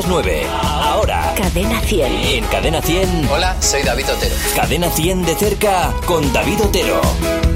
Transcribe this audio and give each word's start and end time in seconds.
las 0.00 0.08
9. 0.08 0.46
Ahora. 0.62 1.34
Cadena 1.36 1.80
100. 1.80 2.12
En 2.12 2.44
Cadena 2.46 2.80
100. 2.80 3.28
Hola, 3.30 3.60
soy 3.60 3.82
David 3.82 4.06
Otero. 4.10 4.34
Cadena 4.56 4.90
100 4.90 5.26
de 5.26 5.34
cerca 5.34 5.94
con 6.06 6.32
David 6.32 6.62
Otero. 6.62 7.49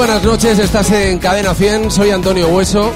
Buenas 0.00 0.22
noches, 0.24 0.58
estás 0.58 0.90
en 0.92 1.18
Cadena 1.18 1.52
100, 1.54 1.90
soy 1.90 2.10
Antonio 2.10 2.48
Hueso. 2.48 2.90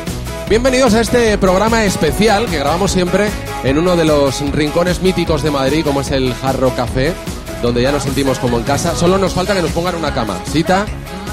Bienvenidos 0.48 0.94
a 0.94 1.02
este 1.02 1.36
programa 1.36 1.84
especial 1.84 2.46
que 2.46 2.58
grabamos 2.58 2.92
siempre 2.92 3.28
en 3.62 3.76
uno 3.78 3.94
de 3.94 4.06
los 4.06 4.40
rincones 4.52 5.02
míticos 5.02 5.42
de 5.42 5.50
Madrid, 5.50 5.84
como 5.84 6.00
es 6.00 6.10
el 6.10 6.32
Jarro 6.34 6.74
Café, 6.74 7.12
donde 7.60 7.82
ya 7.82 7.92
nos 7.92 8.04
sentimos 8.04 8.38
como 8.38 8.56
en 8.56 8.64
casa. 8.64 8.96
Solo 8.96 9.18
nos 9.18 9.34
falta 9.34 9.54
que 9.54 9.60
nos 9.60 9.70
pongan 9.72 9.96
una 9.96 10.14
cama. 10.14 10.38
Cita 10.50 10.86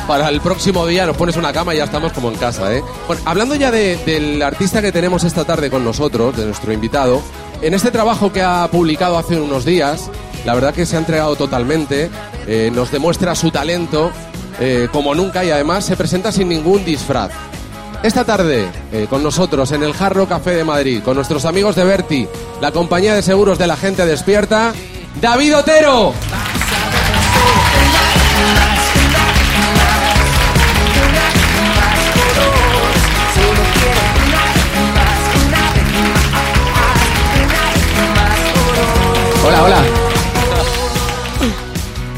para 0.08 0.28
el 0.28 0.42
próximo 0.42 0.86
día, 0.86 1.06
nos 1.06 1.16
pones 1.16 1.38
una 1.38 1.54
cama 1.54 1.74
y 1.74 1.78
ya 1.78 1.86
estamos 1.86 2.12
como 2.12 2.30
en 2.30 2.36
casa. 2.36 2.76
¿eh? 2.76 2.84
Hablando 3.24 3.56
ya 3.56 3.72
de- 3.72 3.96
del 4.06 4.42
artista 4.42 4.82
que 4.82 4.92
tenemos 4.92 5.24
esta 5.24 5.46
tarde 5.46 5.70
con 5.70 5.86
nosotros, 5.86 6.36
de 6.36 6.46
nuestro 6.48 6.74
invitado, 6.74 7.22
en 7.62 7.74
este 7.74 7.92
trabajo 7.92 8.34
que 8.34 8.42
ha 8.42 8.68
publicado 8.70 9.18
hace 9.18 9.40
unos 9.40 9.64
días, 9.64 10.10
la 10.46 10.54
verdad 10.54 10.74
que 10.74 10.86
se 10.86 10.98
ha 10.98 11.00
entregado 11.00 11.38
totalmente, 11.38 12.10
eh, 12.46 12.72
nos 12.74 12.92
demuestra 12.92 13.36
su 13.36 13.52
talento 13.52 14.12
eh, 14.60 14.88
como 14.92 15.16
nunca 15.16 15.44
y 15.44 15.52
además 15.52 15.86
se 15.86 15.96
presenta 15.96 16.32
sin 16.32 16.50
ningún 16.50 16.84
disfraz. 16.84 17.32
Esta 18.04 18.26
tarde, 18.26 18.68
eh, 18.92 19.06
con 19.10 19.22
nosotros 19.22 19.72
en 19.72 19.84
el 19.84 19.94
Jarro 19.94 20.28
Café 20.28 20.56
de 20.56 20.64
Madrid, 20.64 21.02
con 21.04 21.16
nuestros 21.16 21.46
amigos 21.46 21.76
de 21.76 21.84
Berti, 21.84 22.28
la 22.60 22.72
compañía 22.72 23.14
de 23.14 23.22
seguros 23.22 23.60
de 23.60 23.68
la 23.68 23.78
gente 23.78 24.06
despierta, 24.06 24.74
David 25.22 25.58
Otero. 25.58 26.14
Hola, 39.44 39.64
hola. 39.64 39.91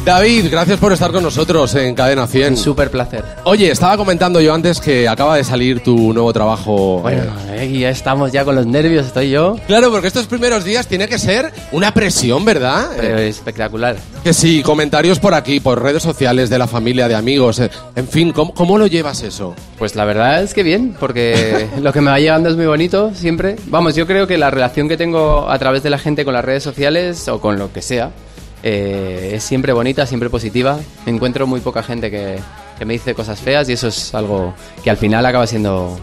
David, 0.05 0.47
gracias 0.51 0.79
por 0.81 0.91
estar 0.91 1.13
con 1.13 1.23
nosotros 1.23 1.73
en 1.75 1.95
Cadena 1.95 2.27
100. 2.27 2.53
Un 2.53 2.57
súper 2.57 2.91
placer. 2.91 3.23
Oye, 3.45 3.71
estaba 3.71 3.95
comentando 3.95 4.41
yo 4.41 4.53
antes 4.53 4.81
que 4.81 5.07
acaba 5.07 5.37
de 5.37 5.45
salir 5.45 5.81
tu 5.81 6.11
nuevo 6.11 6.33
trabajo. 6.33 6.99
Bueno, 6.99 7.21
eh, 7.51 7.69
eh, 7.71 7.79
ya 7.79 7.89
estamos 7.89 8.29
ya 8.33 8.43
con 8.43 8.53
los 8.55 8.65
nervios, 8.65 9.05
estoy 9.05 9.29
yo. 9.29 9.55
Claro, 9.65 9.91
porque 9.91 10.07
estos 10.07 10.25
primeros 10.27 10.65
días 10.65 10.87
tiene 10.87 11.07
que 11.07 11.17
ser 11.17 11.53
una 11.71 11.93
presión, 11.93 12.43
¿verdad? 12.43 12.89
Pero 12.97 13.17
Eh, 13.19 13.29
espectacular. 13.29 13.95
que 14.25 14.33
sí, 14.33 14.61
comentarios 14.61 15.19
por 15.19 15.33
aquí, 15.33 15.61
por 15.61 15.81
redes 15.81 16.03
sociales, 16.03 16.49
de 16.49 16.57
la 16.57 16.67
familia, 16.67 17.07
de 17.07 17.15
amigos. 17.15 17.59
eh, 17.59 17.69
en 17.95 18.07
fin, 18.09 18.33
¿cómo, 18.33 18.53
cómo 18.53 18.77
lo 18.77 18.87
llevas 18.87 19.21
eso? 19.23 19.55
Pues 19.79 19.95
la 19.95 20.03
verdad 20.03 20.43
es 20.43 20.53
que 20.53 20.63
bien, 20.63 20.97
porque 20.99 21.69
lo 21.81 21.93
que 21.93 22.01
me 22.01 22.11
va 22.11 22.19
llegando 22.19 22.49
es 22.49 22.57
muy 22.57 22.65
bonito 22.65 23.11
siempre. 23.15 23.55
Vamos, 23.67 23.95
yo 23.95 24.05
creo 24.05 24.27
que 24.27 24.37
la 24.37 24.51
relación 24.51 24.89
que 24.89 24.97
tengo 24.97 25.49
a 25.49 25.57
través 25.59 25.81
de 25.81 25.89
la 25.89 25.97
gente 25.97 26.25
con 26.25 26.33
las 26.33 26.43
redes 26.43 26.61
sociales 26.63 27.25
o 27.29 27.39
con 27.39 27.57
lo 27.57 27.71
que 27.71 27.81
sea 27.81 28.11
eh, 28.63 29.31
es 29.35 29.43
siempre 29.43 29.73
bonita, 29.73 30.05
siempre 30.05 30.29
positiva. 30.29 30.79
Encuentro 31.05 31.45
muy 31.47 31.59
poca 31.59 31.83
gente 31.83 32.09
que, 32.09 32.37
que 32.79 32.85
me 32.85 32.93
dice 32.93 33.13
cosas 33.13 33.39
feas 33.39 33.67
y 33.69 33.73
eso 33.73 33.87
es 33.89 34.13
algo 34.15 34.53
que 34.83 34.89
al 34.89 34.97
final 34.97 35.25
acaba 35.25 35.45
siendo 35.47 35.99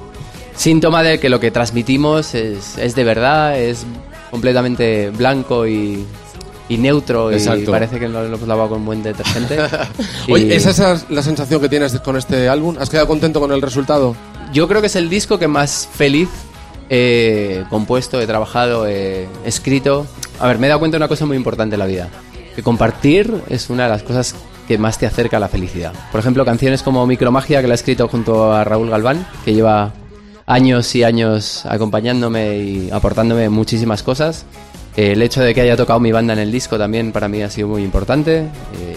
síntoma 0.55 1.03
de 1.03 1.19
que 1.19 1.29
lo 1.31 1.41
que 1.41 1.51
transmitimos 1.51 2.35
es, 2.35 2.77
es 2.79 2.95
de 2.95 3.05
verdad, 3.05 3.59
es 3.59 3.85
completamente 4.31 5.11
blanco 5.11 5.67
y, 5.67 6.05
y 6.69 6.77
neutro 6.77 7.31
Exacto. 7.33 7.63
y 7.63 7.67
parece 7.67 7.99
que 7.99 8.09
lo, 8.09 8.21
lo 8.29 8.37
hemos 8.37 8.47
lavado 8.47 8.69
con 8.71 8.85
buen 8.85 9.03
detergente. 9.03 9.59
Y- 10.29 10.33
Oye, 10.33 10.55
¿es 10.55 10.67
esa 10.67 11.01
la 11.09 11.23
sensación 11.23 11.61
que 11.63 11.69
tienes 11.69 11.99
con 12.01 12.17
este 12.17 12.49
álbum? 12.49 12.77
¿Has 12.79 12.91
quedado 12.91 13.07
contento 13.09 13.41
con 13.41 13.53
el 13.53 13.63
resultado? 13.63 14.15
Yo 14.53 14.69
creo 14.69 14.81
que 14.83 14.89
es 14.89 14.97
el 14.97 15.09
disco 15.09 15.39
que 15.39 15.49
más 15.49 15.89
feliz 15.95 16.29
he 16.91 17.65
compuesto, 17.71 18.21
he 18.21 18.27
trabajado, 18.27 18.87
he 18.87 19.27
escrito. 19.45 20.07
A 20.41 20.47
ver, 20.49 20.59
me 20.59 20.67
he 20.67 20.69
dado 20.69 20.81
cuenta 20.81 20.97
de 20.97 20.99
una 20.99 21.09
cosa 21.09 21.25
muy 21.27 21.37
importante 21.37 21.75
en 21.77 21.79
la 21.79 21.87
vida. 21.87 22.09
Que 22.55 22.63
compartir 22.63 23.33
es 23.49 23.71
una 23.71 23.85
de 23.85 23.91
las 23.91 24.03
cosas 24.03 24.35
que 24.67 24.79
más 24.79 24.99
te 24.99 25.07
acerca 25.07 25.39
a 25.39 25.41
la 25.41 25.49
felicidad. 25.49 25.93
Por 26.13 26.21
ejemplo, 26.21 26.45
canciones 26.45 26.83
como 26.83 27.07
Micromagia, 27.07 27.61
que 27.61 27.67
la 27.67 27.75
he 27.75 27.77
escrito 27.77 28.07
junto 28.09 28.53
a 28.53 28.63
Raúl 28.65 28.91
Galván, 28.91 29.27
que 29.45 29.53
lleva 29.53 29.93
años 30.47 30.95
y 30.95 31.05
años 31.05 31.65
acompañándome 31.67 32.59
y 32.59 32.91
aportándome 32.91 33.49
muchísimas 33.49 34.03
cosas. 34.03 34.45
Eh, 34.97 35.13
el 35.13 35.23
hecho 35.23 35.43
de 35.43 35.55
que 35.55 35.61
haya 35.61 35.77
tocado 35.77 36.01
mi 36.01 36.13
banda 36.13 36.33
en 36.33 36.41
el 36.41 36.53
disco 36.53 36.77
también 36.79 37.13
para 37.13 37.29
mí 37.29 37.43
ha 37.43 37.51
sido 37.51 37.69
muy 37.69 37.83
importante. 37.83 38.39
Eh, 38.39 38.97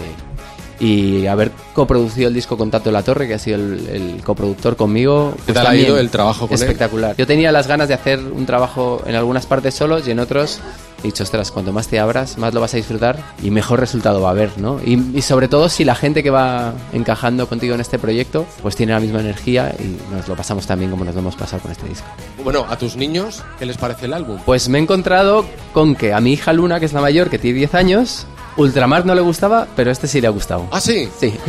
y 0.80 1.26
haber 1.26 1.52
coproducido 1.72 2.28
el 2.28 2.34
disco 2.34 2.56
con 2.58 2.70
Tato 2.70 2.90
La 2.90 3.02
Torre, 3.02 3.28
que 3.28 3.34
ha 3.34 3.38
sido 3.38 3.56
el, 3.56 3.88
el 3.88 4.22
coproductor 4.24 4.76
conmigo. 4.76 5.32
pues 5.32 5.46
¿Qué 5.46 5.52
tal 5.54 5.66
ha 5.68 5.76
ido 5.76 5.98
el 5.98 6.10
trabajo 6.10 6.46
con 6.48 6.56
él? 6.56 6.62
Espectacular. 6.62 7.16
Yo 7.16 7.26
tenía 7.26 7.52
las 7.52 7.66
ganas 7.68 7.88
de 7.88 7.94
hacer 7.94 8.18
un 8.18 8.44
trabajo 8.44 9.02
en 9.06 9.14
algunas 9.14 9.46
partes 9.46 9.74
solos 9.74 10.06
y 10.06 10.10
en 10.10 10.18
otros 10.18 10.60
he 11.04 11.08
dicho, 11.08 11.22
ostras, 11.22 11.50
cuanto 11.50 11.72
más 11.72 11.88
te 11.88 12.00
abras, 12.00 12.38
más 12.38 12.54
lo 12.54 12.60
vas 12.60 12.74
a 12.74 12.76
disfrutar 12.76 13.18
y 13.42 13.50
mejor 13.50 13.78
resultado 13.80 14.20
va 14.20 14.28
a 14.28 14.32
haber, 14.32 14.58
¿no? 14.58 14.80
Y, 14.84 15.16
y 15.16 15.22
sobre 15.22 15.48
todo 15.48 15.68
si 15.68 15.84
la 15.84 15.94
gente 15.94 16.22
que 16.22 16.30
va 16.30 16.72
encajando 16.92 17.48
contigo 17.48 17.74
en 17.74 17.80
este 17.80 17.98
proyecto, 17.98 18.46
pues 18.62 18.74
tiene 18.76 18.92
la 18.92 19.00
misma 19.00 19.20
energía 19.20 19.74
y 19.78 19.98
nos 20.14 20.26
lo 20.28 20.34
pasamos 20.34 20.66
también 20.66 20.90
como 20.90 21.04
nos 21.04 21.14
lo 21.14 21.20
hemos 21.20 21.36
pasado 21.36 21.62
con 21.62 21.72
este 21.72 21.86
disco. 21.88 22.06
Bueno, 22.42 22.66
a 22.68 22.76
tus 22.78 22.96
niños, 22.96 23.42
¿qué 23.58 23.66
les 23.66 23.76
parece 23.76 24.06
el 24.06 24.14
álbum? 24.14 24.38
Pues 24.44 24.68
me 24.68 24.78
he 24.78 24.82
encontrado 24.82 25.44
con 25.72 25.94
que 25.94 26.12
a 26.12 26.20
mi 26.20 26.32
hija 26.32 26.52
Luna, 26.52 26.80
que 26.80 26.86
es 26.86 26.92
la 26.92 27.00
mayor, 27.00 27.30
que 27.30 27.38
tiene 27.38 27.58
10 27.58 27.74
años, 27.74 28.26
Ultramar 28.56 29.04
no 29.04 29.14
le 29.14 29.20
gustaba, 29.20 29.66
pero 29.76 29.90
este 29.90 30.06
sí 30.06 30.20
le 30.20 30.26
ha 30.26 30.30
gustado. 30.30 30.66
¿Ah, 30.70 30.80
sí? 30.80 31.08
Sí. 31.18 31.34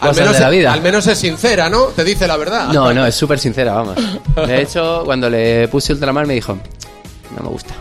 Al 0.00 0.16
menos, 0.16 0.34
de 0.34 0.40
la 0.40 0.50
vida. 0.50 0.72
al 0.72 0.82
menos 0.82 1.06
es 1.06 1.16
sincera, 1.16 1.68
¿no? 1.68 1.84
Te 1.84 2.02
dice 2.02 2.26
la 2.26 2.36
verdad. 2.36 2.72
No, 2.72 2.92
no, 2.92 3.06
es 3.06 3.14
súper 3.14 3.38
sincera, 3.38 3.74
vamos. 3.74 3.94
De 4.34 4.60
hecho, 4.60 5.02
cuando 5.04 5.30
le 5.30 5.68
puse 5.68 5.92
Ultramar 5.92 6.26
me 6.26 6.34
dijo, 6.34 6.58
no 7.36 7.42
me 7.42 7.48
gusta. 7.48 7.74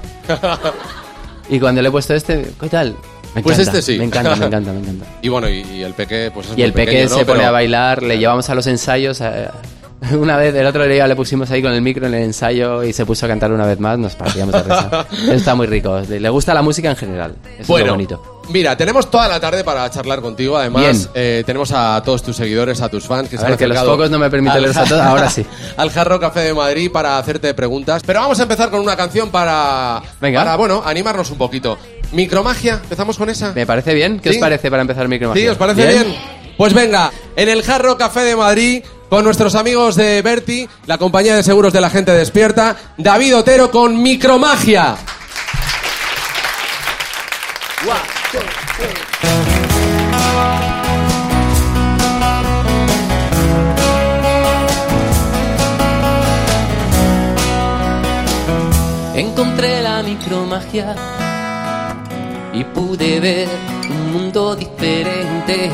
Y 1.50 1.60
cuando 1.60 1.82
le 1.82 1.90
he 1.90 1.92
puesto 1.92 2.14
este, 2.14 2.52
¿qué 2.60 2.70
tal? 2.70 2.96
Me 3.36 3.42
Pues 3.42 3.58
encanta, 3.60 3.80
este 3.80 3.94
sí. 3.94 3.98
Me 3.98 4.06
encanta, 4.06 4.36
me 4.36 4.46
encanta, 4.46 4.72
me 4.74 4.80
encanta. 4.80 5.06
Y 5.22 5.30
bueno, 5.30 5.50
y, 5.50 5.62
y 5.62 5.84
el 5.84 5.94
peque, 5.94 6.32
pues 6.34 6.50
es 6.50 6.58
Y 6.58 6.62
el 6.64 6.74
peque 6.74 6.92
pequeño, 6.92 7.10
¿no? 7.10 7.18
se 7.18 7.26
pone 7.26 7.44
a 7.46 7.52
bailar, 7.52 8.04
le 8.04 8.18
llevamos 8.18 8.50
a 8.50 8.56
los 8.56 8.68
ensayos. 8.68 9.22
eh, 9.22 9.48
una 10.18 10.36
vez, 10.38 10.54
el 10.56 10.66
otro 10.66 10.86
día 10.88 11.08
le 11.08 11.16
pusimos 11.16 11.50
ahí 11.52 11.62
con 11.62 11.72
el 11.74 11.82
micro 11.82 12.08
en 12.08 12.14
el 12.16 12.24
ensayo 12.24 12.84
y 12.84 12.92
se 12.92 13.06
puso 13.06 13.26
a 13.26 13.30
cantar 13.30 13.52
una 13.52 13.66
vez 13.66 13.80
más, 13.80 14.00
nos 14.00 14.16
partíamos 14.16 14.54
de 14.54 14.64
risa. 14.64 15.06
Está 15.32 15.54
muy 15.56 15.68
rico, 15.68 16.00
le 16.08 16.30
gusta 16.30 16.54
la 16.56 16.62
música 16.64 16.90
en 16.90 16.96
general. 16.96 17.36
Eso 17.54 17.62
es 17.62 17.68
Bueno, 17.68 17.88
lo 17.88 17.94
bonito. 17.94 18.42
mira, 18.50 18.76
tenemos 18.76 19.12
toda 19.12 19.28
la 19.28 19.40
tarde 19.40 19.64
para 19.64 19.90
charlar 19.92 20.22
contigo. 20.22 20.58
Además, 20.58 20.82
Bien. 20.84 21.08
eh, 21.14 21.44
tenemos 21.46 21.72
a 21.72 22.02
todos 22.04 22.24
tus 22.24 22.36
seguidores, 22.36 22.82
a 22.82 22.90
tus 22.90 23.06
fans 23.06 23.30
que 23.30 23.36
A 23.36 23.40
se 23.40 23.46
ver, 23.46 23.54
han 23.54 23.58
que 23.60 23.68
los 23.68 23.84
pocos 23.84 24.10
no 24.10 24.18
me 24.18 24.30
permiten 24.32 24.62
leerlos 24.62 24.78
a 24.78 24.86
todos, 24.86 25.02
ahora 25.02 25.30
sí. 25.30 25.46
al 25.78 25.92
Jarro 25.92 26.20
Café 26.20 26.40
de 26.42 26.54
Madrid 26.56 26.90
para 26.92 27.20
hacerte 27.20 27.54
preguntas. 27.54 28.02
Pero 28.06 28.22
vamos 28.22 28.40
a 28.40 28.44
empezar 28.44 28.72
con 28.72 28.80
una 28.82 28.96
canción 28.96 29.30
para, 29.30 30.02
Venga. 30.20 30.40
para 30.44 30.56
bueno, 30.56 30.82
animarnos 30.84 31.30
un 31.30 31.38
poquito. 31.38 31.78
Micromagia, 32.12 32.80
empezamos 32.84 33.18
con 33.18 33.30
esa. 33.30 33.54
¿Me 33.54 33.66
parece 33.68 33.94
bien? 33.94 34.20
¿Qué 34.20 34.32
¿Sí? 34.32 34.36
os 34.38 34.42
parece 34.42 34.70
para 34.72 34.82
empezar 34.82 35.08
Micromagia? 35.08 35.44
¿Sí? 35.44 35.48
¿Os 35.48 35.58
parece 35.58 35.86
bien? 35.88 36.16
Pues 36.58 36.74
venga, 36.74 37.12
en 37.36 37.48
el 37.50 37.62
Jarro 37.64 37.98
Café 37.98 38.22
de 38.22 38.36
Madrid, 38.36 38.84
con 39.12 39.26
nuestros 39.26 39.56
amigos 39.56 39.98
de 39.98 40.22
Berti, 40.22 40.70
la 40.86 40.98
compañía 40.98 41.36
de 41.36 41.44
seguros 41.44 41.74
de 41.74 41.82
la 41.82 41.90
gente 41.90 42.14
despierta, 42.14 42.78
David 42.98 43.36
Otero 43.36 43.70
con 43.70 44.02
Micromagia. 44.02 44.96
Encontré 59.14 59.82
la 59.82 60.04
micromagia 60.04 60.96
y 62.54 62.64
pude 62.64 63.20
ver 63.20 63.50
un 63.90 64.14
mundo 64.14 64.56
diferente. 64.56 65.70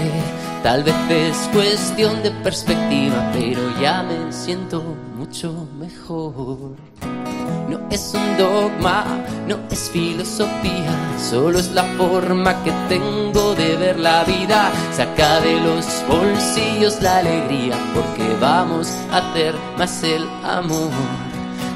Tal 0.64 0.84
vez 0.84 0.96
es 1.10 1.38
cuestión 1.54 2.22
de 2.24 2.32
perspectiva, 2.32 3.32
pero 3.34 3.62
ya 3.80 4.04
me 4.04 4.32
siento 4.34 4.84
mucho 5.18 5.68
mejor. 5.80 6.76
No 7.70 7.80
es 7.90 8.14
un 8.14 8.38
dogma, 8.38 9.06
no 9.48 9.58
es 9.70 9.90
filosofía, 9.90 10.94
solo 11.30 11.60
es 11.60 11.72
la 11.72 11.84
forma 11.98 12.64
que 12.64 12.72
tengo 12.90 13.56
de 13.56 13.76
ver 13.76 14.00
la 14.00 14.24
vida. 14.24 14.72
Saca 14.94 15.40
de 15.42 15.60
los 15.60 15.86
bolsillos 16.08 17.02
la 17.02 17.18
alegría, 17.18 17.76
porque 17.94 18.36
vamos 18.40 18.90
a 19.12 19.18
hacer 19.18 19.54
más 19.78 20.04
el 20.04 20.28
amor. 20.44 20.92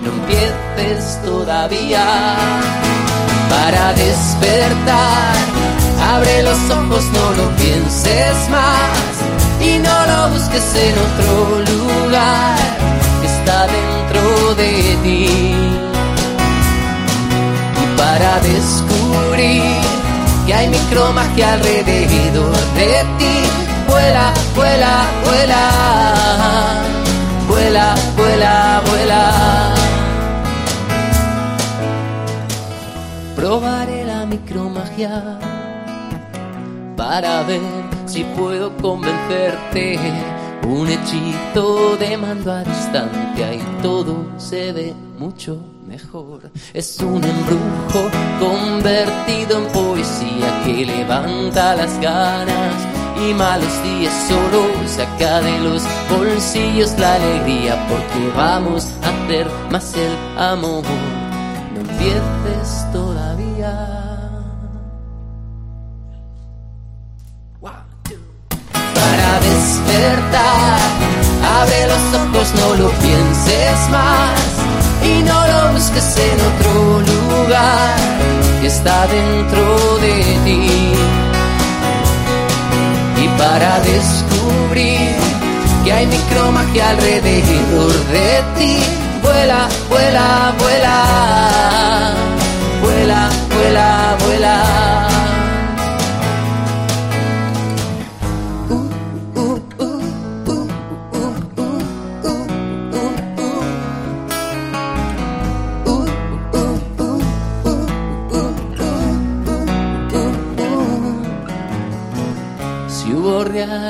No 0.01 0.11
empieces 0.11 1.21
todavía 1.23 2.03
para 3.49 3.93
despertar. 3.93 5.35
Abre 6.11 6.43
los 6.43 6.59
ojos, 6.69 7.05
no 7.13 7.31
lo 7.39 7.55
pienses 7.55 8.49
más 8.49 9.11
y 9.61 9.77
no 9.77 9.97
lo 10.11 10.29
busques 10.33 10.75
en 10.75 10.93
otro 11.07 11.59
lugar. 11.71 12.57
Está 13.23 13.65
dentro 13.77 14.55
de 14.55 14.97
ti. 15.03 15.29
Y 17.81 17.97
para 17.97 18.41
descubrir 18.41 19.63
que 20.45 20.53
hay 20.53 20.67
micromagia 20.67 21.53
alrededor 21.53 22.57
de 22.75 23.05
ti, 23.17 23.35
vuela, 23.87 24.33
vuela, 24.53 25.05
vuela. 25.25 25.63
Vuela, 27.47 27.95
vuela, 28.17 28.81
vuela. 28.85 29.73
Probaré 33.37 34.03
la 34.03 34.25
micromagia 34.25 35.39
para 37.11 37.43
ver 37.43 37.59
si 38.05 38.23
puedo 38.23 38.71
convencerte. 38.77 39.99
Un 40.65 40.87
hechizo 40.87 41.97
de 41.97 42.15
mando 42.15 42.53
a 42.53 42.63
distancia 42.63 43.53
y 43.53 43.59
todo 43.81 44.15
se 44.37 44.71
ve 44.71 44.93
mucho 45.19 45.57
mejor. 45.85 46.49
Es 46.73 47.01
un 47.01 47.21
embrujo 47.21 48.01
convertido 48.39 49.57
en 49.57 49.67
poesía 49.73 50.61
que 50.63 50.85
levanta 50.85 51.75
las 51.75 51.99
ganas 51.99 52.75
y 53.27 53.33
malos 53.33 53.83
días 53.83 54.13
solo 54.29 54.61
saca 54.87 55.41
de 55.41 55.59
los 55.59 55.83
bolsillos 56.09 56.97
la 56.97 57.15
alegría 57.15 57.75
porque 57.89 58.37
vamos 58.37 58.87
a 59.03 59.09
hacer 59.09 59.47
más 59.69 59.93
el 59.97 60.13
amor. 60.39 60.85
No 61.73 61.81
empieces 61.81 62.89
todavía. 62.93 63.30
Abre 71.59 71.87
los 71.87 72.21
ojos, 72.21 72.53
no 72.55 72.75
lo 72.75 72.89
pienses 72.91 73.89
más. 73.89 74.39
Y 75.03 75.23
no 75.23 75.47
lo 75.47 75.73
busques 75.73 76.17
en 76.17 76.37
otro 76.51 76.99
lugar 77.01 77.95
que 78.61 78.67
está 78.67 79.07
dentro 79.07 79.97
de 79.97 80.15
ti. 80.45 80.93
Y 83.23 83.27
para 83.37 83.79
descubrir 83.81 85.15
que 85.83 85.91
hay 85.91 86.07
micromagia 86.07 86.89
alrededor 86.89 87.93
de 88.11 88.43
ti, 88.57 88.77
vuela, 89.21 89.67
vuela, 89.89 90.53
vuela, 90.59 91.90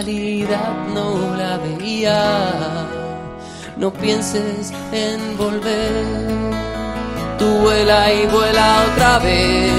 realidad 0.03 0.73
no 0.95 1.35
la 1.35 1.57
veía, 1.57 2.19
no 3.77 3.91
pienses 3.93 4.71
en 4.91 5.37
volver. 5.37 6.05
Tú 7.37 7.45
vuela 7.59 8.11
y 8.11 8.25
vuela 8.27 8.85
otra 8.91 9.19
vez. 9.19 9.71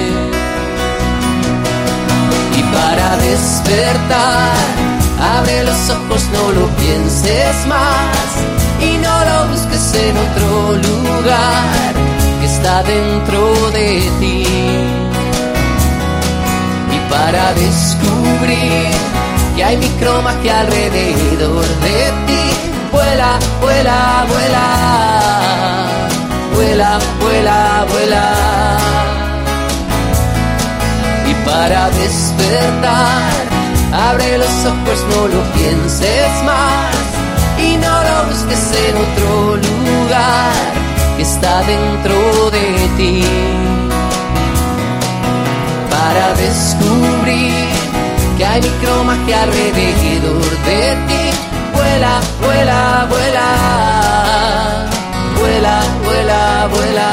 Y 2.56 2.62
para 2.74 3.16
despertar, 3.16 4.52
abre 5.38 5.64
los 5.64 5.90
ojos, 5.90 6.22
no 6.34 6.52
lo 6.60 6.66
pienses 6.76 7.66
más. 7.66 8.28
Y 8.80 8.98
no 8.98 9.24
lo 9.24 9.48
busques 9.48 9.94
en 9.94 10.16
otro 10.26 10.72
lugar 10.88 11.94
que 12.40 12.46
está 12.46 12.82
dentro 12.84 13.70
de 13.70 14.10
ti 14.20 14.46
y 16.94 17.10
para 17.10 17.54
descubrir 17.54 19.22
que 19.54 19.64
hay 19.64 19.76
micromagia 19.76 20.60
alrededor 20.60 21.64
de 21.64 22.12
ti. 22.26 22.44
Vuela, 22.90 23.38
vuela, 23.60 24.26
vuela, 24.28 24.66
vuela, 26.54 26.98
vuela, 27.20 27.86
vuela. 27.90 28.24
Y 31.30 31.34
para 31.46 31.90
despertar, 31.90 33.32
abre 33.92 34.38
los 34.38 34.56
ojos, 34.72 34.98
no 35.14 35.28
lo 35.28 35.42
pienses 35.52 36.42
más 36.44 37.02
y 37.58 37.76
no 37.76 38.02
lo 38.02 38.26
busques 38.28 38.72
en 38.86 38.96
otro 38.96 39.56
lugar 39.56 40.52
que 41.16 41.22
está 41.22 41.62
dentro 41.62 42.50
de 42.50 42.88
ti 42.96 43.24
para 45.90 46.34
descubrir 46.34 47.91
que 48.42 48.46
hay 48.46 48.60
micromagia 48.60 49.42
alrededor 49.44 50.50
de 50.66 50.96
ti. 51.08 51.24
Vuela, 51.74 52.20
vuela, 52.40 53.06
vuela, 53.08 53.46
vuela, 55.38 55.74
vuela, 56.04 56.68
vuela. 56.72 57.08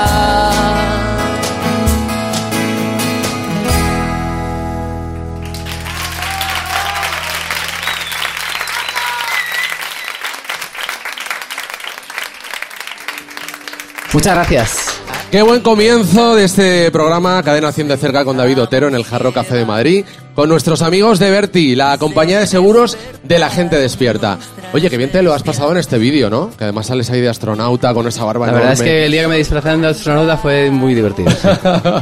Muchas 14.11 14.33
gracias. 14.33 14.98
Qué 15.31 15.43
buen 15.43 15.61
comienzo 15.61 16.35
de 16.35 16.45
este 16.45 16.89
programa 16.89 17.43
Cadena 17.43 17.71
100 17.71 17.87
de 17.89 17.97
cerca 17.97 18.25
con 18.25 18.35
David 18.37 18.63
Otero 18.63 18.87
en 18.87 18.95
el 18.95 19.03
Jarro 19.03 19.31
Café 19.31 19.57
de 19.57 19.65
Madrid, 19.65 20.03
con 20.33 20.49
nuestros 20.49 20.81
amigos 20.81 21.19
de 21.19 21.29
Berti, 21.29 21.75
la 21.75 21.95
compañía 21.99 22.39
de 22.39 22.47
seguros 22.47 22.97
de 23.23 23.37
la 23.37 23.51
gente 23.51 23.75
despierta. 23.75 24.39
Oye, 24.73 24.89
qué 24.89 24.97
bien 24.97 25.11
te 25.11 25.21
lo 25.21 25.31
has 25.33 25.43
pasado 25.43 25.71
en 25.71 25.77
este 25.77 25.99
vídeo, 25.99 26.31
¿no? 26.31 26.49
Que 26.57 26.63
además 26.63 26.87
sales 26.87 27.11
ahí 27.11 27.21
de 27.21 27.29
astronauta 27.29 27.93
con 27.93 28.07
esa 28.07 28.23
barba 28.23 28.47
La 28.47 28.53
verdad 28.53 28.73
es 28.73 28.79
enorme. 28.79 28.91
que 28.91 29.05
el 29.05 29.11
día 29.11 29.21
que 29.21 29.27
me 29.27 29.37
disfrazaron 29.37 29.81
de 29.83 29.87
astronauta 29.89 30.37
fue 30.37 30.71
muy 30.71 30.95
divertido. 30.95 31.29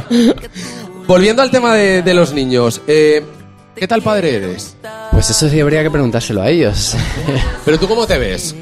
sí. 0.08 0.32
Volviendo 1.06 1.42
al 1.42 1.50
tema 1.50 1.74
de, 1.74 2.00
de 2.02 2.14
los 2.14 2.32
niños, 2.32 2.80
eh, 2.86 3.22
¿qué 3.74 3.86
tal 3.88 4.00
padre 4.02 4.36
eres? 4.36 4.74
Pues 5.10 5.28
eso 5.30 5.48
sí 5.50 5.60
habría 5.60 5.82
que 5.82 5.90
preguntárselo 5.90 6.40
a 6.42 6.48
ellos. 6.50 6.94
Pero 7.64 7.78
tú 7.78 7.88
cómo 7.88 8.06
te 8.06 8.18
ves? 8.18 8.54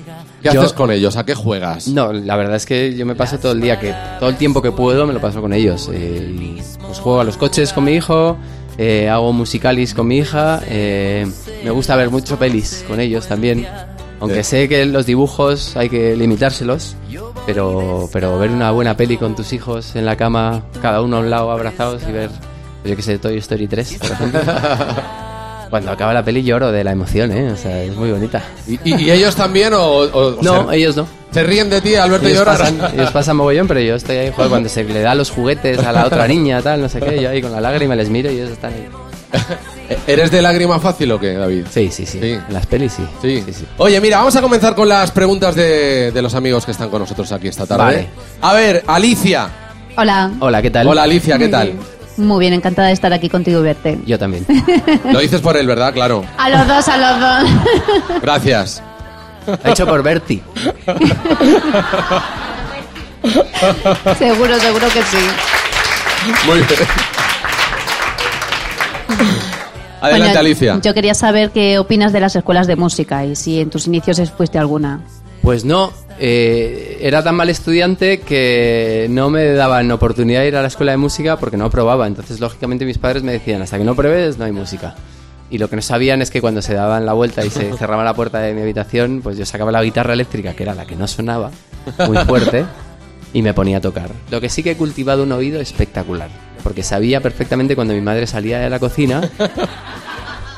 ¿Qué 0.51 0.55
Yo- 0.55 0.61
haces 0.63 0.73
con 0.73 0.91
ellos? 0.91 1.17
¿A 1.17 1.25
qué 1.25 1.35
juegas? 1.35 1.89
No, 1.89 2.13
la 2.13 2.37
verdad 2.37 2.57
es 2.57 2.67
que 2.67 2.95
yo 2.95 3.05
me 3.07 3.15
paso 3.15 3.39
todo 3.39 3.53
el 3.53 3.61
día, 3.61 3.79
que 3.81 3.95
todo 4.19 4.29
el 4.29 4.37
tiempo 4.37 4.63
que 4.63 4.73
puedo 4.73 5.07
me 5.07 5.13
lo 5.13 5.21
paso 5.21 5.41
con 5.41 5.53
ellos. 5.53 5.91
Eh, 5.93 6.57
pues 6.87 6.99
juego 6.99 7.21
a 7.21 7.25
los 7.25 7.37
coches 7.37 7.73
con 7.73 7.85
mi 7.85 7.93
hijo, 7.93 8.37
eh, 8.79 9.09
hago 9.09 9.33
musicalis 9.33 9.95
con 9.95 10.07
mi 10.07 10.19
hija, 10.19 10.61
eh, 10.69 11.27
me 11.65 11.71
gusta 11.71 11.97
ver 11.97 12.11
mucho 12.11 12.39
pelis 12.39 12.85
con 12.87 13.01
ellos 13.01 13.27
también. 13.27 13.67
Aunque 14.21 14.43
sé 14.45 14.67
que 14.69 14.87
los 14.87 15.05
dibujos 15.05 15.77
hay 15.77 15.91
que 15.91 16.17
limitárselos, 16.17 16.97
pero, 17.45 18.09
pero 18.13 18.39
ver 18.39 18.51
una 18.51 18.71
buena 18.71 18.97
peli 18.97 19.19
con 19.19 19.37
tus 19.37 19.53
hijos 19.53 19.95
en 19.95 20.07
la 20.07 20.17
cama, 20.17 20.63
cada 20.81 21.03
uno 21.03 21.19
a 21.19 21.21
un 21.21 21.29
lado 21.31 21.51
abrazados 21.51 22.03
y 22.09 22.13
ver, 22.13 22.31
pues 22.81 22.91
yo 22.91 22.97
que 22.97 23.03
sé, 23.03 23.19
Toy 23.19 23.37
Story 23.39 23.67
3, 23.69 23.99
por 24.01 24.11
ejemplo. 24.13 24.41
Cuando 25.71 25.91
acaba 25.91 26.15
la 26.15 26.25
peli 26.25 26.43
lloro 26.43 26.71
de 26.73 26.85
la 26.85 26.93
emoción, 26.93 27.33
¿eh? 27.33 27.51
O 27.53 27.57
sea, 27.57 27.83
es 27.83 27.95
muy 27.97 28.11
bonita. 28.11 28.43
¿Y, 28.67 28.75
y- 28.85 29.05
y 29.05 29.11
ellos 29.11 29.35
también 29.35 29.75
o, 29.75 29.83
o- 29.85 30.37
o 30.39 30.43
No, 30.43 30.71
se, 30.71 30.77
ellos 30.77 30.97
no. 30.97 31.07
se 31.33 31.43
ríen 31.43 31.69
de 31.71 31.81
ti 31.81 31.95
al 31.97 32.11
verte 32.11 32.27
Ellos 32.27 32.39
llorar? 32.41 32.59
pasan, 32.59 32.81
ellos 32.95 33.11
pasan 33.11 33.37
mogollón, 33.37 33.67
pero 33.67 33.81
yo 33.81 33.97
estoy 33.97 34.17
ahí, 34.17 34.33
joder, 34.35 34.49
cuando 34.51 34.69
se 34.69 34.85
le 34.85 35.01
da 35.01 35.15
los 35.15 35.31
juguetes 35.31 35.79
a 35.85 35.93
la 35.93 36.07
otra 36.07 36.29
niña, 36.29 36.63
tal, 36.63 36.81
no 36.81 36.89
sé 36.89 37.01
qué, 37.01 37.21
yo 37.21 37.31
ahí 37.31 37.43
con 37.43 37.53
la 37.53 37.61
lágrima 37.61 37.95
les 37.97 38.09
miro 38.11 38.31
y 38.31 38.37
ellos 38.37 38.51
están 38.51 38.73
ahí. 38.75 38.87
¿Eres 40.07 40.31
de 40.31 40.41
lágrima 40.43 40.79
fácil 40.79 41.11
o 41.13 41.19
qué, 41.21 41.35
David? 41.35 41.67
Sí, 41.71 41.91
sí, 41.91 42.07
sí. 42.07 42.19
Sí. 42.21 42.33
En 42.33 42.45
las 42.55 42.67
pelis 42.67 42.93
sí. 42.93 43.03
Sí. 43.23 43.43
sí, 43.47 43.53
sí. 43.53 43.65
Oye, 43.79 44.01
mira, 44.01 44.19
vamos 44.19 44.35
a 44.37 44.41
comenzar 44.43 44.75
con 44.75 44.89
las 44.89 45.11
preguntas 45.11 45.55
de, 45.57 46.11
de 46.13 46.23
los 46.23 46.35
amigos 46.35 46.65
que 46.65 46.71
están 46.73 46.91
con 46.91 47.01
nosotros 47.01 47.31
aquí 47.33 47.49
esta 47.49 47.67
tarde. 47.67 47.83
Vale. 47.85 48.09
A 48.41 48.55
ver, 48.55 48.85
Alicia. 48.87 49.49
Hola. 49.97 50.31
Hola, 50.41 50.63
¿qué 50.63 50.71
tal? 50.71 50.87
Hola, 50.89 51.03
Alicia, 51.05 51.39
¿qué 51.39 51.49
tal? 51.49 51.73
Muy 52.17 52.41
bien, 52.41 52.53
encantada 52.53 52.89
de 52.89 52.95
estar 52.95 53.13
aquí 53.13 53.29
contigo 53.29 53.61
y 53.61 53.65
verte. 53.65 53.99
Yo 54.07 54.19
también. 54.19 54.47
Lo 55.13 55.21
dices 55.21 55.41
por 55.41 55.57
él, 55.57 55.67
¿verdad? 55.67 55.93
Claro. 55.93 56.25
A 56.39 56.49
los 56.51 56.67
dos, 56.67 56.89
a 56.89 56.97
los 56.97 57.21
dos. 57.21 58.21
Gracias. 58.23 58.83
Ha 59.63 59.71
hecho 59.71 59.87
por 59.87 60.03
Berti. 60.03 60.43
seguro, 64.19 64.59
seguro 64.59 64.87
que 64.89 65.03
sí. 65.03 65.19
Muy 66.47 66.57
bien. 66.59 66.69
Adelante, 70.01 70.27
Bueno, 70.27 70.41
Alicia. 70.41 70.81
Yo 70.83 70.95
quería 70.95 71.15
saber 71.15 71.51
qué 71.51 71.79
opinas 71.79 72.13
de 72.13 72.21
las 72.21 72.37
escuelas 72.37 72.67
de 72.67 72.77
música 72.77 73.25
y 73.25 73.35
si 73.37 73.61
en 73.61 73.71
tus 73.71 73.87
inicios 73.87 74.21
fuiste 74.37 74.59
alguna. 74.59 75.01
Pues 75.47 75.65
no, 75.65 75.93
eh, 76.19 76.99
era 77.03 77.23
tan 77.23 77.37
mal 77.37 77.49
estudiante 77.49 78.19
que 78.19 79.07
no 79.09 79.31
me 79.31 79.53
daban 79.53 79.89
oportunidad 79.93 80.41
de 80.41 80.49
ir 80.49 80.57
a 80.57 80.61
la 80.61 80.67
escuela 80.67 80.91
de 80.91 80.99
música 80.99 81.37
porque 81.37 81.57
no 81.57 81.71
probaba. 81.71 82.09
Entonces, 82.09 82.41
lógicamente, 82.41 82.85
mis 82.85 82.99
padres 82.99 83.23
me 83.23 83.31
decían, 83.31 83.63
hasta 83.63 83.79
que 83.79 83.85
no 83.85 83.95
pruebes, 83.95 84.39
no 84.39 84.45
hay 84.45 84.51
música. 84.51 84.97
Y 85.49 85.59
lo 85.59 85.71
que 85.71 85.77
no 85.77 85.83
sabían 85.83 86.21
es 86.21 86.33
que 86.33 86.41
cuando 86.41 86.63
se 86.63 86.75
daban 86.75 87.07
la 87.07 87.13
vuelta 87.13 87.45
y 87.45 87.51
se 87.51 87.73
cerraba 87.79 88.03
la 88.03 88.15
puerta 88.15 88.41
de 88.41 88.55
mi 88.55 88.63
habitación, 88.63 89.21
pues 89.23 89.39
yo 89.39 89.47
sacaba 89.47 89.71
la 89.71 89.85
guitarra 89.85 90.15
eléctrica, 90.15 90.53
que 90.55 90.65
era 90.65 90.75
la 90.75 90.85
que 90.85 90.97
no 90.97 91.07
sonaba, 91.07 91.53
muy 92.09 92.17
fuerte, 92.25 92.65
y 93.33 93.41
me 93.41 93.55
ponía 93.55 93.77
a 93.77 93.81
tocar. 93.81 94.11
Lo 94.33 94.41
que 94.41 94.49
sí 94.49 94.65
que 94.65 94.73
he 94.73 94.77
cultivado 94.77 95.23
un 95.23 95.31
oído 95.31 95.61
espectacular, 95.61 96.29
porque 96.65 96.83
sabía 96.83 97.21
perfectamente 97.21 97.77
cuando 97.77 97.95
mi 97.95 98.01
madre 98.01 98.27
salía 98.27 98.59
de 98.59 98.69
la 98.69 98.81
cocina 98.81 99.21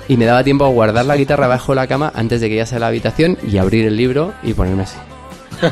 y 0.08 0.16
me 0.16 0.24
daba 0.24 0.42
tiempo 0.42 0.64
a 0.64 0.68
guardar 0.68 1.04
la 1.04 1.16
guitarra 1.16 1.46
bajo 1.46 1.74
la 1.74 1.86
cama 1.86 2.10
antes 2.14 2.40
de 2.40 2.48
que 2.48 2.64
sea 2.66 2.76
a 2.76 2.80
la 2.80 2.86
habitación 2.88 3.38
y 3.46 3.58
abrir 3.58 3.86
el 3.86 3.96
libro 3.96 4.32
y 4.42 4.54
ponerme 4.54 4.84
así. 4.84 4.96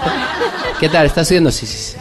¿Qué 0.80 0.90
tal? 0.90 1.06
¿Estás 1.06 1.22
estudiando? 1.22 1.50
Sí, 1.50 1.64
sí, 1.64 1.94
sí. 1.94 1.98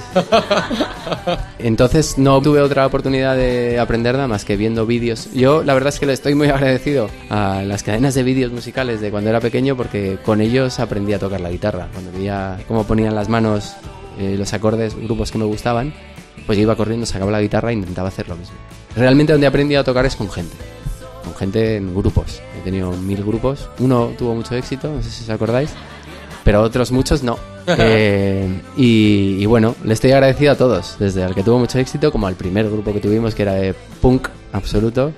Entonces 1.60 2.18
no 2.18 2.42
tuve 2.42 2.60
otra 2.60 2.86
oportunidad 2.86 3.38
de 3.38 3.80
aprender 3.80 4.16
nada 4.16 4.28
más 4.28 4.44
que 4.44 4.58
viendo 4.58 4.86
vídeos. 4.86 5.32
Yo 5.34 5.64
la 5.64 5.74
verdad 5.74 5.94
es 5.94 6.00
que 6.00 6.06
le 6.06 6.12
estoy 6.12 6.36
muy 6.36 6.50
agradecido 6.50 7.10
a 7.30 7.62
las 7.64 7.84
cadenas 7.84 8.16
de 8.16 8.24
vídeos 8.24 8.52
musicales 8.52 9.00
de 9.00 9.12
cuando 9.12 9.30
era 9.30 9.40
pequeño 9.40 9.78
porque 9.78 10.18
con 10.26 10.42
ellos 10.42 10.80
aprendí 10.80 11.14
a 11.14 11.20
tocar 11.20 11.40
la 11.40 11.50
guitarra. 11.50 11.88
Cuando 11.94 12.12
veía 12.12 12.58
cómo 12.68 12.84
ponían 12.86 13.16
las 13.16 13.30
manos 13.30 13.76
eh, 14.20 14.36
los 14.38 14.54
acordes, 14.54 14.94
grupos 14.96 15.32
que 15.32 15.38
me 15.38 15.46
gustaban, 15.46 15.94
pues 16.46 16.58
yo 16.58 16.64
iba 16.64 16.76
corriendo, 16.76 17.06
sacaba 17.06 17.32
la 17.32 17.42
guitarra 17.42 17.70
e 17.70 17.76
intentaba 17.76 18.10
hacer 18.10 18.28
lo 18.28 18.36
mismo. 18.36 18.56
Realmente 18.98 19.32
donde 19.32 19.46
he 19.46 19.48
aprendido 19.48 19.80
a 19.80 19.84
tocar 19.86 20.06
es 20.06 20.18
con 20.18 20.30
gente 20.30 20.56
con 21.26 21.36
gente 21.36 21.76
en 21.78 21.94
grupos. 21.94 22.40
He 22.58 22.64
tenido 22.64 22.92
mil 22.92 23.24
grupos. 23.24 23.68
Uno 23.80 24.12
tuvo 24.18 24.34
mucho 24.36 24.56
éxito, 24.56 24.88
no 24.90 25.02
sé 25.04 25.10
si 25.10 25.24
os 25.24 25.30
acordáis, 25.30 25.72
pero 26.44 26.62
otros 26.62 26.92
muchos 26.92 27.22
no. 27.24 27.38
Eh, 27.68 28.62
y, 28.78 29.38
y 29.40 29.46
bueno, 29.48 29.76
le 29.84 29.94
estoy 29.94 30.12
agradecido 30.12 30.52
a 30.52 30.56
todos, 30.56 30.96
desde 31.00 31.24
al 31.24 31.34
que 31.34 31.42
tuvo 31.44 31.58
mucho 31.60 31.80
éxito 31.80 32.12
como 32.12 32.28
al 32.28 32.36
primer 32.36 32.70
grupo 32.70 32.94
que 32.94 33.00
tuvimos, 33.00 33.34
que 33.36 33.42
era 33.42 33.54
de 33.54 33.74
punk 34.02 34.28
absoluto 34.54 35.12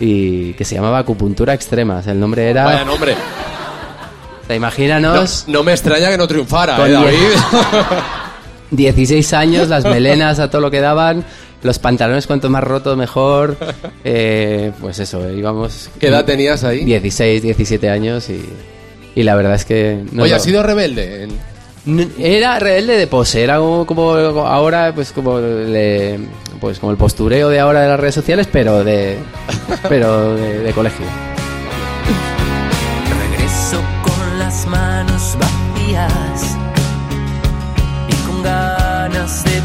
y 0.00 0.54
que 0.54 0.64
se 0.64 0.74
llamaba 0.74 0.98
Acupuntura 0.98 1.52
Extrema. 1.54 1.98
O 1.98 2.02
sea, 2.02 2.12
el 2.14 2.20
nombre 2.20 2.48
era. 2.48 2.64
Vaya 2.64 2.84
nombre. 2.84 3.12
o 3.12 4.46
sea, 4.46 4.56
imagínanos. 4.56 5.44
no 5.46 5.62
me 5.62 5.72
extraña 5.72 6.08
que 6.10 6.16
no 6.18 6.26
triunfara, 6.26 6.76
Con 6.76 6.86
¿eh, 6.90 6.96
diez- 6.96 7.50
David? 7.52 8.02
16 8.70 9.32
años, 9.34 9.68
las 9.68 9.84
melenas 9.84 10.38
a 10.40 10.50
todo 10.50 10.60
lo 10.62 10.70
que 10.70 10.80
daban, 10.80 11.24
los 11.64 11.78
pantalones 11.80 12.28
cuanto 12.28 12.48
más 12.48 12.62
roto 12.62 12.94
mejor. 12.96 13.56
Eh, 14.06 14.70
pues 14.82 14.98
eso, 14.98 15.28
íbamos. 15.30 15.88
¿Qué 15.98 16.08
edad 16.08 16.24
tenías 16.26 16.62
ahí? 16.62 16.84
16, 16.84 17.42
17 17.42 17.88
años 17.88 18.28
y, 18.28 18.44
y 19.14 19.22
la 19.22 19.34
verdad 19.34 19.54
es 19.54 19.64
que... 19.64 20.04
no 20.12 20.22
Oye, 20.24 20.30
lo- 20.30 20.36
¿has 20.36 20.42
sido 20.42 20.62
rebelde? 20.62 21.26
En- 21.86 22.12
Era 22.18 22.58
rebelde 22.58 22.98
de 22.98 23.06
pose, 23.06 23.42
era 23.42 23.56
como, 23.56 23.86
como 23.86 24.46
ahora, 24.46 24.92
pues 24.94 25.10
como, 25.12 25.40
le- 25.40 26.18
pues 26.60 26.78
como 26.78 26.92
el 26.92 26.98
postureo 26.98 27.48
de 27.48 27.60
ahora 27.60 27.80
de 27.80 27.88
las 27.88 27.98
redes 27.98 28.14
sociales, 28.14 28.46
pero 28.52 28.84
de, 28.84 29.16
pero 29.88 30.34
de, 30.34 30.58
de 30.60 30.72
colegio. 30.72 31.06
Regreso 33.08 33.80
con 34.02 34.38
las 34.38 34.66
manos 34.66 35.36
vacías 35.40 36.56
y 38.08 38.26
con 38.26 38.42
ganas 38.42 39.44
de 39.44 39.62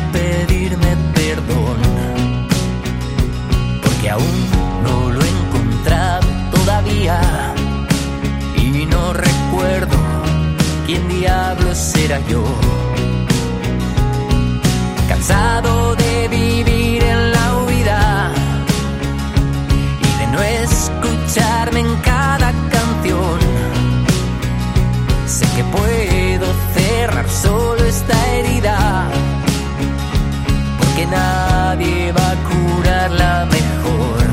diablos 11.50 11.96
era 11.96 12.20
yo. 12.27 12.44
Cansado 15.08 15.96
de 15.96 16.27
vivir 16.27 17.03
en 17.03 17.32
la 17.32 17.58
huida 17.58 18.32
y 20.08 20.20
de 20.20 20.27
no 20.27 20.41
escucharme 20.41 21.79
en 21.79 21.96
cada 21.98 22.51
canción. 22.75 23.39
Sé 25.25 25.46
que 25.56 25.63
puedo 25.63 26.48
cerrar 26.75 27.27
solo 27.29 27.84
esta 27.84 28.15
herida, 28.36 29.08
porque 30.77 31.06
nadie 31.08 32.12
va 32.12 32.32
a 32.32 32.38
curarla 32.50 33.48
mejor. 33.58 34.25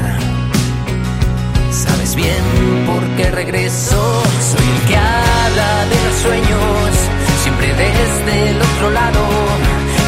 Sabes 1.71 2.15
bien 2.15 2.45
por 2.87 3.03
qué 3.17 3.31
regreso, 3.31 4.23
soy 4.51 4.67
el 4.77 4.89
que 4.89 4.97
habla 4.97 5.87
de 5.93 5.99
los 6.05 6.17
sueños, 6.25 6.96
desde 7.77 8.51
el 8.51 8.57
otro 8.63 8.91
lado, 8.91 9.21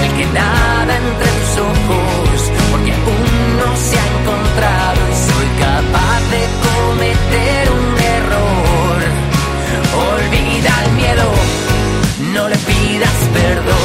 el 0.05 0.13
que 0.17 0.27
nada 0.27 0.97
entre 0.97 1.29
tus 1.39 1.53
ojos, 1.59 2.51
porque 2.71 2.93
aún 2.93 3.57
no 3.61 3.77
se 3.77 3.99
ha 3.99 4.07
encontrado 4.21 5.01
y 5.13 5.17
soy 5.29 5.49
capaz 5.67 6.21
de 6.35 6.43
cometer 6.69 7.71
un 7.71 7.89
error. 8.19 8.99
Olvida 10.13 10.73
el 10.85 10.93
miedo, 10.93 11.27
no 12.35 12.49
le 12.49 12.57
pidas 12.57 13.19
perdón. 13.35 13.78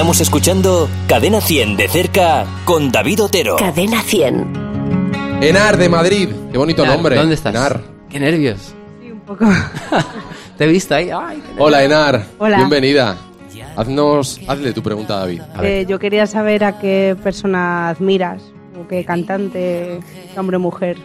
Estamos 0.00 0.22
escuchando 0.22 0.88
Cadena 1.06 1.42
100 1.42 1.76
de 1.76 1.86
cerca 1.86 2.46
con 2.64 2.90
David 2.90 3.24
Otero. 3.24 3.56
Cadena 3.56 4.00
100. 4.00 5.42
Enar 5.42 5.76
de 5.76 5.90
Madrid. 5.90 6.30
Qué 6.50 6.56
bonito 6.56 6.84
Enar, 6.84 6.94
nombre. 6.94 7.16
¿Dónde 7.16 7.34
estás? 7.34 7.54
Enar. 7.54 7.82
Qué 8.08 8.18
nervios. 8.18 8.72
Sí, 8.98 9.10
un 9.12 9.20
poco. 9.20 9.44
Te 10.56 10.64
he 10.64 10.68
visto 10.68 10.94
ahí. 10.94 11.10
Ay, 11.10 11.36
qué 11.36 11.48
nervios. 11.48 11.56
Hola, 11.58 11.84
Enar. 11.84 12.24
Hola. 12.38 12.56
Bienvenida. 12.56 13.18
Haznos, 13.76 14.40
hazle 14.48 14.72
tu 14.72 14.82
pregunta 14.82 15.16
a 15.16 15.20
David. 15.20 15.42
A. 15.54 15.66
Eh, 15.66 15.84
yo 15.86 15.98
quería 15.98 16.26
saber 16.26 16.64
a 16.64 16.78
qué 16.78 17.14
persona 17.22 17.90
admiras, 17.90 18.40
o 18.82 18.88
qué 18.88 19.04
cantante, 19.04 20.00
hombre 20.34 20.56
o 20.56 20.60
mujer, 20.60 20.96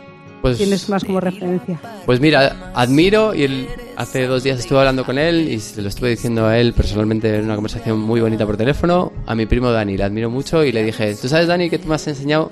Pues, 0.41 0.58
tienes 0.58 0.88
más 0.88 1.04
como 1.04 1.20
referencia. 1.20 1.82
pues 2.06 2.22
mira, 2.22 2.72
admiro 2.74 3.36
y 3.36 3.43
él, 3.43 3.67
hace 3.98 4.28
dos 4.28 4.44
días 4.44 4.60
estuve 4.60 4.80
hablando 4.80 5.06
con 5.06 5.18
él 5.18 5.50
y 5.50 5.60
se 5.60 5.82
lo 5.82 5.90
estuve 5.90 6.10
diciendo 6.10 6.46
a 6.46 6.58
él 6.58 6.74
personalmente 6.74 7.36
en 7.38 7.46
una 7.46 7.56
conversación 7.56 8.00
muy 8.00 8.22
bonita 8.22 8.46
por 8.46 8.58
teléfono. 8.58 9.12
A 9.26 9.36
mi 9.36 9.46
primo 9.46 9.72
Dani, 9.72 9.98
le 9.98 10.04
admiro 10.04 10.30
mucho 10.30 10.64
y 10.64 10.72
le 10.72 10.84
dije, 10.84 11.16
¿tú 11.16 11.28
sabes, 11.28 11.48
Dani, 11.48 11.70
que 11.70 11.80
tú 11.80 11.88
me 11.88 11.96
has 11.96 12.08
enseñado 12.08 12.52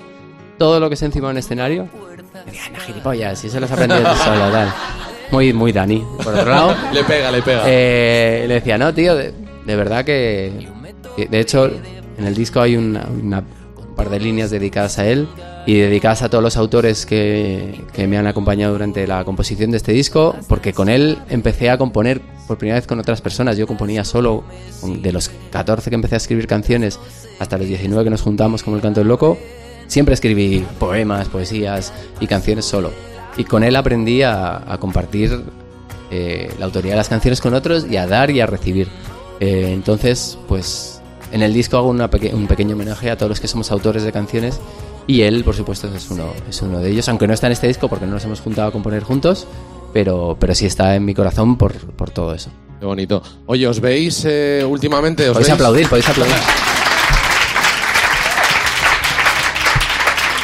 todo 0.58 0.80
lo 0.80 0.88
que 0.88 0.96
sé 0.96 1.06
encima 1.06 1.28
de 1.28 1.32
un 1.32 1.38
escenario? 1.38 1.88
"Anda, 2.66 2.80
gilipollas, 2.80 3.38
si 3.38 3.46
eso 3.48 3.58
lo 3.60 3.66
has 3.66 3.72
aprendido 3.72 4.02
tú 4.02 4.16
solo, 4.24 4.50
tal. 4.50 4.72
Muy, 5.30 5.52
muy 5.52 5.72
Dani. 5.72 6.04
Por 6.22 6.34
otro 6.34 6.50
lado, 6.50 6.74
Le 6.92 7.02
pega, 7.04 7.30
le 7.30 7.42
pega. 7.42 7.62
Eh, 7.66 8.44
le 8.46 8.54
decía, 8.54 8.78
no, 8.78 8.92
tío, 8.94 9.14
de, 9.14 9.32
de 9.66 9.76
verdad 9.76 10.04
que, 10.04 10.68
que- 11.16 11.26
De 11.26 11.40
hecho, 11.40 11.70
en 12.18 12.26
el 12.26 12.34
disco 12.34 12.60
hay 12.60 12.76
una, 12.76 13.06
una- 13.06 13.42
un 13.76 13.94
par 13.96 14.10
de 14.10 14.20
líneas 14.20 14.50
dedicadas 14.50 14.98
a 14.98 15.06
él 15.06 15.26
y 15.66 15.78
dedicadas 15.78 16.22
a 16.22 16.28
todos 16.28 16.44
los 16.44 16.56
autores 16.56 17.06
que, 17.06 17.82
que 17.94 18.06
me 18.06 18.18
han 18.18 18.26
acompañado 18.26 18.72
durante 18.72 19.06
la 19.06 19.24
composición 19.24 19.70
de 19.70 19.78
este 19.78 19.92
disco, 19.92 20.36
porque 20.48 20.72
con 20.72 20.88
él 20.88 21.18
empecé 21.30 21.70
a 21.70 21.78
componer 21.78 22.20
por 22.46 22.58
primera 22.58 22.78
vez 22.78 22.86
con 22.86 22.98
otras 23.00 23.20
personas. 23.22 23.56
Yo 23.56 23.66
componía 23.66 24.04
solo, 24.04 24.44
de 24.84 25.12
los 25.12 25.30
14 25.50 25.88
que 25.90 25.94
empecé 25.96 26.16
a 26.16 26.18
escribir 26.18 26.46
canciones 26.46 26.98
hasta 27.38 27.56
los 27.56 27.66
19 27.66 28.04
que 28.04 28.10
nos 28.10 28.20
juntamos 28.22 28.62
como 28.62 28.76
el 28.76 28.82
Canto 28.82 29.00
del 29.00 29.08
Loco, 29.08 29.38
siempre 29.86 30.14
escribí 30.14 30.64
poemas, 30.78 31.28
poesías 31.28 31.92
y 32.20 32.26
canciones 32.26 32.66
solo. 32.66 32.90
Y 33.38 33.44
con 33.44 33.64
él 33.64 33.74
aprendí 33.76 34.22
a, 34.22 34.70
a 34.70 34.78
compartir 34.78 35.40
eh, 36.10 36.52
la 36.58 36.66
autoría 36.66 36.90
de 36.92 36.96
las 36.98 37.08
canciones 37.08 37.40
con 37.40 37.54
otros 37.54 37.86
y 37.90 37.96
a 37.96 38.06
dar 38.06 38.30
y 38.30 38.40
a 38.40 38.46
recibir. 38.46 38.88
Eh, 39.40 39.70
entonces, 39.72 40.38
pues 40.46 41.00
en 41.32 41.42
el 41.42 41.52
disco 41.54 41.76
hago 41.78 41.88
una 41.88 42.08
peque- 42.10 42.32
un 42.34 42.46
pequeño 42.46 42.74
homenaje 42.76 43.10
a 43.10 43.16
todos 43.16 43.30
los 43.30 43.40
que 43.40 43.48
somos 43.48 43.72
autores 43.72 44.02
de 44.04 44.12
canciones 44.12 44.60
y 45.06 45.22
él, 45.22 45.44
por 45.44 45.54
supuesto, 45.54 45.88
es 45.94 46.10
uno, 46.10 46.32
es 46.48 46.60
uno 46.62 46.78
de 46.80 46.90
ellos, 46.90 47.08
aunque 47.08 47.26
no 47.26 47.34
está 47.34 47.46
en 47.46 47.52
este 47.54 47.66
disco 47.68 47.88
porque 47.88 48.06
no 48.06 48.12
nos 48.12 48.24
hemos 48.24 48.40
juntado 48.40 48.68
a 48.68 48.72
componer 48.72 49.02
juntos, 49.02 49.46
pero, 49.92 50.36
pero 50.40 50.54
sí 50.54 50.66
está 50.66 50.94
en 50.94 51.04
mi 51.04 51.14
corazón 51.14 51.56
por, 51.56 51.74
por 51.74 52.10
todo 52.10 52.34
eso. 52.34 52.50
Qué 52.80 52.86
bonito. 52.86 53.22
Oye, 53.46 53.66
¿os 53.66 53.80
veis 53.80 54.24
eh, 54.26 54.64
últimamente? 54.66 55.24
¿Os 55.28 55.34
Podéis 55.34 55.48
veis? 55.48 55.54
aplaudir, 55.54 55.88
podéis 55.88 56.08
aplaudir. 56.08 56.34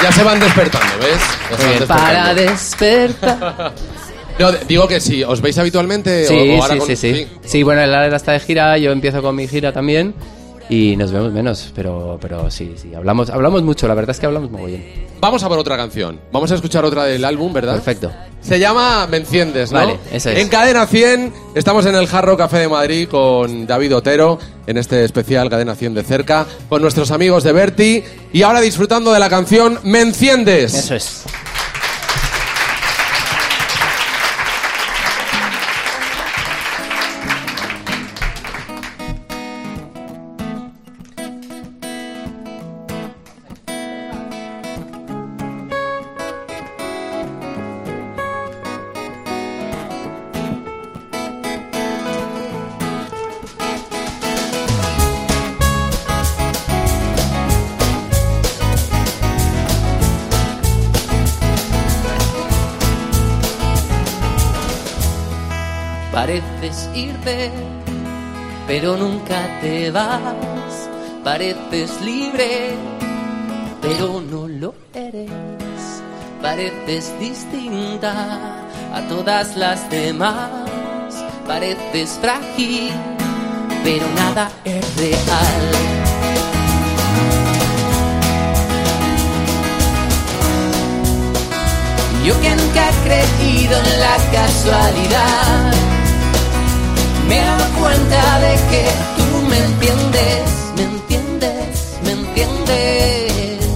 Ya 0.03 0.13
se 0.13 0.23
van 0.25 0.41
despertando, 0.41 0.95
¿ves? 0.99 1.21
Ya 1.51 1.57
se 1.59 1.67
van 1.85 1.89
Para 1.89 2.35
despertando. 2.35 2.51
despertar. 2.53 3.73
No, 4.39 4.51
digo 4.53 4.89
que 4.89 5.01
sí, 5.01 5.23
¿os 5.23 5.43
veis 5.43 5.59
habitualmente? 5.59 6.25
Sí, 6.25 6.35
o, 6.59 6.63
ahora 6.63 6.73
sí, 6.75 6.79
con- 6.79 6.87
sí, 6.89 6.97
sí. 6.97 7.29
Sí, 7.45 7.63
bueno, 7.63 7.83
el 7.83 7.93
área 7.95 8.17
está 8.17 8.33
de 8.33 8.41
gira, 8.41 8.79
yo 8.79 8.91
empiezo 8.91 9.21
con 9.21 9.37
mi 9.37 9.47
gira 9.47 9.71
también 9.71 10.15
y 10.71 10.97
nos 10.97 11.11
vemos 11.11 11.33
menos, 11.33 11.73
pero, 11.75 12.17
pero 12.23 12.49
sí, 12.51 12.75
sí, 12.81 12.95
hablamos, 12.95 13.29
hablamos 13.29 13.63
mucho, 13.65 13.89
la 13.89 13.95
verdad 13.95 14.13
es 14.13 14.21
que 14.21 14.27
hablamos 14.27 14.51
muy 14.51 14.71
bien. 14.71 15.11
Vamos 15.21 15.43
a 15.43 15.49
por 15.49 15.59
otra 15.59 15.77
canción. 15.77 16.19
Vamos 16.33 16.51
a 16.53 16.55
escuchar 16.55 16.85
otra 16.85 17.05
del 17.05 17.25
álbum, 17.25 17.53
¿verdad? 17.53 17.75
Perfecto. 17.75 18.11
Se 18.41 18.59
llama 18.59 19.07
Me 19.09 19.19
enciendes, 19.19 19.73
¿no? 19.73 19.81
Vale, 19.81 19.99
eso 20.13 20.31
es. 20.31 20.39
En 20.39 20.49
Cadena 20.49 20.87
100 20.87 21.35
estamos 21.57 21.85
en 21.87 21.97
el 21.97 22.07
Jarro 22.07 22.37
Café 22.37 22.59
de 22.59 22.69
Madrid 22.69 23.09
con 23.09 23.67
David 23.67 23.97
Otero 23.97 24.39
en 24.67 24.79
este 24.79 25.05
especial 25.05 25.51
Cadena 25.51 25.75
100 25.75 25.95
de 25.95 26.05
cerca 26.05 26.47
con 26.69 26.81
nuestros 26.81 27.11
amigos 27.11 27.43
de 27.43 27.53
Berti 27.53 28.05
y 28.33 28.43
ahora 28.43 28.61
disfrutando 28.61 29.13
de 29.13 29.19
la 29.19 29.29
canción 29.29 29.79
Me 29.83 30.01
enciendes. 30.01 30.73
Eso 30.73 30.95
es. 30.95 31.25
Pareces 71.25 72.01
libre, 72.01 72.77
pero 73.83 74.21
no 74.21 74.49
lo 74.49 74.75
eres. 74.95 75.31
Pareces 76.41 77.13
distinta 77.21 78.65
a 78.95 79.01
todas 79.09 79.57
las 79.57 79.89
demás. 79.91 80.51
Pareces 81.47 82.19
frágil, 82.21 82.91
pero 83.85 84.07
nada 84.17 84.51
es 84.65 84.97
real. 84.97 86.01
Yo 92.25 92.39
que 92.41 92.51
nunca 92.51 92.89
he 92.89 92.93
creído 93.03 93.79
en 93.79 94.01
la 94.01 94.17
casualidad, 94.31 95.73
me 97.27 97.39
he 97.39 97.45
dado 97.45 97.65
cuenta 97.79 98.41
de 98.41 98.55
que 98.71 98.89
tú 99.17 99.47
me 99.49 99.59
entiendes, 99.59 100.70
entiendes. 102.43 103.67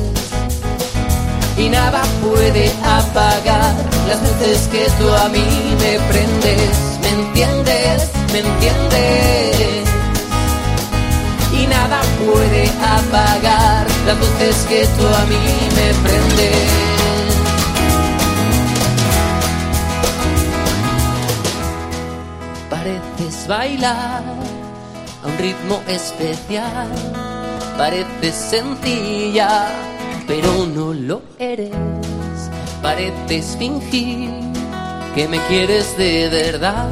Y 1.56 1.68
nada 1.68 2.02
puede 2.22 2.72
apagar 2.84 3.74
las 4.08 4.20
veces 4.22 4.68
que 4.68 4.86
tú 4.98 5.08
a 5.08 5.28
mí 5.28 5.76
me 5.80 5.98
prendes. 6.10 6.98
¿Me 7.02 7.08
entiendes? 7.10 8.10
¿Me 8.32 8.38
entiendes? 8.40 9.84
y 11.56 11.66
nada 11.66 12.00
puede 12.26 12.68
apagar 12.82 13.86
las 14.06 14.18
luces 14.18 14.56
que 14.68 14.86
tú 14.86 15.06
a 15.06 15.24
mí 15.26 15.44
me 15.76 15.94
prendes. 16.02 16.94
Pareces 22.70 23.46
bailar 23.46 24.22
a 25.22 25.26
un 25.26 25.38
ritmo 25.38 25.82
especial, 25.86 26.88
pareces 27.76 28.34
sencilla, 28.34 29.66
pero 30.26 30.66
no 30.66 30.92
lo 30.92 31.22
eres. 31.38 31.70
Pareces 32.82 33.56
fingir 33.58 34.30
que 35.14 35.28
me 35.28 35.38
quieres 35.46 35.96
de 35.96 36.28
verdad. 36.28 36.88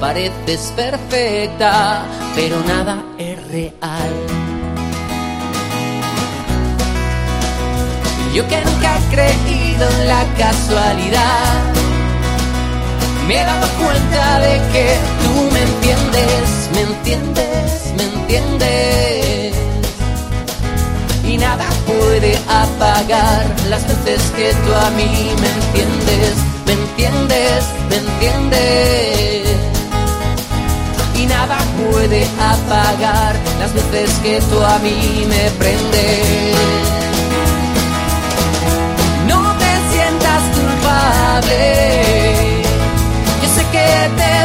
Pareces 0.00 0.72
perfecta, 0.76 2.04
pero 2.34 2.56
nada 2.66 3.02
es 3.18 3.46
real. 3.48 4.12
Yo 8.34 8.46
que 8.46 8.60
nunca 8.64 8.96
he 8.96 9.14
creído 9.14 9.88
en 9.90 10.08
la 10.08 10.24
casualidad, 10.38 11.74
me 13.26 13.40
he 13.40 13.44
dado 13.44 13.66
cuenta 13.82 14.38
de 14.38 14.60
que 14.72 14.96
tú 15.22 15.52
me 15.52 15.62
entiendes, 15.62 16.70
me 16.74 16.80
entiendes, 16.82 17.94
me 17.96 18.04
entiendes. 18.04 19.00
Nada 21.40 21.68
puede 21.86 22.36
apagar 22.48 23.46
las 23.68 23.82
veces 23.88 24.30
que 24.36 24.52
tú 24.52 24.74
a 24.74 24.90
mí 24.90 25.34
me 25.40 25.48
entiendes, 25.48 26.34
me 26.66 26.72
entiendes, 26.72 27.64
me 27.88 27.96
entiendes 27.96 29.40
y 31.20 31.26
nada 31.26 31.58
puede 31.78 32.24
apagar 32.38 33.36
las 33.58 33.72
veces 33.74 34.10
que 34.22 34.40
tú 34.50 34.62
a 34.62 34.78
mí 34.78 35.26
me 35.28 35.50
prendes. 35.58 36.56
No 39.26 39.54
te 39.58 39.72
sientas 39.92 40.42
culpable, 40.56 41.62
yo 43.42 43.48
sé 43.54 43.62
que 43.72 43.88
te 44.16 44.39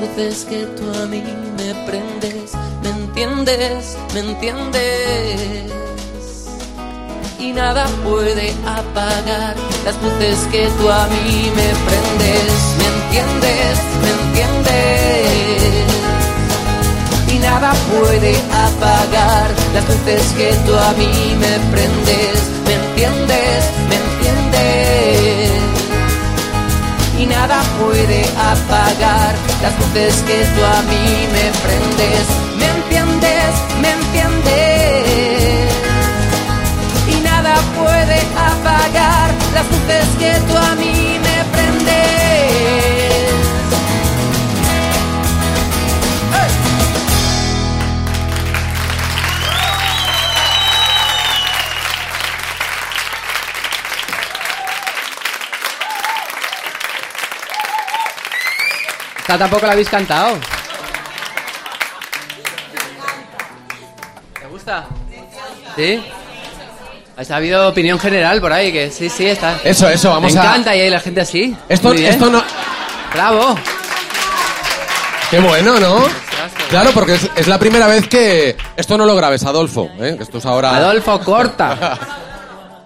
luces 0.00 0.44
que 0.48 0.64
tú 0.76 0.84
a 1.02 1.06
mí 1.06 1.22
me 1.56 1.74
prendes. 1.86 2.52
¿Me 2.82 2.90
entiendes? 2.90 3.96
¿Me 4.14 4.20
entiendes? 4.20 5.72
Y 7.38 7.52
nada 7.52 7.86
puede 8.04 8.52
apagar 8.66 9.56
las 9.84 9.96
luces 10.02 10.38
que 10.50 10.66
tú 10.78 10.88
a 10.88 11.06
mí 11.08 11.50
me 11.54 11.68
prendes. 11.86 12.52
¿Me 12.78 12.86
entiendes? 12.96 13.78
¿Me 14.02 14.10
entiendes? 14.18 14.68
Y 17.32 17.38
nada 17.38 17.72
puede 17.90 18.36
apagar 18.52 19.50
las 19.74 19.84
luces 19.88 20.32
que 20.36 20.52
tú 20.66 20.74
a 20.74 20.92
mí 20.92 21.36
me 21.38 21.58
prendes. 21.72 22.38
¿Me 22.66 22.74
entiendes? 22.74 23.64
¿Me 23.88 23.96
entiendes? 23.96 25.17
Y 27.18 27.26
nada 27.26 27.60
puede 27.80 28.22
apagar 28.36 29.34
las 29.60 29.78
luces 29.80 30.22
que 30.22 30.44
tú 30.54 30.64
a 30.64 30.82
mí 30.82 31.26
me 31.32 31.50
prendes. 31.64 32.26
¿Me 32.56 32.66
entiendes? 32.78 33.52
¿Me 33.82 33.90
entiendes? 33.90 35.68
Y 37.08 37.20
nada 37.22 37.54
puede 37.76 38.20
apagar 38.36 39.34
las 39.52 39.66
luces 39.66 40.06
que 40.18 40.32
tú 40.46 40.56
a 40.56 40.74
mí 40.76 40.97
Esta 59.28 59.36
tampoco 59.36 59.66
la 59.66 59.72
habéis 59.72 59.90
cantado. 59.90 60.38
¿Te 64.40 64.46
gusta? 64.46 64.86
¿Sí? 65.76 66.02
Ha 67.30 67.36
habido 67.36 67.68
opinión 67.68 67.98
general 67.98 68.40
por 68.40 68.50
ahí, 68.54 68.72
que 68.72 68.90
sí, 68.90 69.10
sí, 69.10 69.26
está. 69.26 69.58
Eso, 69.62 69.86
eso, 69.90 70.08
vamos 70.08 70.32
Me 70.32 70.40
a- 70.40 70.44
encanta 70.44 70.74
y 70.74 70.80
hay 70.80 70.88
la 70.88 71.00
gente 71.00 71.20
así. 71.20 71.54
Esto, 71.68 71.92
esto 71.92 72.30
no... 72.30 72.42
¡Bravo! 73.12 73.58
Qué 75.30 75.40
bueno, 75.40 75.78
¿no? 75.78 76.04
Claro, 76.70 76.92
porque 76.94 77.16
es, 77.16 77.30
es 77.36 77.46
la 77.48 77.58
primera 77.58 77.86
vez 77.86 78.08
que... 78.08 78.56
Esto 78.78 78.96
no 78.96 79.04
lo 79.04 79.14
grabes, 79.14 79.44
Adolfo, 79.44 79.90
¿eh? 80.00 80.14
que 80.16 80.22
esto 80.22 80.38
es 80.38 80.46
ahora... 80.46 80.74
Adolfo, 80.74 81.20
corta. 81.20 81.98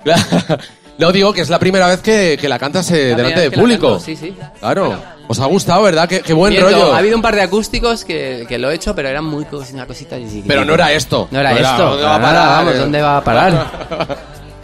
No 0.98 1.10
digo 1.12 1.32
que 1.32 1.40
es 1.40 1.48
la 1.50 1.58
primera 1.58 1.86
vez 1.88 2.00
que, 2.00 2.38
que 2.40 2.48
la 2.48 2.58
cantas 2.58 2.90
eh, 2.90 3.10
La 3.10 3.16
delante 3.16 3.22
primera 3.22 3.40
de 3.40 3.48
vez 3.48 3.50
que 3.50 3.56
la 3.56 3.62
público. 3.62 4.00
sí, 4.00 4.16
sí. 4.16 4.36
Claro. 4.60 4.96
Os 5.28 5.40
ha 5.40 5.46
gustado, 5.46 5.82
¿verdad? 5.82 6.08
Qué, 6.08 6.20
qué 6.20 6.32
buen 6.34 6.52
Cierto, 6.52 6.70
rollo. 6.70 6.92
Ha 6.94 6.98
habido 6.98 7.16
un 7.16 7.22
par 7.22 7.34
de 7.34 7.40
acústicos 7.42 8.04
que, 8.04 8.44
que 8.48 8.58
lo 8.58 8.70
he 8.70 8.74
hecho, 8.74 8.94
pero 8.94 9.08
eran 9.08 9.24
muy 9.24 9.44
cos- 9.44 9.72
una 9.72 9.86
cosita 9.86 10.16
chiquitita. 10.18 10.48
Pero 10.48 10.64
no 10.64 10.74
era 10.74 10.92
esto. 10.92 11.28
No 11.30 11.40
era 11.40 11.52
esto. 11.58 11.82
¿dónde 11.90 12.02
va 12.04 12.14
a 12.16 12.18
nada, 12.18 12.32
parar, 12.32 12.58
vamos, 12.58 12.74
eh? 12.74 12.78
¿dónde 12.78 13.00
va 13.02 13.16
a 13.16 13.24
parar? 13.24 14.18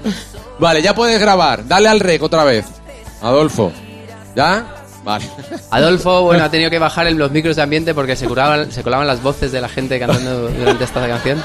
Vale, 0.59 0.83
ya 0.83 0.95
puedes 0.95 1.19
grabar. 1.21 1.67
Dale 1.67 1.89
al 1.89 2.01
rec 2.01 2.23
otra 2.23 2.45
vez. 2.45 2.67
Adolfo. 3.23 3.73
¿Ya? 4.37 4.67
Vale. 5.05 5.25
Adolfo, 5.71 6.23
bueno, 6.25 6.45
ha 6.45 6.51
tenido 6.51 6.69
que 6.71 6.79
bajar 6.79 7.11
los 7.13 7.31
micros 7.31 7.57
de 7.57 7.63
ambiente 7.63 7.95
porque 7.95 8.17
se, 8.17 8.27
curaban, 8.27 8.71
se 8.71 8.83
colaban 8.83 9.07
las 9.07 9.23
voces 9.23 9.53
de 9.53 9.61
la 9.61 9.69
gente 9.69 9.99
cantando 9.99 10.49
durante 10.51 10.85
esta 10.85 11.07
canción. 11.09 11.43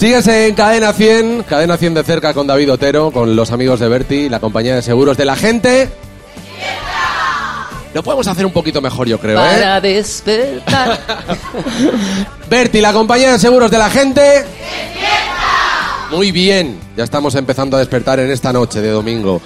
Sigues 0.00 0.26
en 0.28 0.54
Cadena 0.54 0.94
100, 0.94 1.42
Cadena 1.42 1.76
100 1.76 1.92
de 1.92 2.02
cerca 2.04 2.32
con 2.32 2.46
David 2.46 2.72
Otero, 2.72 3.10
con 3.10 3.36
los 3.36 3.50
amigos 3.52 3.80
de 3.80 3.88
Berti, 3.88 4.30
la 4.30 4.40
compañía 4.40 4.74
de 4.74 4.80
seguros 4.80 5.14
de 5.18 5.26
la 5.26 5.36
gente. 5.36 5.90
Lo 7.92 8.02
podemos 8.02 8.26
hacer 8.26 8.46
un 8.46 8.52
poquito 8.52 8.80
mejor, 8.80 9.06
yo 9.08 9.18
creo, 9.18 9.38
¿eh? 9.38 9.46
Para 9.50 9.78
despertar. 9.82 11.00
Berti, 12.48 12.80
la 12.80 12.94
compañía 12.94 13.32
de 13.32 13.38
seguros 13.38 13.70
de 13.70 13.76
la 13.76 13.90
gente. 13.90 14.44
Muy 16.10 16.32
bien, 16.32 16.78
ya 16.96 17.04
estamos 17.04 17.34
empezando 17.34 17.76
a 17.76 17.80
despertar 17.80 18.20
en 18.20 18.30
esta 18.30 18.54
noche 18.54 18.80
de 18.80 18.88
domingo. 18.88 19.42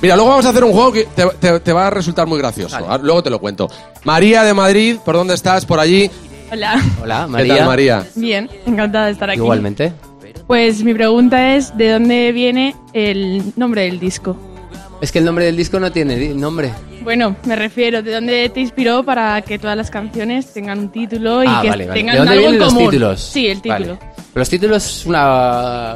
Mira, 0.00 0.14
luego 0.14 0.30
vamos 0.30 0.46
a 0.46 0.50
hacer 0.50 0.62
un 0.62 0.72
juego 0.72 0.92
que 0.92 1.04
te, 1.16 1.26
te- 1.40 1.58
te 1.60 1.72
va 1.72 1.88
a 1.88 1.90
resultar 1.90 2.26
muy 2.28 2.38
gracioso. 2.38 2.76
Vale. 2.76 2.86
Ah, 2.88 2.98
Luego 3.02 3.22
te 3.24 3.30
lo 3.30 3.40
cuento. 3.40 3.66
María 4.04 4.44
de 4.44 4.54
Madrid, 4.54 4.98
¿por 5.04 5.16
dónde 5.16 5.34
estás? 5.34 5.64
¿Por 5.64 5.80
allí? 5.80 6.10
Hola. 6.50 6.80
Hola, 7.02 7.22
¿Qué 7.26 7.32
María. 7.32 7.56
tal, 7.56 7.66
María? 7.66 8.06
Bien, 8.14 8.48
encantada 8.66 9.06
de 9.06 9.12
estar 9.12 9.30
aquí. 9.30 9.38
Igualmente. 9.38 9.92
Pues 10.46 10.84
mi 10.84 10.94
pregunta 10.94 11.56
es, 11.56 11.76
¿de 11.76 11.90
dónde 11.90 12.30
viene 12.32 12.74
el 12.92 13.52
nombre 13.56 13.82
del 13.82 13.98
disco? 13.98 14.36
Es 15.00 15.10
que 15.12 15.18
el 15.18 15.24
nombre 15.24 15.44
del 15.44 15.56
disco 15.56 15.80
no 15.80 15.90
tiene 15.90 16.28
nombre. 16.34 16.70
Bueno, 17.02 17.36
me 17.44 17.56
refiero, 17.56 18.02
¿de 18.02 18.12
dónde 18.12 18.48
te 18.48 18.60
inspiró 18.60 19.02
para 19.04 19.40
que 19.42 19.58
todas 19.58 19.76
las 19.76 19.90
canciones 19.90 20.52
tengan 20.52 20.78
un 20.78 20.88
título 20.90 21.42
y 21.42 21.46
ah, 21.48 21.58
que 21.62 21.68
vale, 21.70 21.86
vale. 21.86 22.00
tengan 22.00 22.14
¿De 22.14 22.18
dónde 22.18 22.32
algo 22.32 22.44
en 22.46 22.50
vienen 22.52 22.58
los 22.60 22.72
común? 22.74 22.90
títulos? 22.90 23.20
Sí, 23.20 23.46
el 23.48 23.60
Vale. 23.64 23.84
título. 23.86 23.98
Los 24.34 24.48
títulos 24.48 24.84
es 24.86 25.06
una 25.06 25.94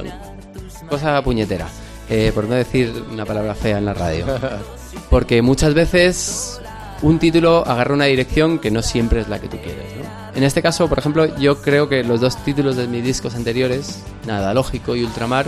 cosa 0.88 1.22
puñetera, 1.22 1.66
eh, 2.08 2.32
por 2.34 2.44
no 2.48 2.54
decir 2.54 2.92
una 3.12 3.24
palabra 3.24 3.54
fea 3.54 3.78
en 3.78 3.84
la 3.84 3.94
radio. 3.94 4.26
Porque 5.10 5.42
muchas 5.42 5.74
veces 5.74 6.60
un 7.02 7.18
título 7.18 7.64
agarra 7.66 7.94
una 7.94 8.04
dirección 8.06 8.58
que 8.58 8.70
no 8.70 8.82
siempre 8.82 9.20
es 9.20 9.28
la 9.28 9.40
que 9.40 9.48
tú 9.48 9.56
quieres. 9.58 9.84
¿no? 9.96 9.99
En 10.34 10.44
este 10.44 10.62
caso, 10.62 10.88
por 10.88 10.98
ejemplo, 10.98 11.36
yo 11.38 11.60
creo 11.60 11.88
que 11.88 12.04
los 12.04 12.20
dos 12.20 12.36
títulos 12.44 12.76
de 12.76 12.86
mis 12.86 13.04
discos 13.04 13.34
anteriores, 13.34 14.00
Nada 14.26 14.54
Lógico 14.54 14.94
y 14.94 15.04
Ultramar, 15.04 15.46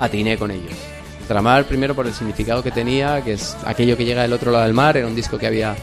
atiné 0.00 0.38
con 0.38 0.50
ellos. 0.50 0.72
Ultramar, 1.20 1.64
primero 1.64 1.94
por 1.94 2.06
el 2.06 2.14
significado 2.14 2.62
que 2.62 2.70
tenía, 2.70 3.22
que 3.22 3.34
es 3.34 3.56
aquello 3.64 3.96
que 3.96 4.04
llega 4.04 4.22
del 4.22 4.32
otro 4.32 4.50
lado 4.50 4.64
del 4.64 4.74
mar, 4.74 4.96
era 4.96 5.06
un 5.06 5.14
disco 5.14 5.38
que 5.38 5.46
había 5.46 5.76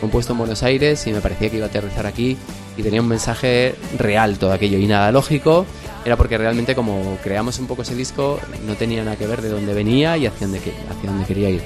compuesto 0.00 0.32
en 0.32 0.38
Buenos 0.38 0.62
Aires 0.62 1.06
y 1.06 1.12
me 1.12 1.20
parecía 1.20 1.50
que 1.50 1.56
iba 1.56 1.66
a 1.66 1.68
aterrizar 1.68 2.06
aquí 2.06 2.36
y 2.76 2.82
tenía 2.82 3.00
un 3.00 3.08
mensaje 3.08 3.74
real 3.98 4.38
todo 4.38 4.52
aquello 4.52 4.78
y 4.78 4.86
nada 4.86 5.12
lógico 5.12 5.66
era 6.04 6.16
porque 6.16 6.38
realmente 6.38 6.74
como 6.74 7.18
creamos 7.22 7.58
un 7.58 7.66
poco 7.66 7.82
ese 7.82 7.94
disco 7.94 8.40
no 8.66 8.74
tenía 8.74 9.04
nada 9.04 9.16
que 9.16 9.26
ver 9.26 9.42
de 9.42 9.50
dónde 9.50 9.74
venía 9.74 10.16
y 10.16 10.26
hacia 10.26 10.46
dónde, 10.46 10.58
hacia 10.58 11.10
dónde 11.10 11.26
quería 11.26 11.50
ir 11.50 11.62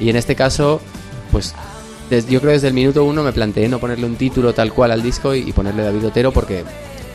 y 0.00 0.08
en 0.08 0.16
este 0.16 0.34
caso 0.34 0.80
pues 1.30 1.54
des- 2.10 2.26
yo 2.28 2.40
creo 2.40 2.52
desde 2.52 2.68
el 2.68 2.74
minuto 2.74 3.04
uno 3.04 3.22
me 3.22 3.32
planteé 3.32 3.68
no 3.68 3.78
ponerle 3.78 4.06
un 4.06 4.16
título 4.16 4.52
tal 4.54 4.72
cual 4.72 4.90
al 4.92 5.02
disco 5.02 5.34
y, 5.34 5.40
y 5.48 5.52
ponerle 5.52 5.82
David 5.82 6.06
Otero 6.06 6.32
porque 6.32 6.64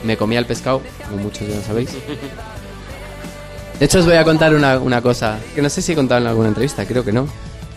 me 0.04 0.18
comía 0.18 0.40
el 0.40 0.46
pescado, 0.46 0.82
como 1.10 1.24
muchos 1.24 1.48
ya 1.48 1.56
lo 1.56 1.62
sabéis. 1.62 1.90
De 3.80 3.86
hecho, 3.86 4.00
os 4.00 4.06
voy 4.06 4.16
a 4.16 4.24
contar 4.24 4.54
una, 4.54 4.80
una 4.80 5.02
cosa 5.02 5.40
que 5.56 5.62
no 5.62 5.70
sé 5.70 5.82
si 5.82 5.92
he 5.92 5.96
contado 5.96 6.22
en 6.22 6.28
alguna 6.28 6.48
entrevista, 6.50 6.86
creo 6.86 7.04
que 7.04 7.12
no. 7.12 7.28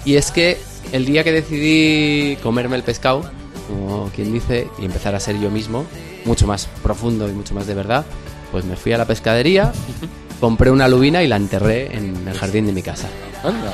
Y 0.05 0.17
es 0.17 0.31
que 0.31 0.59
el 0.93 1.05
día 1.07 1.25
que 1.25 1.33
decidí 1.33 2.37
comerme 2.43 2.77
el 2.77 2.83
pescado, 2.83 3.23
como 3.69 4.11
quien 4.15 4.33
dice, 4.33 4.69
y 4.79 4.85
empezar 4.85 5.15
a 5.15 5.21
ser 5.21 5.39
yo 5.41 5.51
mismo, 5.51 5.85
mucho 6.25 6.47
más 6.47 6.69
profundo 6.83 7.29
y 7.29 7.33
mucho 7.33 7.55
más 7.55 7.67
de 7.67 7.75
verdad, 7.75 8.05
pues 8.53 8.65
me 8.65 8.77
fui 8.77 8.93
a 8.93 8.99
la 8.99 9.05
pescadería, 9.07 9.73
compré 10.41 10.71
una 10.71 10.87
lubina 10.87 11.23
y 11.25 11.29
la 11.29 11.37
enterré 11.37 11.97
en 11.97 12.29
el 12.29 12.35
jardín 12.39 12.67
de 12.67 12.73
mi 12.73 12.83
casa. 12.83 13.09
Anda. 13.43 13.73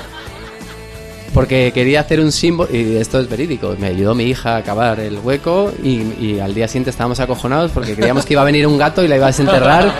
Porque 1.34 1.72
quería 1.72 2.00
hacer 2.00 2.20
un 2.20 2.30
símbolo, 2.30 2.68
y 2.74 2.96
esto 2.96 3.18
es 3.18 3.26
verídico, 3.28 3.74
me 3.78 3.86
ayudó 3.86 4.14
mi 4.14 4.24
hija 4.24 4.56
a 4.56 4.62
cavar 4.62 5.00
el 5.00 5.18
hueco 5.18 5.72
y, 5.82 6.02
y 6.22 6.40
al 6.40 6.52
día 6.52 6.68
siguiente 6.68 6.90
estábamos 6.90 7.20
acojonados 7.20 7.70
porque 7.72 7.94
creíamos 7.94 8.26
que 8.26 8.34
iba 8.34 8.42
a 8.42 8.44
venir 8.44 8.66
un 8.66 8.76
gato 8.76 9.02
y 9.02 9.08
la 9.08 9.16
iba 9.16 9.24
a 9.26 9.28
desenterrar 9.28 9.94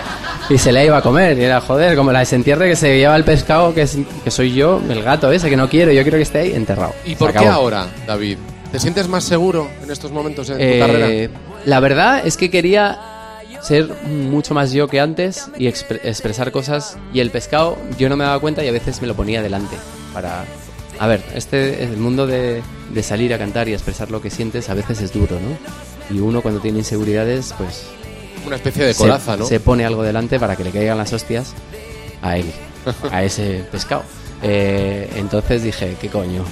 y 0.47 0.57
se 0.59 0.71
la 0.71 0.83
iba 0.83 0.97
a 0.97 1.01
comer. 1.01 1.35
Y 1.39 1.43
era, 1.43 1.59
joder, 1.59 1.95
como 1.95 2.11
la 2.11 2.19
desentierre 2.19 2.69
que 2.69 2.75
se 2.75 2.97
lleva 2.99 3.15
el 3.15 3.23
pescado, 3.23 3.73
que, 3.73 3.81
es, 3.81 3.97
que 4.23 4.29
soy 4.29 4.53
yo, 4.53 4.79
el 4.87 5.01
gato 5.01 5.31
ese, 5.31 5.49
que 5.49 5.57
no 5.57 5.67
quiero, 5.67 5.91
yo 5.91 6.03
quiero 6.03 6.17
que 6.17 6.23
esté 6.23 6.39
ahí 6.39 6.53
enterrado. 6.53 6.93
¿Y 7.03 7.15
por 7.15 7.33
qué 7.33 7.47
ahora, 7.47 7.87
David? 8.05 8.37
¿Te 8.71 8.79
sientes 8.79 9.07
más 9.07 9.23
seguro 9.23 9.67
en 9.83 9.89
estos 9.89 10.11
momentos 10.11 10.49
en 10.51 10.57
tu 10.57 10.63
Eh, 10.63 10.79
carrera? 10.79 11.39
La 11.65 11.79
verdad 11.79 12.21
es 12.27 12.37
que 12.37 12.51
quería 12.51 12.99
ser 13.61 13.89
mucho 14.07 14.53
más 14.53 14.71
yo 14.71 14.87
que 14.87 14.99
antes 14.99 15.47
y 15.57 15.65
expre- 15.65 15.99
expresar 16.03 16.51
cosas 16.51 16.97
y 17.11 17.21
el 17.21 17.31
pescado 17.31 17.77
yo 17.97 18.07
no 18.09 18.17
me 18.17 18.23
daba 18.23 18.39
cuenta 18.39 18.63
y 18.63 18.67
a 18.67 18.71
veces 18.71 19.01
me 19.01 19.07
lo 19.07 19.15
ponía 19.15 19.41
delante 19.41 19.77
para... 20.13 20.43
A 20.99 21.07
ver, 21.07 21.23
este 21.35 21.83
el 21.83 21.97
mundo 21.97 22.27
de, 22.27 22.61
de 22.93 23.03
salir 23.03 23.33
a 23.33 23.37
cantar 23.37 23.67
y 23.67 23.73
expresar 23.73 24.11
lo 24.11 24.21
que 24.21 24.29
sientes 24.29 24.69
a 24.69 24.73
veces 24.73 25.01
es 25.01 25.11
duro, 25.11 25.37
¿no? 25.39 26.15
Y 26.15 26.19
uno 26.19 26.41
cuando 26.41 26.59
tiene 26.59 26.79
inseguridades, 26.79 27.53
pues 27.57 27.85
Una 28.45 28.55
especie 28.57 28.85
de 28.85 28.93
se- 28.93 28.99
coraza, 28.99 29.35
¿no? 29.37 29.45
se 29.45 29.59
pone 29.59 29.85
algo 29.85 30.03
delante 30.03 30.39
para 30.39 30.55
que 30.55 30.63
le 30.63 30.71
caigan 30.71 30.97
las 30.97 31.11
hostias 31.13 31.53
a 32.21 32.37
él, 32.37 32.45
a 33.11 33.23
ese 33.23 33.63
pescado. 33.71 34.03
Eh, 34.41 35.09
entonces 35.15 35.63
dije, 35.63 35.95
¿qué 35.99 36.09
coño? 36.09 36.43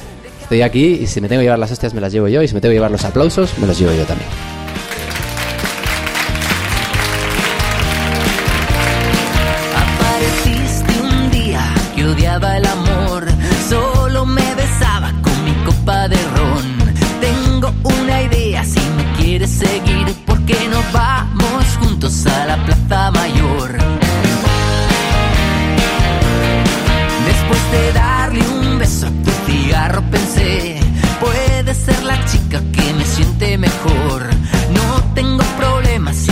Estoy 0.42 0.62
aquí 0.64 0.86
y 1.02 1.08
si 1.08 1.22
me 1.22 1.28
tengo 1.30 1.40
que 1.42 1.46
llevar 1.46 1.60
las 1.60 1.72
hostias 1.72 1.94
me 1.94 2.02
las 2.02 2.12
llevo 2.12 2.28
yo 2.28 2.42
y 2.42 2.48
si 2.48 2.54
me 2.54 2.62
tengo 2.62 2.72
que 2.72 2.76
llevar 2.76 2.92
los 2.92 3.06
aplausos 3.06 3.58
me 3.58 3.68
los 3.68 3.78
llevo 3.80 3.94
yo 3.94 4.04
también. 4.06 4.28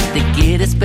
Problemas 0.09 0.13
si 0.13 0.19
te 0.19 0.31
quieres 0.31 0.75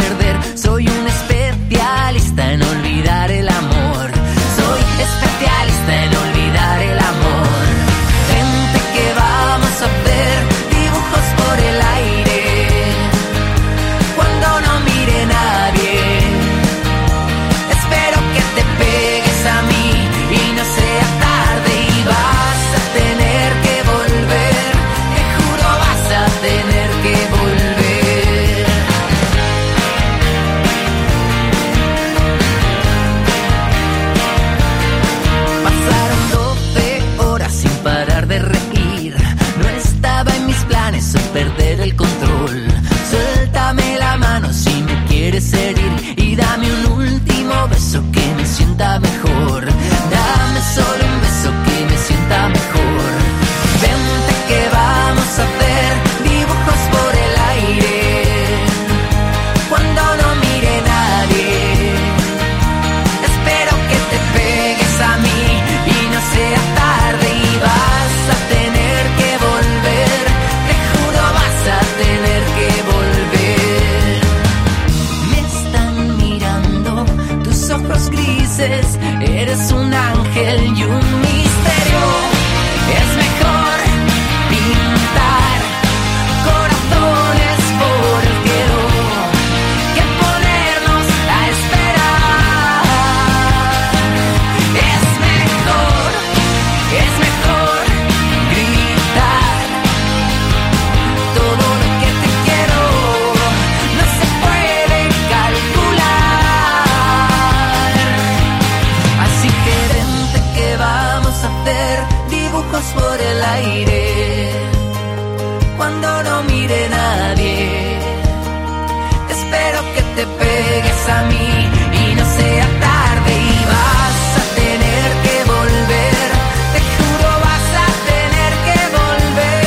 a 121.09 121.23
mí 121.25 121.69
y 121.93 122.15
no 122.15 122.25
sea 122.25 122.67
tarde 122.81 123.33
y 123.33 123.65
vas 123.67 124.39
a 124.41 124.45
tener 124.55 125.13
que 125.25 125.45
volver. 125.45 126.29
Te 126.73 126.81
juro 126.97 127.29
vas 127.45 127.69
a 127.85 127.87
tener 128.11 128.53
que 128.67 128.79
volver. 128.97 129.67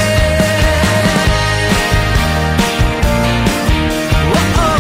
Oh, 4.34 4.62
oh. 4.62 4.78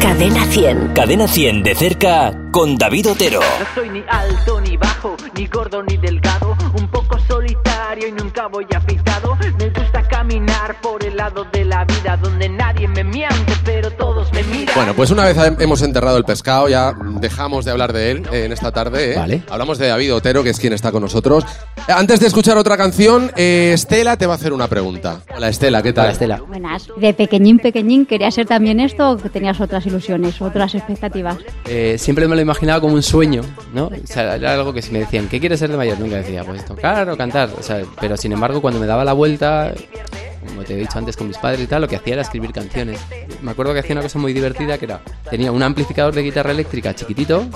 Cadena 0.00 0.44
100. 0.46 0.92
Cadena 0.94 1.26
100 1.26 1.62
de 1.62 1.74
cerca 1.74 2.32
con 2.52 2.76
David 2.76 3.10
Otero. 3.10 3.40
No 3.40 3.66
soy 3.74 3.88
ni 3.90 4.02
alto 4.08 4.60
ni 4.60 4.76
bajo, 4.76 5.16
ni 5.34 5.46
gordo 5.46 5.82
ni 5.82 5.96
delgado, 5.96 6.56
un 6.74 6.88
poco 6.88 7.18
solitario 7.26 8.08
y 8.08 8.12
nunca 8.12 8.46
voy 8.48 8.66
afeitado. 8.74 9.29
Lado 11.20 11.44
de 11.52 11.66
la 11.66 11.84
vida 11.84 12.16
donde 12.16 12.48
nadie 12.48 12.88
me 12.88 13.04
miente, 13.04 13.52
pero 13.62 13.90
todos 13.90 14.32
me 14.32 14.42
miran. 14.44 14.74
Bueno, 14.74 14.94
pues 14.94 15.10
una 15.10 15.26
vez 15.26 15.36
hemos 15.58 15.82
enterrado 15.82 16.16
el 16.16 16.24
pescado, 16.24 16.66
ya 16.66 16.94
dejamos 17.20 17.66
de 17.66 17.72
hablar 17.72 17.92
de 17.92 18.10
él 18.10 18.22
eh, 18.32 18.46
en 18.46 18.52
esta 18.52 18.72
tarde. 18.72 19.12
¿eh? 19.12 19.16
Vale. 19.18 19.42
Hablamos 19.50 19.76
de 19.76 19.88
David 19.88 20.14
Otero, 20.14 20.42
que 20.42 20.48
es 20.48 20.58
quien 20.58 20.72
está 20.72 20.90
con 20.90 21.02
nosotros. 21.02 21.44
Eh, 21.76 21.92
Antes 21.92 22.20
de 22.20 22.26
escuchar 22.26 22.56
otra 22.56 22.78
canción, 22.78 23.30
eh, 23.36 23.72
Estela 23.74 24.16
te 24.16 24.26
va 24.26 24.32
a 24.32 24.36
hacer 24.36 24.54
una 24.54 24.66
pregunta. 24.68 25.20
Hola 25.36 25.50
Estela, 25.50 25.82
¿qué 25.82 25.92
tal? 25.92 26.04
Hola, 26.04 26.12
Estela. 26.12 26.40
Buenas. 26.40 26.88
¿De 26.96 27.12
pequeñín, 27.12 27.58
pequeñín 27.58 28.06
querías 28.06 28.34
ser 28.34 28.46
también 28.46 28.80
esto 28.80 29.10
o 29.10 29.16
tenías 29.18 29.60
otras 29.60 29.84
ilusiones, 29.84 30.40
otras 30.40 30.74
expectativas? 30.74 31.36
Eh, 31.66 31.96
siempre 31.98 32.28
me 32.28 32.34
lo 32.34 32.40
imaginaba 32.40 32.80
como 32.80 32.94
un 32.94 33.02
sueño, 33.02 33.42
¿no? 33.74 33.88
O 33.88 34.06
sea, 34.06 34.36
era 34.36 34.54
algo 34.54 34.72
que 34.72 34.80
si 34.80 34.90
me 34.90 35.00
decían, 35.00 35.28
¿qué 35.28 35.38
quieres 35.38 35.58
ser 35.58 35.70
de 35.70 35.76
mayor? 35.76 36.00
Nunca 36.00 36.16
decía, 36.16 36.44
pues 36.44 36.64
tocar 36.64 37.10
o 37.10 37.16
cantar. 37.18 37.50
O 37.58 37.62
sea, 37.62 37.82
pero 38.00 38.16
sin 38.16 38.32
embargo, 38.32 38.62
cuando 38.62 38.80
me 38.80 38.86
daba 38.86 39.04
la 39.04 39.12
vuelta, 39.12 39.74
como 40.60 40.68
te 40.68 40.74
he 40.74 40.76
dicho 40.76 40.98
antes 40.98 41.16
con 41.16 41.26
mis 41.26 41.38
padres 41.38 41.62
y 41.62 41.66
tal, 41.66 41.80
lo 41.80 41.88
que 41.88 41.96
hacía 41.96 42.12
era 42.12 42.22
escribir 42.22 42.52
canciones. 42.52 43.00
Me 43.40 43.52
acuerdo 43.52 43.72
que 43.72 43.78
hacía 43.78 43.94
una 43.94 44.02
cosa 44.02 44.18
muy 44.18 44.34
divertida 44.34 44.76
que 44.76 44.84
era, 44.84 45.00
tenía 45.30 45.50
un 45.52 45.62
amplificador 45.62 46.14
de 46.14 46.22
guitarra 46.22 46.50
eléctrica 46.50 46.94
chiquitito 46.94 47.46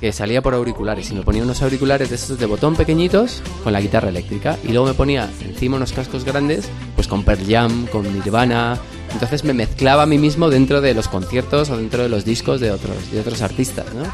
que 0.00 0.12
salía 0.12 0.40
por 0.40 0.54
auriculares 0.54 1.10
y 1.10 1.14
me 1.14 1.20
ponía 1.20 1.42
unos 1.42 1.60
auriculares 1.60 2.08
de 2.08 2.14
esos 2.14 2.38
de 2.38 2.46
botón 2.46 2.74
pequeñitos 2.74 3.42
con 3.62 3.74
la 3.74 3.82
guitarra 3.82 4.08
eléctrica 4.08 4.56
y 4.64 4.68
luego 4.68 4.86
me 4.86 4.94
ponía 4.94 5.28
encima 5.42 5.76
unos 5.76 5.92
cascos 5.92 6.24
grandes 6.24 6.70
pues 6.94 7.06
con 7.06 7.22
Pearl 7.22 7.44
Jam, 7.46 7.86
con 7.86 8.10
Nirvana, 8.10 8.78
entonces 9.12 9.44
me 9.44 9.52
mezclaba 9.52 10.04
a 10.04 10.06
mí 10.06 10.16
mismo 10.16 10.48
dentro 10.48 10.80
de 10.80 10.94
los 10.94 11.08
conciertos 11.08 11.68
o 11.68 11.76
dentro 11.76 12.02
de 12.02 12.08
los 12.08 12.24
discos 12.24 12.60
de 12.60 12.70
otros, 12.70 13.12
de 13.12 13.20
otros 13.20 13.42
artistas, 13.42 13.92
¿no? 13.94 14.04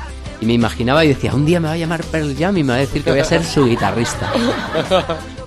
Y 0.40 0.46
me 0.46 0.54
imaginaba 0.54 1.04
y 1.04 1.08
decía, 1.08 1.34
un 1.34 1.46
día 1.46 1.60
me 1.60 1.68
va 1.68 1.74
a 1.74 1.76
llamar 1.76 2.02
Pearl 2.02 2.34
Jam 2.36 2.56
y 2.56 2.64
me 2.64 2.70
va 2.70 2.76
a 2.76 2.80
decir 2.80 3.04
que 3.04 3.10
voy 3.10 3.20
a 3.20 3.24
ser 3.24 3.44
su 3.44 3.66
guitarrista. 3.66 4.32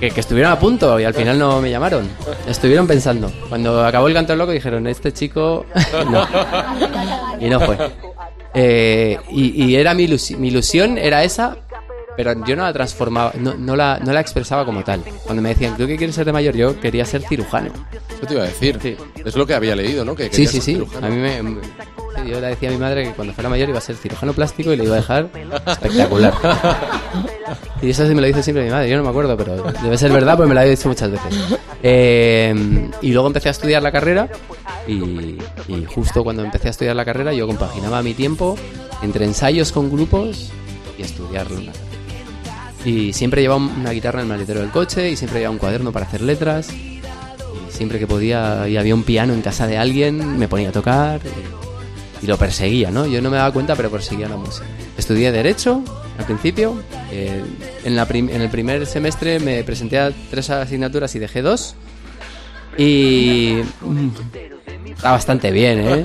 Que, 0.00 0.10
que 0.10 0.20
estuvieron 0.20 0.52
a 0.52 0.58
punto 0.58 0.98
y 1.00 1.04
al 1.04 1.14
final 1.14 1.38
no 1.38 1.60
me 1.60 1.70
llamaron. 1.70 2.08
Estuvieron 2.46 2.86
pensando. 2.86 3.32
Cuando 3.48 3.84
acabó 3.84 4.08
el 4.08 4.14
canto 4.14 4.34
loco 4.36 4.52
dijeron, 4.52 4.86
este 4.86 5.12
chico 5.12 5.64
no. 6.10 6.26
Y 7.40 7.48
no 7.48 7.60
fue. 7.60 7.78
Eh, 8.54 9.18
y, 9.30 9.64
y 9.64 9.76
era 9.76 9.94
mi, 9.94 10.06
ilusi- 10.06 10.36
mi 10.36 10.48
ilusión, 10.48 10.98
era 10.98 11.24
esa, 11.24 11.56
pero 12.16 12.34
yo 12.46 12.54
no 12.54 12.62
la 12.64 12.72
transformaba, 12.72 13.32
no, 13.38 13.54
no 13.54 13.74
la, 13.76 13.98
no 14.04 14.12
la 14.12 14.20
expresaba 14.20 14.64
como 14.64 14.84
tal. 14.84 15.02
Cuando 15.24 15.42
me 15.42 15.48
decían, 15.50 15.76
¿tú 15.76 15.86
qué 15.86 15.96
quieres 15.96 16.14
ser 16.14 16.26
de 16.26 16.32
mayor? 16.32 16.54
Yo 16.54 16.78
quería 16.80 17.04
ser 17.04 17.22
cirujano. 17.22 17.70
Eso 18.16 18.26
te 18.26 18.34
iba 18.34 18.42
a 18.42 18.46
decir. 18.46 18.78
Sí. 18.82 18.96
Es 19.24 19.34
lo 19.36 19.46
que 19.46 19.54
había 19.54 19.74
leído, 19.74 20.04
¿no? 20.04 20.14
Que 20.14 20.24
Sí, 20.30 20.46
sí, 20.46 20.46
ser 20.46 20.62
sí. 20.62 20.72
cirujano. 20.74 21.06
A 21.06 21.10
mí 21.10 21.16
me, 21.16 21.42
yo 22.26 22.40
le 22.40 22.48
decía 22.48 22.68
a 22.68 22.72
mi 22.72 22.78
madre 22.78 23.04
que 23.04 23.12
cuando 23.12 23.32
fuera 23.34 23.48
mayor 23.48 23.68
iba 23.68 23.78
a 23.78 23.82
ser 23.82 23.96
cirujano 23.96 24.32
plástico 24.32 24.72
y 24.72 24.76
le 24.76 24.84
iba 24.84 24.94
a 24.94 24.96
dejar 24.96 25.28
espectacular. 25.66 26.34
Y 27.82 27.90
eso 27.90 28.06
sí 28.08 28.14
me 28.14 28.22
lo 28.22 28.26
dice 28.26 28.42
siempre 28.42 28.64
mi 28.64 28.70
madre, 28.70 28.88
yo 28.88 28.96
no 28.96 29.02
me 29.02 29.10
acuerdo, 29.10 29.36
pero 29.36 29.62
debe 29.82 29.98
ser 29.98 30.10
verdad, 30.10 30.36
pues 30.36 30.48
me 30.48 30.54
lo 30.54 30.60
ha 30.60 30.64
dicho 30.64 30.88
muchas 30.88 31.10
veces. 31.10 31.34
Eh, 31.82 32.88
y 33.02 33.12
luego 33.12 33.26
empecé 33.26 33.48
a 33.48 33.50
estudiar 33.50 33.82
la 33.82 33.92
carrera 33.92 34.28
y, 34.86 35.36
y 35.68 35.84
justo 35.86 36.24
cuando 36.24 36.42
empecé 36.42 36.68
a 36.68 36.70
estudiar 36.70 36.96
la 36.96 37.04
carrera 37.04 37.34
yo 37.34 37.46
compaginaba 37.46 38.02
mi 38.02 38.14
tiempo 38.14 38.56
entre 39.02 39.26
ensayos 39.26 39.70
con 39.70 39.90
grupos 39.90 40.50
y 40.98 41.02
estudiarlo. 41.02 41.60
Y 42.84 43.12
siempre 43.12 43.42
llevaba 43.42 43.64
una 43.64 43.90
guitarra 43.90 44.20
en 44.20 44.26
el 44.26 44.32
maletero 44.32 44.60
del 44.60 44.70
coche 44.70 45.10
y 45.10 45.16
siempre 45.16 45.40
llevaba 45.40 45.52
un 45.52 45.58
cuaderno 45.58 45.92
para 45.92 46.06
hacer 46.06 46.20
letras. 46.20 46.70
Y 46.72 47.00
siempre 47.70 47.98
que 47.98 48.06
podía 48.06 48.68
y 48.68 48.76
había 48.76 48.94
un 48.94 49.02
piano 49.02 49.32
en 49.32 49.42
casa 49.42 49.66
de 49.66 49.78
alguien, 49.78 50.38
me 50.38 50.48
ponía 50.48 50.68
a 50.68 50.72
tocar 50.72 51.20
y, 51.24 51.63
y 52.24 52.26
lo 52.26 52.38
perseguía, 52.38 52.90
¿no? 52.90 53.04
Yo 53.06 53.20
no 53.20 53.28
me 53.28 53.36
daba 53.36 53.52
cuenta, 53.52 53.76
pero 53.76 53.90
perseguía 53.90 54.26
la 54.30 54.38
música. 54.38 54.64
Estudié 54.96 55.30
Derecho 55.30 55.82
al 56.18 56.24
principio. 56.24 56.74
eh, 57.12 57.44
en, 57.84 58.40
el 58.40 58.48
primer 58.48 58.86
semestre 58.86 59.38
me 59.40 59.62
presenté 59.62 59.98
a 59.98 60.10
tres 60.30 60.48
asignaturas 60.48 61.14
y 61.14 61.18
dejé 61.18 61.42
dos. 61.42 61.74
Y. 62.78 63.58
mm, 63.82 64.08
Está 64.96 65.10
bastante 65.12 65.50
bien, 65.50 65.80
¿eh? 65.80 66.04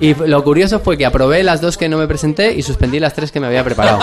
Y 0.00 0.14
lo 0.14 0.42
curioso 0.42 0.80
fue 0.80 0.96
que 0.96 1.04
aprobé 1.04 1.42
las 1.42 1.60
dos 1.60 1.76
que 1.76 1.88
no 1.90 1.98
me 1.98 2.06
presenté 2.06 2.54
y 2.54 2.62
suspendí 2.62 2.98
las 2.98 3.12
tres 3.12 3.30
que 3.30 3.40
me 3.40 3.46
había 3.46 3.62
preparado. 3.62 3.98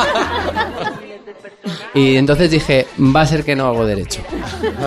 Y 1.96 2.16
entonces 2.16 2.52
dije, 2.52 2.86
va 3.00 3.22
a 3.22 3.26
ser 3.26 3.44
que 3.44 3.56
no 3.56 3.66
hago 3.66 3.88
derecho. 3.88 4.22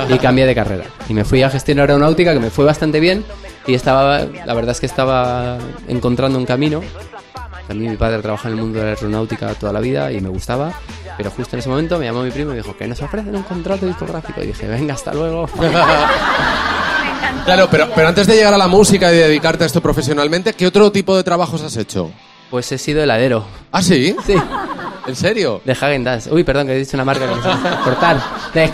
Y 0.09 0.19
cambié 0.19 0.47
de 0.47 0.55
carrera. 0.55 0.85
Y 1.09 1.15
me 1.15 1.25
fui 1.25 1.43
a 1.43 1.51
gestión 1.51 1.81
aeronáutica, 1.81 2.33
que 2.35 2.39
me 2.39 2.51
fue 2.51 2.65
bastante 2.65 3.01
bien. 3.01 3.25
Y 3.71 3.75
estaba, 3.75 4.19
la 4.19 4.53
verdad 4.53 4.73
es 4.73 4.81
que 4.81 4.87
estaba 4.87 5.57
encontrando 5.87 6.37
un 6.37 6.45
camino. 6.45 6.81
También 7.69 7.93
mi 7.93 7.97
padre 7.97 8.21
trabaja 8.21 8.49
en 8.49 8.55
el 8.57 8.61
mundo 8.61 8.81
de 8.81 8.85
la 8.85 8.91
aeronáutica 8.91 9.55
toda 9.55 9.73
la 9.73 9.79
vida 9.79 10.11
y 10.11 10.21
me 10.21 10.29
gustaba. 10.29 10.73
Pero 11.17 11.31
justo 11.31 11.55
en 11.55 11.61
ese 11.61 11.69
momento 11.69 11.97
me 11.97 12.07
llamó 12.07 12.25
mi 12.25 12.33
primo 12.33 12.51
y 12.51 12.55
me 12.55 12.63
dijo 12.63 12.77
que 12.77 12.89
nos 12.89 13.01
ofrecen 13.01 13.37
un 13.37 13.45
contrato 13.45 13.87
discográfico. 13.87 14.43
Y 14.43 14.49
dije, 14.49 14.67
venga, 14.67 14.95
hasta 14.95 15.15
luego. 15.15 15.49
Claro, 17.45 17.69
pero, 17.71 17.89
pero 17.95 18.09
antes 18.09 18.27
de 18.27 18.35
llegar 18.35 18.53
a 18.53 18.59
la 18.59 18.69
música 18.69 19.11
y 19.11 19.17
de 19.17 19.29
dedicarte 19.29 19.65
a 19.65 19.67
esto 19.67 19.81
profesionalmente, 19.81 20.53
¿qué 20.53 20.67
otro 20.67 20.93
tipo 20.93 21.17
de 21.17 21.25
trabajos 21.25 21.63
has 21.63 21.77
hecho? 21.77 22.11
Pues 22.51 22.71
he 22.71 22.77
sido 22.77 23.03
heladero. 23.03 23.45
¿Ah, 23.73 23.83
sí? 23.83 24.15
Sí. 24.27 24.35
¿En 25.07 25.17
serio? 25.17 25.63
De 25.65 25.73
Hagen 25.73 26.05
Dazs. 26.05 26.27
Uy, 26.27 26.45
perdón, 26.45 26.67
que 26.67 26.75
he 26.75 26.79
dicho 26.79 26.97
una 26.97 27.05
marca 27.05 27.27
que 27.27 27.35
no 27.35 27.43
sé. 27.43 27.49
Cortar. 27.83 28.21
De... 28.53 28.71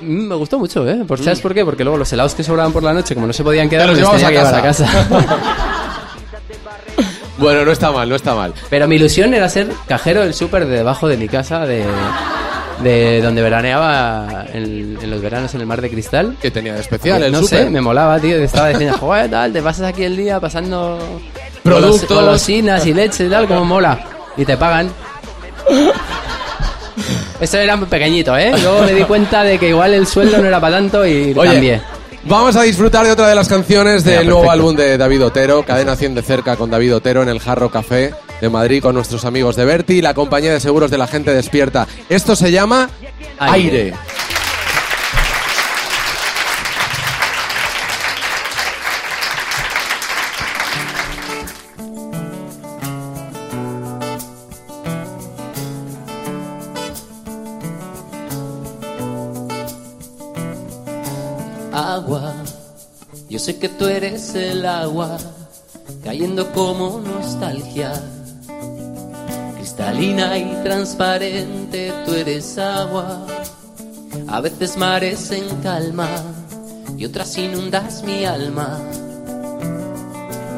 Mm, 0.00 0.28
Me 0.28 0.34
gustó 0.34 0.58
mucho, 0.58 0.88
¿eh? 0.88 1.04
Por, 1.06 1.18
¿Sabes 1.22 1.40
por 1.40 1.54
qué? 1.54 1.64
Porque 1.64 1.84
luego 1.84 1.98
los 1.98 2.12
helados 2.12 2.34
que 2.34 2.42
sobraban 2.44 2.72
por 2.72 2.82
la 2.82 2.92
noche, 2.92 3.14
como 3.14 3.26
no 3.26 3.32
se 3.32 3.42
podían 3.44 3.68
quedar, 3.68 3.88
los 3.88 3.98
tenía 3.98 4.28
que 4.28 4.38
a 4.38 4.42
llevar 4.44 4.54
a 4.54 4.62
casa. 4.62 4.86
Bueno, 7.38 7.64
no 7.64 7.70
está 7.70 7.92
mal, 7.92 8.08
no 8.08 8.16
está 8.16 8.34
mal. 8.34 8.52
Pero 8.68 8.88
mi 8.88 8.96
ilusión 8.96 9.32
era 9.32 9.48
ser 9.48 9.68
cajero 9.86 10.22
del 10.22 10.34
súper 10.34 10.66
de 10.66 10.78
debajo 10.78 11.06
de 11.06 11.16
mi 11.16 11.28
casa, 11.28 11.60
de, 11.66 11.84
de 12.82 13.22
donde 13.22 13.42
veraneaba 13.42 14.44
en, 14.52 14.98
en 15.00 15.08
los 15.10 15.22
veranos 15.22 15.54
en 15.54 15.60
el 15.60 15.66
mar 15.68 15.80
de 15.80 15.88
cristal. 15.88 16.36
¿Qué 16.42 16.50
tenía 16.50 16.74
de 16.74 16.80
especial 16.80 17.22
el 17.22 17.30
no 17.30 17.42
súper? 17.42 17.64
sé, 17.64 17.70
me 17.70 17.80
molaba, 17.80 18.18
tío. 18.18 18.36
Estaba 18.38 18.70
diciendo, 18.70 18.98
joder, 18.98 19.30
tal, 19.30 19.52
te 19.52 19.62
pasas 19.62 19.86
aquí 19.86 20.02
el 20.02 20.16
día 20.16 20.40
pasando 20.40 20.98
Productos. 21.62 22.08
golos- 22.10 22.24
golosinas 22.24 22.84
y 22.86 22.92
leche 22.94 23.26
y 23.26 23.30
tal, 23.30 23.46
como 23.46 23.64
mola. 23.64 24.00
Y 24.36 24.44
te 24.44 24.56
pagan. 24.56 24.90
Eso 27.40 27.58
era 27.58 27.76
muy 27.76 27.86
pequeñito, 27.86 28.36
¿eh? 28.36 28.50
Luego 28.62 28.82
me 28.82 28.92
di 28.94 29.02
cuenta 29.04 29.42
de 29.44 29.58
que 29.58 29.68
igual 29.68 29.94
el 29.94 30.06
sueldo 30.06 30.38
no 30.38 30.46
era 30.46 30.60
para 30.60 30.76
tanto 30.76 31.06
y 31.06 31.32
Oye, 31.36 31.52
cambié. 31.52 31.80
vamos 32.24 32.56
a 32.56 32.62
disfrutar 32.62 33.06
de 33.06 33.12
otra 33.12 33.28
de 33.28 33.34
las 33.34 33.48
canciones 33.48 34.02
del 34.04 34.18
Venga, 34.20 34.30
nuevo 34.32 34.50
álbum 34.50 34.74
de 34.74 34.98
David 34.98 35.24
Otero, 35.24 35.62
Cadena 35.62 35.94
100 35.94 36.16
de 36.16 36.22
cerca 36.22 36.56
con 36.56 36.70
David 36.70 36.96
Otero 36.96 37.22
en 37.22 37.28
el 37.28 37.38
Jarro 37.38 37.70
Café 37.70 38.12
de 38.40 38.48
Madrid 38.48 38.82
con 38.82 38.94
nuestros 38.94 39.24
amigos 39.24 39.54
de 39.56 39.64
Berti 39.64 39.94
y 39.94 40.02
la 40.02 40.14
compañía 40.14 40.52
de 40.52 40.60
seguros 40.60 40.90
de 40.90 40.98
la 40.98 41.06
gente 41.06 41.32
despierta. 41.32 41.86
Esto 42.08 42.34
se 42.36 42.50
llama 42.50 42.88
Aire. 43.38 43.78
Aire. 43.78 43.94
Yo 63.38 63.44
sé 63.44 63.56
que 63.56 63.68
tú 63.68 63.86
eres 63.86 64.34
el 64.34 64.66
agua, 64.66 65.16
cayendo 66.02 66.50
como 66.50 66.98
nostalgia. 66.98 67.92
Cristalina 69.54 70.36
y 70.36 70.60
transparente, 70.64 71.92
tú 72.04 72.14
eres 72.14 72.58
agua. 72.58 73.24
A 74.26 74.40
veces 74.40 74.76
mares 74.76 75.30
en 75.30 75.44
calma 75.62 76.08
y 76.96 77.04
otras 77.04 77.38
inundas 77.38 78.02
mi 78.02 78.24
alma. 78.24 78.76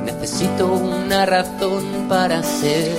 Necesito 0.06 0.72
una 0.72 1.26
razón 1.26 1.84
para 2.08 2.42
ser 2.42 2.96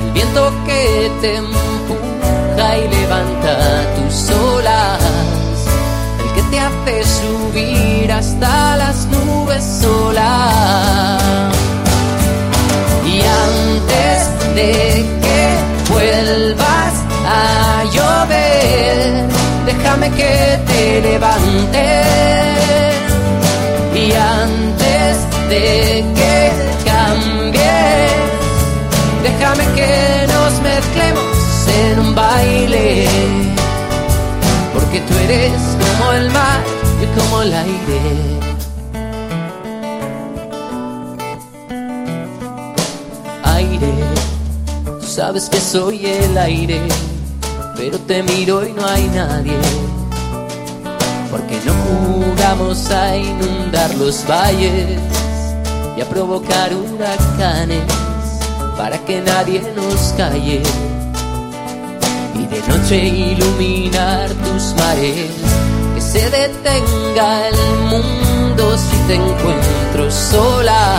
el 0.00 0.12
viento 0.12 0.50
que 0.64 1.12
te 1.20 1.36
empuja 1.36 2.78
y 2.78 2.88
levanta 2.88 3.94
tus 3.94 4.30
olas, 4.30 5.02
te 6.52 6.60
hace 6.60 7.02
subir 7.04 8.12
hasta 8.12 8.76
las 8.76 9.06
nubes 9.06 9.64
sola. 9.80 11.18
Y 13.06 13.20
antes 13.46 14.18
de 14.54 14.72
que 15.24 15.40
vuelvas 15.92 16.94
a 17.26 17.84
llover, 17.94 19.26
déjame 19.64 20.10
que 20.10 20.60
te 20.68 21.00
levante. 21.08 21.84
Y 23.94 24.12
antes 24.12 25.14
de 25.48 26.04
que 26.18 26.34
cambies, 26.84 28.12
déjame 29.22 29.64
que 29.78 30.26
nos 30.34 30.52
mezclemos 30.60 31.34
en 31.82 31.98
un 31.98 32.14
baile. 32.14 33.51
Eres 35.24 35.52
como 35.78 36.12
el 36.12 36.30
mar 36.30 36.60
y 37.00 37.06
como 37.18 37.42
el 37.42 37.52
aire. 37.54 38.00
aire. 43.44 43.92
Tú 45.00 45.06
sabes 45.06 45.48
que 45.48 45.60
soy 45.60 46.06
el 46.06 46.36
aire, 46.36 46.80
pero 47.76 47.98
te 48.00 48.22
miro 48.24 48.66
y 48.66 48.72
no 48.72 48.84
hay 48.84 49.06
nadie. 49.08 49.56
Porque 51.30 51.60
no 51.64 51.72
jugamos 51.84 52.90
a 52.90 53.16
inundar 53.16 53.94
los 53.94 54.26
valles 54.28 54.98
y 55.96 56.00
a 56.00 56.08
provocar 56.08 56.74
huracanes 56.74 57.84
para 58.76 58.98
que 59.04 59.20
nadie 59.20 59.62
nos 59.76 60.14
calle 60.16 60.62
y 62.34 62.46
de 62.46 62.60
noche 62.68 62.96
iluminar 62.96 64.28
tus 64.30 64.74
mares. 64.74 65.30
Que 65.94 66.00
se 66.00 66.30
detenga 66.30 67.48
el 67.48 67.56
mundo 67.90 68.76
si 68.78 68.96
te 69.08 69.14
encuentro 69.14 70.10
sola. 70.10 70.98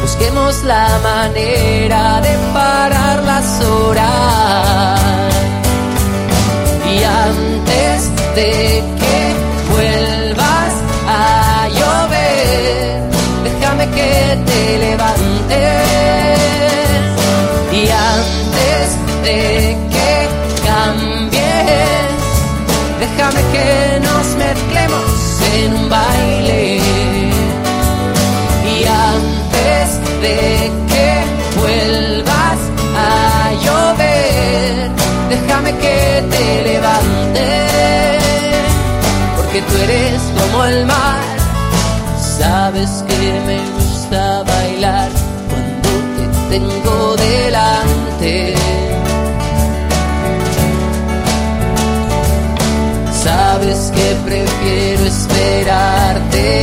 Busquemos 0.00 0.62
la 0.64 0.88
manera 1.02 2.20
de 2.20 2.36
parar 2.52 3.22
las 3.24 3.60
horas. 3.64 5.00
Y 6.94 7.02
antes 7.02 8.10
de 8.34 8.82
que 9.00 9.34
vuelvas 9.72 10.72
a 11.08 11.68
llover, 11.68 13.02
déjame 13.44 13.84
que 13.90 14.38
te 14.46 14.78
levantes. 14.78 15.86
Y 17.72 17.88
antes 17.90 18.86
de 19.24 19.76
que 19.90 19.95
déjame 23.00 23.40
que 23.52 24.00
nos 24.00 24.26
mezclemos 24.36 25.10
en 25.54 25.74
un 25.74 25.88
baile. 25.88 26.80
Y 28.74 28.84
antes 28.84 29.88
de 30.20 30.70
que 30.90 31.08
vuelvas 31.60 32.60
a 32.96 33.52
llover, 33.64 34.90
déjame 35.30 35.70
que 35.78 36.24
te 36.30 36.62
levante. 36.70 37.46
Porque 39.36 39.62
tú 39.62 39.74
eres 39.84 40.22
como 40.38 40.64
el 40.64 40.86
mar, 40.86 41.20
sabes 42.38 43.04
que 43.08 43.40
me 43.46 43.58
gusta 43.78 44.42
bailar 44.42 45.10
cuando 45.48 45.90
te 46.16 46.58
tengo 46.58 47.16
delante. 47.16 48.65
Sabes 53.76 53.90
que 53.90 54.14
prefiero 54.24 55.04
esperarte. 55.04 56.56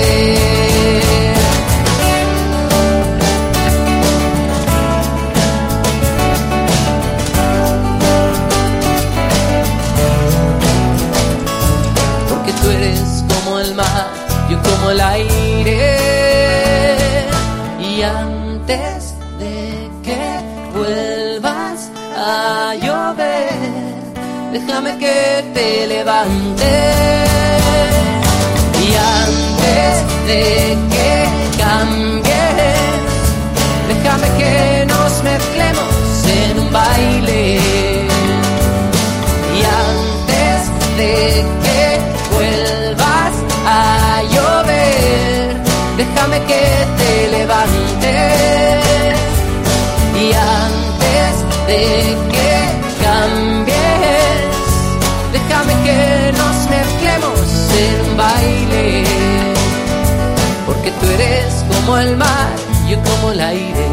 Como 61.85 61.97
el 61.97 62.15
mar, 62.15 62.55
yo 62.87 62.97
como 63.03 63.31
el 63.31 63.41
aire. 63.41 63.92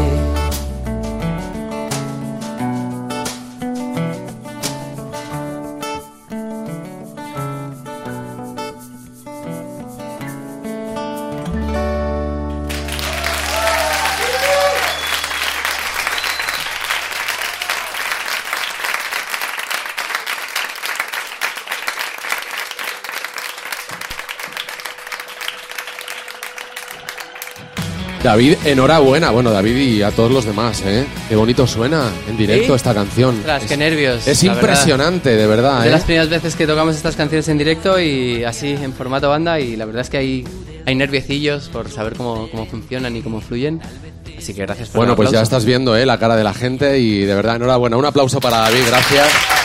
David, 28.31 28.59
enhorabuena. 28.63 29.29
Bueno, 29.31 29.51
David 29.51 29.75
y 29.75 30.01
a 30.03 30.11
todos 30.11 30.31
los 30.31 30.45
demás, 30.45 30.81
¿eh? 30.85 31.05
Qué 31.27 31.35
bonito 31.35 31.67
suena 31.67 32.09
en 32.29 32.37
directo 32.37 32.67
¿Sí? 32.67 32.73
esta 32.75 32.93
canción. 32.93 33.43
Es, 33.45 33.65
qué 33.65 33.75
nervios. 33.75 34.25
es 34.25 34.41
verdad. 34.41 34.55
impresionante, 34.55 35.35
de 35.35 35.47
verdad, 35.47 35.79
Es 35.79 35.83
de 35.83 35.89
¿eh? 35.89 35.91
las 35.91 36.03
primeras 36.05 36.29
veces 36.29 36.55
que 36.55 36.65
tocamos 36.65 36.95
estas 36.95 37.17
canciones 37.17 37.49
en 37.49 37.57
directo 37.57 37.99
y 37.99 38.45
así 38.45 38.69
en 38.69 38.93
formato 38.93 39.27
banda 39.27 39.59
y 39.59 39.75
la 39.75 39.83
verdad 39.83 40.03
es 40.03 40.09
que 40.09 40.17
hay, 40.17 40.45
hay 40.85 40.95
nerviecillos 40.95 41.67
por 41.67 41.91
saber 41.91 42.13
cómo, 42.15 42.49
cómo 42.49 42.65
funcionan 42.67 43.17
y 43.17 43.21
cómo 43.21 43.41
fluyen. 43.41 43.81
Así 44.37 44.53
que 44.53 44.61
gracias 44.61 44.87
por 44.87 44.99
Bueno, 44.99 45.17
pues 45.17 45.29
ya 45.29 45.41
estás 45.41 45.65
viendo 45.65 45.97
¿eh? 45.97 46.05
la 46.05 46.17
cara 46.17 46.37
de 46.37 46.45
la 46.45 46.53
gente 46.53 46.99
y 46.99 47.25
de 47.25 47.35
verdad, 47.35 47.57
enhorabuena. 47.57 47.97
Un 47.97 48.05
aplauso 48.05 48.39
para 48.39 48.59
David, 48.59 48.83
gracias. 48.87 49.60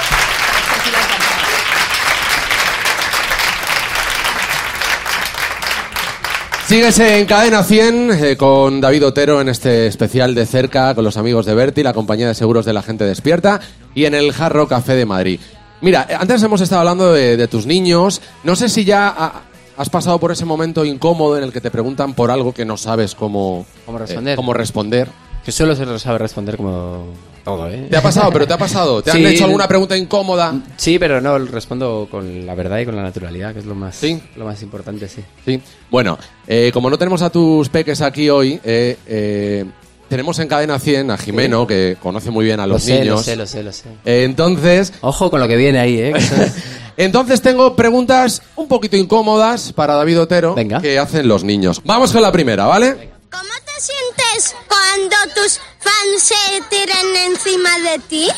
Sigues 6.67 6.99
en 6.99 7.27
Cadena 7.27 7.63
100 7.63 8.11
eh, 8.11 8.37
con 8.37 8.81
David 8.81 9.07
Otero 9.07 9.41
en 9.41 9.49
este 9.49 9.87
especial 9.87 10.35
de 10.35 10.47
cerca 10.47 10.95
con 10.97 11.05
los 11.05 11.17
amigos 11.17 11.47
de 11.47 11.55
Berti, 11.55 11.83
la 11.85 11.93
compañía 11.93 12.27
de 12.27 12.35
seguros 12.35 12.65
de 12.65 12.73
la 12.73 12.83
gente 12.83 13.05
despierta 13.05 13.61
y 13.95 14.05
en 14.07 14.15
el 14.15 14.33
Jarro 14.33 14.67
Café 14.67 14.95
de 14.97 15.07
Madrid. 15.07 15.39
Mira, 15.81 16.07
eh, 16.11 16.17
antes 16.19 16.43
hemos 16.43 16.61
estado 16.61 16.81
hablando 16.81 17.13
de, 17.13 17.37
de 17.37 17.47
tus 17.49 17.67
niños. 17.67 18.21
No 18.43 18.57
sé 18.57 18.69
si 18.69 18.85
ya 18.85 19.07
ha- 19.09 19.43
has 19.77 19.91
pasado 19.91 20.19
por 20.19 20.33
ese 20.33 20.45
momento 20.45 20.85
incómodo 20.85 21.39
en 21.39 21.45
el 21.45 21.53
que 21.53 21.61
te 21.61 21.71
preguntan 21.71 22.15
por 22.15 22.33
algo 22.33 22.53
que 22.53 22.65
no 22.65 22.77
sabes 22.77 23.15
cómo, 23.15 23.65
¿Cómo 23.85 23.99
eh, 23.99 24.01
responder? 24.01 24.37
cómo 24.37 24.53
responder. 24.53 25.09
Que 25.47 25.53
solo 25.53 25.77
se 25.77 25.87
lo 25.87 25.97
sabe 25.97 26.19
responder 26.19 26.57
como 26.57 27.05
todo, 27.45 27.71
¿eh? 27.71 27.87
¿Te 27.89 27.97
ha 27.97 28.03
pasado? 28.03 28.33
¿Pero 28.33 28.49
te 28.49 28.53
ha 28.55 28.59
pasado? 28.59 29.01
¿Te 29.01 29.13
han 29.13 29.25
hecho 29.25 29.45
alguna 29.45 29.69
pregunta 29.69 29.97
incómoda? 29.97 30.53
Sí, 30.77 30.99
pero 30.99 31.21
no, 31.21 31.39
respondo 31.39 32.09
con 32.11 32.45
la 32.45 32.57
verdad 32.57 32.81
y 32.81 32.85
con 32.85 32.97
la 32.97 33.05
naturalidad, 33.05 33.53
que 33.53 33.61
es 33.61 33.65
lo 33.65 33.77
más, 33.77 33.95
Sí. 33.95 34.21
lo 34.35 34.45
más 34.45 34.61
importante, 34.63 35.07
sí. 35.07 35.23
Sí. 35.45 35.63
Bueno, 35.89 36.19
eh, 36.49 36.73
como 36.75 36.91
no 36.91 36.99
tenemos 36.99 37.23
a 37.23 37.31
tus 37.31 37.69
peques 37.69 38.01
aquí 38.03 38.29
hoy, 38.29 38.59
eh, 38.65 38.97
eh, 39.07 39.65
tenemos 40.09 40.37
en 40.41 40.49
Cadena 40.49 40.81
100 40.81 41.13
a 41.13 41.17
Jimeno, 41.17 41.65
que 41.65 41.97
conoce 42.03 42.33
muy 42.33 42.45
bien 42.45 42.59
a 42.59 42.67
los 42.67 42.83
lo 42.83 42.87
sé, 42.89 42.99
niños. 42.99 43.17
lo 43.19 43.23
sé, 43.23 43.37
lo 43.37 43.47
sé, 43.47 43.63
lo 43.63 43.73
sé. 43.73 43.89
Eh, 44.05 44.25
entonces, 44.25 44.95
Ojo 45.01 45.31
con 45.31 45.39
lo 45.39 45.47
que 45.47 45.55
viene 45.55 45.79
ahí, 45.79 45.97
¿eh? 46.01 46.13
Entonces 46.97 47.41
tengo 47.41 47.77
preguntas 47.77 48.43
un 48.57 48.67
poquito 48.67 48.97
incómodas 48.97 49.73
para 49.73 49.95
David 49.95 50.23
Otero 50.23 50.57
Venga. 50.57 50.81
que 50.81 50.99
hacen 50.99 51.29
los 51.29 51.45
niños. 51.45 51.81
Vamos 51.85 52.11
con 52.11 52.21
la 52.23 52.33
primera, 52.33 52.67
¿vale? 52.67 53.16
¿Cómo 53.37 53.53
te 53.67 53.83
sientes 53.83 54.57
cuando 54.67 55.17
tus 55.35 55.61
fans 55.79 56.23
se 56.23 56.63
tiran 56.71 57.17
encima 57.27 57.69
de 57.81 57.99
ti? 58.09 58.29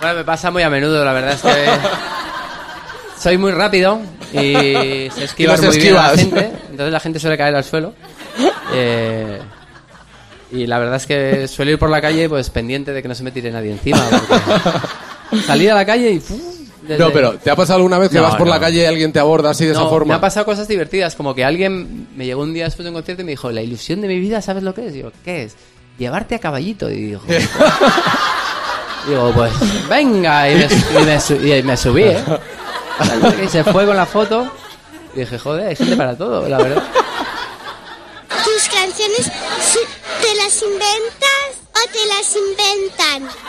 Bueno, 0.00 0.16
me 0.16 0.24
pasa 0.24 0.50
muy 0.50 0.62
a 0.62 0.68
menudo, 0.68 1.02
la 1.02 1.14
verdad 1.14 1.32
es 1.32 1.40
que 1.40 3.18
soy 3.18 3.38
muy 3.38 3.52
rápido 3.52 4.02
y 4.34 5.08
se 5.14 5.24
esquiva 5.24 5.56
muy 5.56 5.78
bien 5.78 5.96
a 5.96 6.10
la 6.10 6.18
gente, 6.18 6.52
entonces 6.70 6.92
la 6.92 7.00
gente 7.00 7.20
suele 7.20 7.38
caer 7.38 7.56
al 7.56 7.64
suelo. 7.64 7.94
Eh, 8.74 9.40
y 10.52 10.66
la 10.66 10.78
verdad 10.78 10.96
es 10.96 11.06
que 11.06 11.48
suelo 11.48 11.70
ir 11.70 11.78
por 11.78 11.88
la 11.88 12.02
calle 12.02 12.28
pues 12.28 12.50
pendiente 12.50 12.92
de 12.92 13.00
que 13.00 13.08
no 13.08 13.14
se 13.14 13.22
me 13.22 13.30
tire 13.30 13.50
nadie 13.50 13.72
encima. 13.72 14.06
porque 15.30 15.42
Salir 15.46 15.70
a 15.70 15.74
la 15.74 15.86
calle 15.86 16.10
y... 16.10 16.20
¡fu! 16.20 16.59
Desde- 16.90 17.04
No, 17.04 17.12
pero 17.12 17.32
¿te 17.38 17.50
ha 17.50 17.56
pasado 17.56 17.76
alguna 17.78 17.98
vez 17.98 18.10
que 18.10 18.16
No, 18.16 18.22
vas 18.24 18.36
por 18.36 18.46
no. 18.46 18.52
la 18.52 18.60
calle 18.60 18.82
y 18.82 18.84
alguien 18.84 19.12
te 19.12 19.18
aborda 19.18 19.50
así 19.50 19.64
de 19.64 19.72
esa 19.72 19.80
No, 19.82 19.88
forma? 19.90 20.14
Me 20.14 20.18
ha 20.18 20.20
pasado 20.20 20.44
cosas 20.46 20.68
divertidas, 20.68 21.14
como 21.16 21.34
que 21.34 21.44
alguien 21.44 22.08
me 22.16 22.26
llegó 22.26 22.42
un 22.42 22.52
día 22.54 22.64
después 22.64 22.84
de 22.84 22.90
un 22.90 22.94
concierto 22.96 23.22
y 23.22 23.24
me 23.24 23.32
dijo, 23.32 23.50
la 23.50 23.62
ilusión 23.62 24.00
de 24.00 24.08
mi 24.08 24.18
vida, 24.20 24.42
¿sabes 24.42 24.62
lo 24.62 24.74
que 24.74 24.86
es? 24.86 24.92
Digo, 24.92 25.12
¿qué 25.24 25.44
es? 25.44 25.54
Llevarte 25.98 26.34
a 26.34 26.38
caballito. 26.38 26.90
Y 26.90 26.96
digo, 26.96 27.20
digo 29.08 29.32
pues 29.34 29.52
venga, 29.88 30.50
y 30.50 30.54
me, 30.56 30.64
y 31.00 31.04
me 31.04 31.20
su- 31.20 31.34
y 31.46 31.62
me 31.62 31.76
subí, 31.76 32.02
¿eh? 32.04 32.24
Y 33.44 33.48
se 33.48 33.64
fue 33.64 33.86
con 33.86 33.96
la 33.96 34.04
foto 34.06 34.46
y 35.14 35.20
dije, 35.20 35.38
joder, 35.38 35.68
hay 35.68 35.76
gente 35.76 35.96
para 35.96 36.16
todo, 36.16 36.46
la 36.48 36.58
verdad. 36.58 36.82
¿Tus 38.44 38.68
canciones 38.68 39.30
te 40.20 40.34
las 40.36 40.62
inventas 40.62 41.50
o 41.72 41.80
te 41.90 42.06
las 42.08 42.36
inventan? 42.36 43.40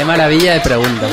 Qué 0.00 0.06
maravilla 0.06 0.54
de 0.54 0.60
pregunta. 0.60 1.06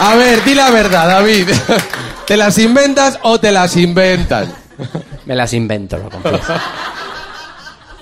A 0.00 0.16
ver, 0.16 0.42
di 0.42 0.52
la 0.52 0.68
verdad, 0.72 1.06
David. 1.06 1.48
¿Te 2.26 2.36
las 2.36 2.58
inventas 2.58 3.20
o 3.22 3.38
te 3.38 3.52
las 3.52 3.76
inventan? 3.76 4.52
Me 5.24 5.36
las 5.36 5.52
invento, 5.52 5.96
lo 5.98 6.10
confieso. 6.10 6.52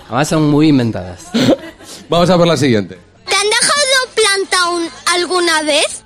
Además 0.07 0.27
son 0.27 0.49
muy 0.49 0.69
inventadas. 0.69 1.25
Vamos 2.09 2.31
a 2.31 2.39
por 2.39 2.47
la 2.47 2.57
siguiente. 2.57 2.99
¿Te 3.27 3.35
han 3.37 3.51
dejado 3.51 4.09
plantado 4.15 4.71
un- 4.77 4.89
alguna 5.15 5.63
vez? 5.65 6.03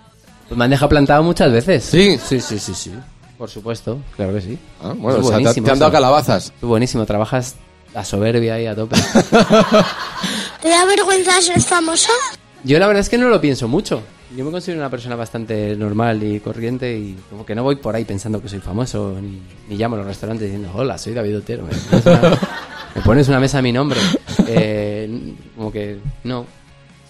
Pues 0.49 0.59
me 0.59 0.65
han 0.65 0.71
dejado 0.73 0.89
plantado 0.89 1.23
muchas 1.23 1.53
veces. 1.53 1.85
¿Sí? 1.85 2.19
Sí, 2.19 2.41
sí, 2.41 2.59
sí, 2.59 2.75
sí. 2.75 2.95
Por 3.39 3.49
supuesto, 3.49 4.01
claro 4.17 4.35
que 4.35 4.41
sí. 4.41 4.59
Ah, 4.83 4.93
bueno, 4.97 5.21
Es 5.21 5.25
o 5.25 5.29
sea, 5.29 5.37
te, 5.39 5.43
buenísimo 5.45 5.67
te 5.67 5.71
han 5.73 5.79
dado 5.79 5.93
calabazas. 5.93 6.53
Buenísimo, 6.61 7.07
trabajas 7.07 7.55
a 7.95 8.05
soberbia 8.05 8.55
ahí 8.55 8.67
a 8.67 8.75
tope. 8.75 8.97
¿Te 10.67 10.73
da 10.73 10.85
vergüenza 10.85 11.41
ser 11.41 11.61
famoso? 11.61 12.11
Yo 12.65 12.81
la 12.81 12.89
verdad 12.89 13.01
es 13.01 13.09
que 13.09 13.17
no 13.17 13.29
lo 13.29 13.41
pienso 13.41 13.69
mucho. 13.69 14.03
yo 14.37 14.45
me 14.45 14.51
considero 14.51 14.81
una 14.81 14.91
persona 14.91 15.15
bastante 15.15 15.77
normal 15.77 16.21
y 16.25 16.41
corriente 16.41 16.93
y 16.93 17.17
como 17.31 17.47
que 17.47 17.55
no 17.55 17.63
voy 17.63 17.77
por 17.77 17.95
ahí 17.95 18.05
pensando 18.05 18.43
que 18.43 18.49
soy 18.49 18.59
famoso 18.59 19.17
ni, 19.23 19.41
ni 19.69 19.77
llamo 19.77 19.95
a 19.95 19.99
los 19.99 20.09
restaurantes 20.09 20.49
diciendo 20.49 20.73
hola 20.75 20.99
soy 20.99 21.15
David 21.15 21.39
Otero 21.39 21.63
me 21.67 21.71
pones 21.71 22.05
una, 22.05 22.41
me 22.97 23.03
pones 23.03 23.29
una 23.29 23.39
mesa 23.39 23.59
a 23.59 23.63
mi 23.63 23.71
nombre 23.71 24.01
Eh, 24.49 25.35
como 25.55 25.71
que 25.71 25.99
no 26.25 26.41
o 26.41 26.47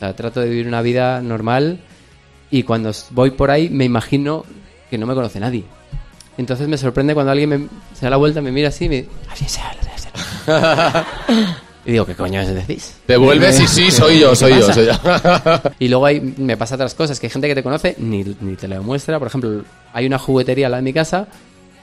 sea, 0.01 0.15
trato 0.15 0.41
de 0.41 0.51
vivir 0.51 0.69
una 0.69 0.83
vida 0.83 1.23
normal 1.23 1.81
y 2.51 2.63
cuando 2.63 2.93
voy 3.13 3.31
por 3.31 3.51
ahí 3.51 3.71
me 3.71 3.87
imagino 3.87 4.45
que 4.91 4.99
no 4.99 5.07
me 5.07 5.15
conoce 5.15 5.41
nadie 5.41 5.65
entonces 6.37 6.69
me 6.69 6.77
sorprende 6.77 7.15
cuando 7.15 7.33
alguien 7.33 7.49
me, 7.49 7.69
se 7.95 8.05
da 8.05 8.11
la 8.11 8.19
vuelta 8.19 8.43
me 8.43 8.53
mira 8.53 8.69
así 8.69 8.85
y 8.85 8.89
me 8.91 8.97
dice 8.97 9.11
así 9.31 9.49
sea, 9.49 9.75
así 9.95 10.11
sea". 10.45 11.07
y 11.87 11.93
digo 11.93 12.05
¿qué 12.05 12.15
coño 12.15 12.45
decís? 12.47 12.95
Te 13.07 13.17
vuelves 13.17 13.61
y 13.61 13.67
sí, 13.67 13.91
soy 13.91 14.19
yo, 14.21 14.31
¿Qué 14.31 14.37
soy 14.37 14.59
yo, 14.59 14.73
soy 14.73 14.87
yo. 14.87 14.93
y 15.79 15.89
luego 15.89 16.07
hay, 16.07 16.21
me 16.21 16.57
pasa 16.57 16.75
otras 16.75 16.95
cosas, 16.95 17.19
que 17.21 17.27
hay 17.27 17.31
gente 17.31 17.49
que 17.49 17.55
te 17.55 17.63
conoce 17.63 17.95
ni, 17.99 18.25
ni 18.41 18.57
te 18.57 18.69
lo 18.69 18.75
demuestra. 18.77 19.19
Por 19.19 19.29
ejemplo, 19.29 19.63
hay 19.93 20.07
una 20.07 20.19
juguetería 20.19 20.67
al 20.67 20.73
lado 20.73 20.83
de 20.83 20.91
mi 20.91 20.93
casa 20.93 21.29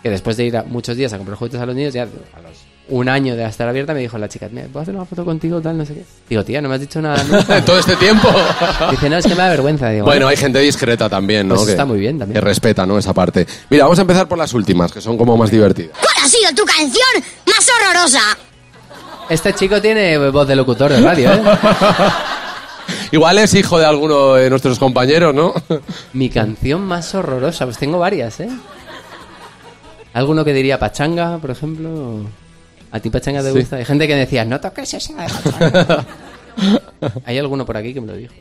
que 0.03 0.09
después 0.09 0.35
de 0.37 0.45
ir 0.45 0.57
a 0.57 0.63
muchos 0.63 0.97
días 0.97 1.13
a 1.13 1.17
comprar 1.17 1.37
juguetes 1.37 1.61
a 1.61 1.65
los 1.65 1.75
niños, 1.75 1.93
ya 1.93 2.03
a 2.03 2.41
los 2.41 2.73
un 2.89 3.07
año 3.07 3.35
de 3.35 3.45
estar 3.45 3.67
abierta, 3.67 3.93
me 3.93 4.01
dijo 4.01 4.17
la 4.17 4.27
chica, 4.27 4.49
¿me 4.51 4.63
puedo 4.63 4.81
hacer 4.81 4.93
una 4.93 5.05
foto 5.05 5.23
contigo? 5.23 5.61
Tal, 5.61 5.77
no 5.77 5.85
sé 5.85 5.93
qué. 5.93 6.05
Digo, 6.29 6.43
tía, 6.43 6.61
no 6.61 6.67
me 6.67 6.75
has 6.75 6.81
dicho 6.81 7.01
nada 7.01 7.23
nunca. 7.29 7.63
Todo 7.63 7.79
este 7.79 7.95
tiempo. 7.95 8.29
Dice, 8.91 9.09
no, 9.09 9.17
es 9.17 9.25
que 9.25 9.35
me 9.35 9.41
da 9.41 9.49
vergüenza. 9.49 9.89
Digo, 9.89 10.05
Bueno, 10.05 10.27
hay 10.27 10.35
gente 10.35 10.59
discreta 10.59 11.09
también, 11.09 11.47
¿no? 11.47 11.55
Pues 11.55 11.67
que, 11.67 11.71
está 11.71 11.85
muy 11.85 11.99
bien 11.99 12.19
también. 12.19 12.35
Que 12.35 12.41
respeta, 12.41 12.85
¿no? 12.85 12.97
Esa 12.97 13.13
parte. 13.13 13.47
Mira, 13.69 13.85
vamos 13.85 13.99
a 13.99 14.01
empezar 14.01 14.27
por 14.27 14.37
las 14.37 14.53
últimas, 14.53 14.91
que 14.91 14.99
son 14.99 15.17
como 15.17 15.37
más 15.37 15.49
divertidas. 15.49 15.97
¿Cuál 15.97 16.25
ha 16.25 16.27
sido 16.27 16.53
tu 16.55 16.65
canción 16.65 17.23
más 17.45 17.69
horrorosa? 17.69 18.52
Este 19.29 19.53
chico 19.53 19.81
tiene 19.81 20.17
voz 20.29 20.47
de 20.47 20.55
locutor 20.55 20.91
de 20.91 21.01
radio, 21.01 21.31
¿eh? 21.33 21.41
Igual 23.11 23.37
es 23.39 23.53
hijo 23.53 23.79
de 23.79 23.85
alguno 23.85 24.33
de 24.33 24.49
nuestros 24.49 24.77
compañeros, 24.79 25.33
¿no? 25.33 25.53
Mi 26.13 26.29
canción 26.29 26.81
más 26.81 27.13
horrorosa, 27.15 27.65
pues 27.65 27.77
tengo 27.77 27.99
varias, 27.99 28.39
¿eh? 28.39 28.49
Alguno 30.13 30.43
que 30.45 30.53
diría 30.53 30.77
pachanga, 30.77 31.37
por 31.37 31.51
ejemplo. 31.51 32.25
¿A 32.91 32.99
ti 32.99 33.09
pachanga 33.09 33.41
te 33.41 33.51
Sí. 33.51 33.59
gusta? 33.59 33.77
Hay 33.77 33.85
gente 33.85 34.07
que 34.07 34.15
decía, 34.15 34.45
no 34.45 34.59
toques 34.59 34.93
esa 34.93 35.13
de 35.13 35.29
pachanga. 35.29 36.05
Hay 37.25 37.37
alguno 37.39 37.65
por 37.65 37.75
aquí 37.77 37.93
que 37.93 38.01
me 38.01 38.07
lo 38.07 38.15
dijo. 38.15 38.33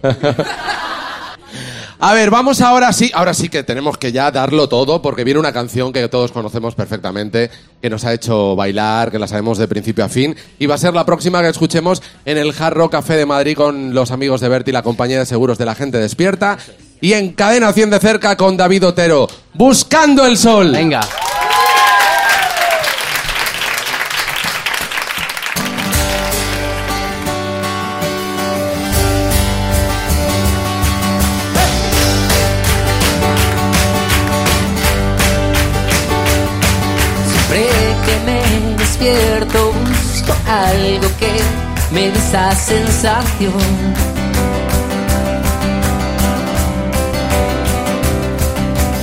A 2.05 2.14
ver, 2.14 2.30
vamos 2.30 2.61
ahora 2.61 2.92
sí, 2.92 3.12
ahora 3.14 3.32
sí 3.32 3.48
que 3.48 3.62
tenemos 3.62 3.96
que 3.96 4.11
ya 4.11 4.32
darlo 4.32 4.68
todo, 4.68 5.00
porque 5.00 5.22
viene 5.22 5.38
una 5.38 5.53
canción 5.53 5.92
que 5.92 6.09
todos 6.09 6.32
conocemos 6.32 6.74
perfectamente, 6.74 7.48
que 7.80 7.88
nos 7.88 8.05
ha 8.05 8.12
hecho 8.12 8.57
bailar, 8.57 9.12
que 9.12 9.20
la 9.20 9.28
sabemos 9.28 9.57
de 9.57 9.68
principio 9.68 10.05
a 10.05 10.09
fin, 10.09 10.34
y 10.59 10.66
va 10.66 10.74
a 10.74 10.78
ser 10.78 10.94
la 10.94 11.07
próxima 11.07 11.40
que 11.42 11.48
escuchemos 11.48 12.03
en 12.24 12.38
el 12.38 12.55
Jarro 12.55 12.90
Café 12.90 13.14
de 13.14 13.24
Madrid 13.24 13.57
con 13.57 13.94
los 13.94 14.11
amigos 14.11 14.40
de 14.40 14.48
Berti, 14.48 14.72
la 14.72 14.82
compañía 14.82 15.20
de 15.20 15.26
seguros 15.26 15.59
de 15.59 15.64
la 15.64 15.76
gente 15.76 15.98
despierta, 15.98 16.59
y 17.00 17.12
en 17.12 17.34
Cadena 17.34 17.72
100 17.72 17.90
de 17.90 18.00
cerca 18.00 18.36
con 18.36 18.57
David 18.57 18.84
Otero, 18.84 19.28
Buscando 19.55 20.26
el 20.26 20.36
Sol. 20.36 20.72
Venga. 20.72 21.03
Algo 40.53 41.09
que 41.18 41.32
me 41.92 42.09
esa 42.09 42.55
sensación. 42.55 43.53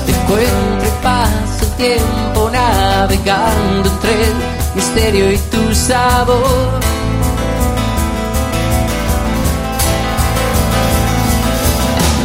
Te 0.05 0.11
encuentro 0.11 0.87
y 0.87 1.03
paso 1.03 1.65
tiempo 1.77 2.49
navegando 2.51 3.89
entre 3.89 4.13
el 4.27 4.33
misterio 4.75 5.31
y 5.31 5.37
tu 5.37 5.73
sabor. 5.73 6.79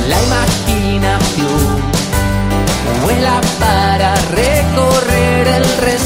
La 0.08 0.18
imaginación 0.28 1.60
vuela 3.02 3.40
para 3.58 4.14
recorrer 4.14 5.48
el 5.48 5.64
resto. 5.78 6.03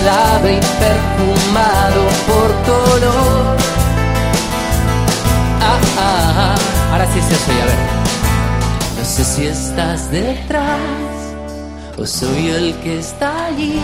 Aislado 0.00 0.48
y 0.48 0.60
perfumado 0.78 2.02
por 2.26 2.50
color. 2.64 3.56
Ah, 5.60 5.80
ah, 5.98 6.34
ah. 6.36 6.92
Ahora 6.92 7.06
sí 7.12 7.20
se 7.20 7.52
oye, 7.52 7.62
a 7.62 7.66
ver. 7.66 7.74
No 8.98 9.04
sé 9.04 9.24
si 9.24 9.46
estás 9.46 10.10
detrás 10.10 10.78
o 11.98 12.06
soy 12.06 12.50
el 12.50 12.74
que 12.80 12.98
está 12.98 13.46
allí 13.46 13.80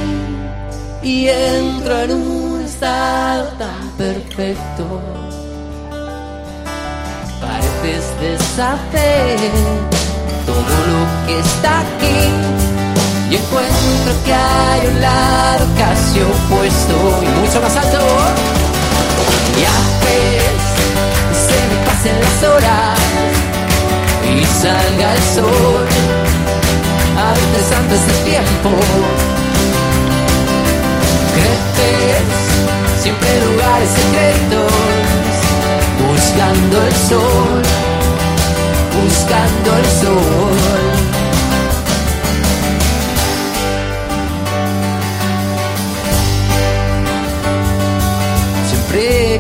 y 1.03 1.29
entro 1.29 2.01
en 2.01 2.13
un 2.13 2.61
estado 2.63 3.49
tan 3.59 3.89
perfecto. 3.97 5.01
Pareces 7.41 8.05
deshacer 8.21 9.39
todo 10.47 10.77
lo 10.91 11.27
que 11.27 11.39
está 11.39 11.81
aquí 11.81 12.86
y 13.31 13.37
encuentro 13.37 14.13
que 14.25 14.33
hay 14.33 14.87
un 14.87 15.01
lado 15.01 15.67
casi 15.77 16.21
opuesto 16.21 16.95
y 17.23 17.41
mucho 17.41 17.61
más 17.61 17.77
alto. 17.77 17.99
Y 19.59 19.63
haces 19.65 20.63
que 20.77 21.35
se 21.47 21.59
me 21.69 21.77
pasen 21.87 22.21
las 22.21 22.43
horas 22.51 22.99
y 24.31 24.45
salga 24.63 25.15
el 25.15 25.23
sol. 25.35 25.87
A 27.19 27.31
veces 27.33 27.73
antes 27.77 28.07
del 28.07 28.25
tiempo. 28.25 28.71
Creces 31.35 32.47
siempre 33.03 33.41
lugares 33.41 33.91
secretos 33.91 34.73
buscando 36.09 36.83
el 36.87 36.95
sol 37.09 37.63
buscando 39.03 39.77
el 39.77 39.87
sol 40.01 41.16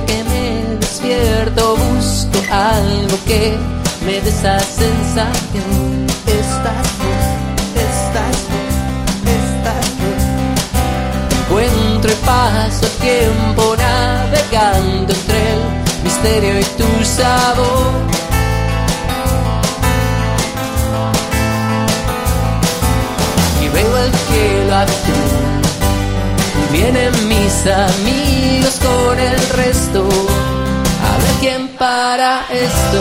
que 0.04 0.24
me 0.24 0.76
despierto 0.78 1.76
busco 1.76 2.38
algo 2.52 3.16
que 3.26 3.56
me 4.04 4.20
dé 4.20 4.28
esa 4.28 4.58
sensación 4.58 6.06
estás 6.26 6.86
tú 6.98 7.08
estás 7.88 8.36
tú 8.48 9.30
estás 9.40 9.86
tú 9.98 11.36
encuentro 11.36 12.12
y 12.12 12.26
paso 12.26 12.86
tiempo 13.00 13.76
navegando 13.76 15.12
entre 15.12 15.52
el 15.52 15.60
misterio 16.04 16.60
y 16.60 16.64
tu 16.64 17.04
sabor. 17.04 17.92
Y 23.62 23.68
veo 23.68 23.98
el 23.98 24.12
cielo 24.12 24.74
azul, 24.76 25.52
vienen 26.72 27.28
mis 27.28 27.66
amigos 27.66 28.75
con 28.86 29.18
el 29.18 29.38
resto, 29.62 30.00
a 31.08 31.12
ver 31.22 31.34
quién 31.40 31.68
para 31.76 32.32
esto. 32.50 33.00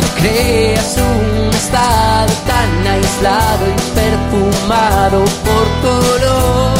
No 0.00 0.08
creas 0.20 0.96
un 0.96 1.48
estado 1.62 2.32
tan 2.52 2.70
aislado 2.94 3.64
y 3.66 3.78
perfumado 4.00 5.18
por 5.46 5.66
color. 5.86 6.78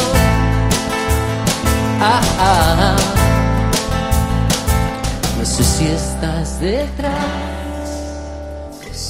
Ah, 2.03 2.21
ah, 2.39 2.77
ah. 2.81 2.97
No 5.39 5.45
sé 5.45 5.63
si 5.65 5.87
estás 5.87 6.61
detrás 6.61 7.51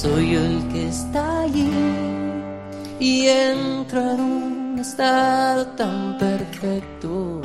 soy 0.01 0.31
yo 0.31 0.39
el 0.39 0.67
que 0.69 0.87
está 0.87 1.41
allí 1.41 1.69
y 2.99 3.27
entro 3.27 3.99
en 4.01 4.19
un 4.19 4.79
estado 4.79 5.67
tan 5.77 6.17
perfecto. 6.17 7.41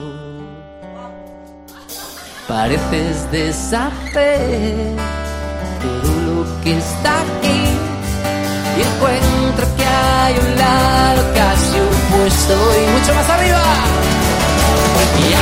Pareces 2.48 3.28
deshacer 3.32 4.94
todo 5.82 6.12
lo 6.26 6.60
que 6.62 6.78
está 6.78 7.20
aquí 7.22 7.60
y 8.76 8.82
encuentro 8.82 9.66
que 9.76 9.84
hay 9.84 10.34
un 10.38 10.56
lado 10.56 11.22
casi 11.34 11.76
opuesto 11.80 12.54
y 12.54 12.98
mucho 12.98 13.14
más 13.14 13.28
arriba. 13.30 13.62
Y 15.28 15.34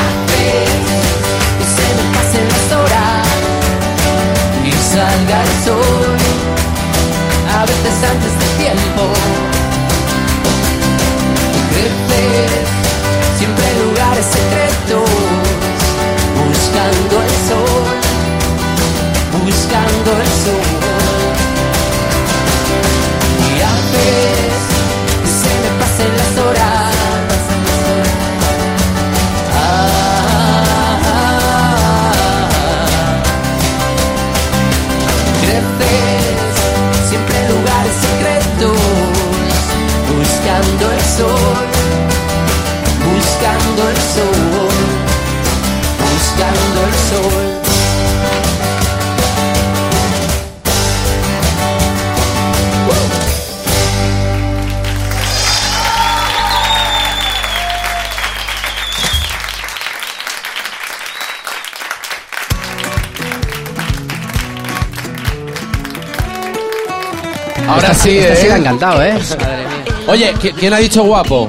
sí, 68.02 68.18
Esta 68.18 68.36
sí 68.36 68.46
¿eh? 68.46 68.48
la 68.48 68.54
ha 68.54 68.58
encantado, 68.58 69.02
¿eh? 69.02 69.12
Madre 69.14 69.56
mía. 69.66 69.94
Oye, 70.08 70.34
¿qui- 70.34 70.54
¿quién 70.54 70.72
ha 70.74 70.78
dicho 70.78 71.02
guapo? 71.04 71.48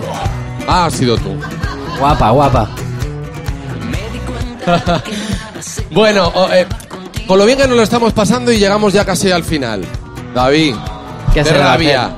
Ah, 0.68 0.86
ha 0.86 0.92
sido 0.92 1.18
tú. 1.18 1.36
Guapa, 2.00 2.30
guapa. 2.32 2.70
Bueno, 5.92 6.32
eh, 6.52 6.66
con 7.28 7.38
lo 7.40 7.46
bien 7.46 7.58
que 7.58 7.68
nos 7.68 7.78
lo 7.78 7.84
estamos 7.84 8.12
pasando 8.14 8.52
y 8.52 8.58
llegamos 8.60 8.94
ya 8.94 9.06
casi 9.06 9.32
al 9.32 9.44
final. 9.44 9.84
David, 10.34 10.76
¿Qué 11.34 11.40
a 11.42 11.44
rabia. 11.44 12.12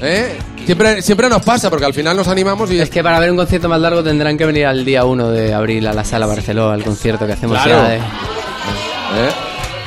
¿Eh? 0.00 0.38
Siempre, 0.64 1.02
siempre 1.02 1.28
nos 1.28 1.42
pasa 1.42 1.70
porque 1.70 1.86
al 1.86 1.94
final 1.94 2.16
nos 2.16 2.28
animamos 2.28 2.70
y 2.70 2.78
Es 2.78 2.90
que 2.90 3.02
para 3.02 3.18
ver 3.18 3.30
un 3.30 3.36
concierto 3.38 3.68
más 3.68 3.80
largo 3.80 4.02
tendrán 4.02 4.36
que 4.36 4.44
venir 4.46 4.66
al 4.66 4.84
día 4.84 5.04
1 5.04 5.30
de 5.30 5.54
abril 5.54 5.86
a 5.86 5.92
la 5.94 6.04
sala 6.04 6.26
Barceló, 6.26 6.70
al 6.70 6.84
concierto 6.84 7.26
que 7.26 7.32
hacemos 7.32 7.60
Claro. 7.62 7.82
ya 7.82 7.88
de... 7.88 7.96
¿Eh? 7.96 8.00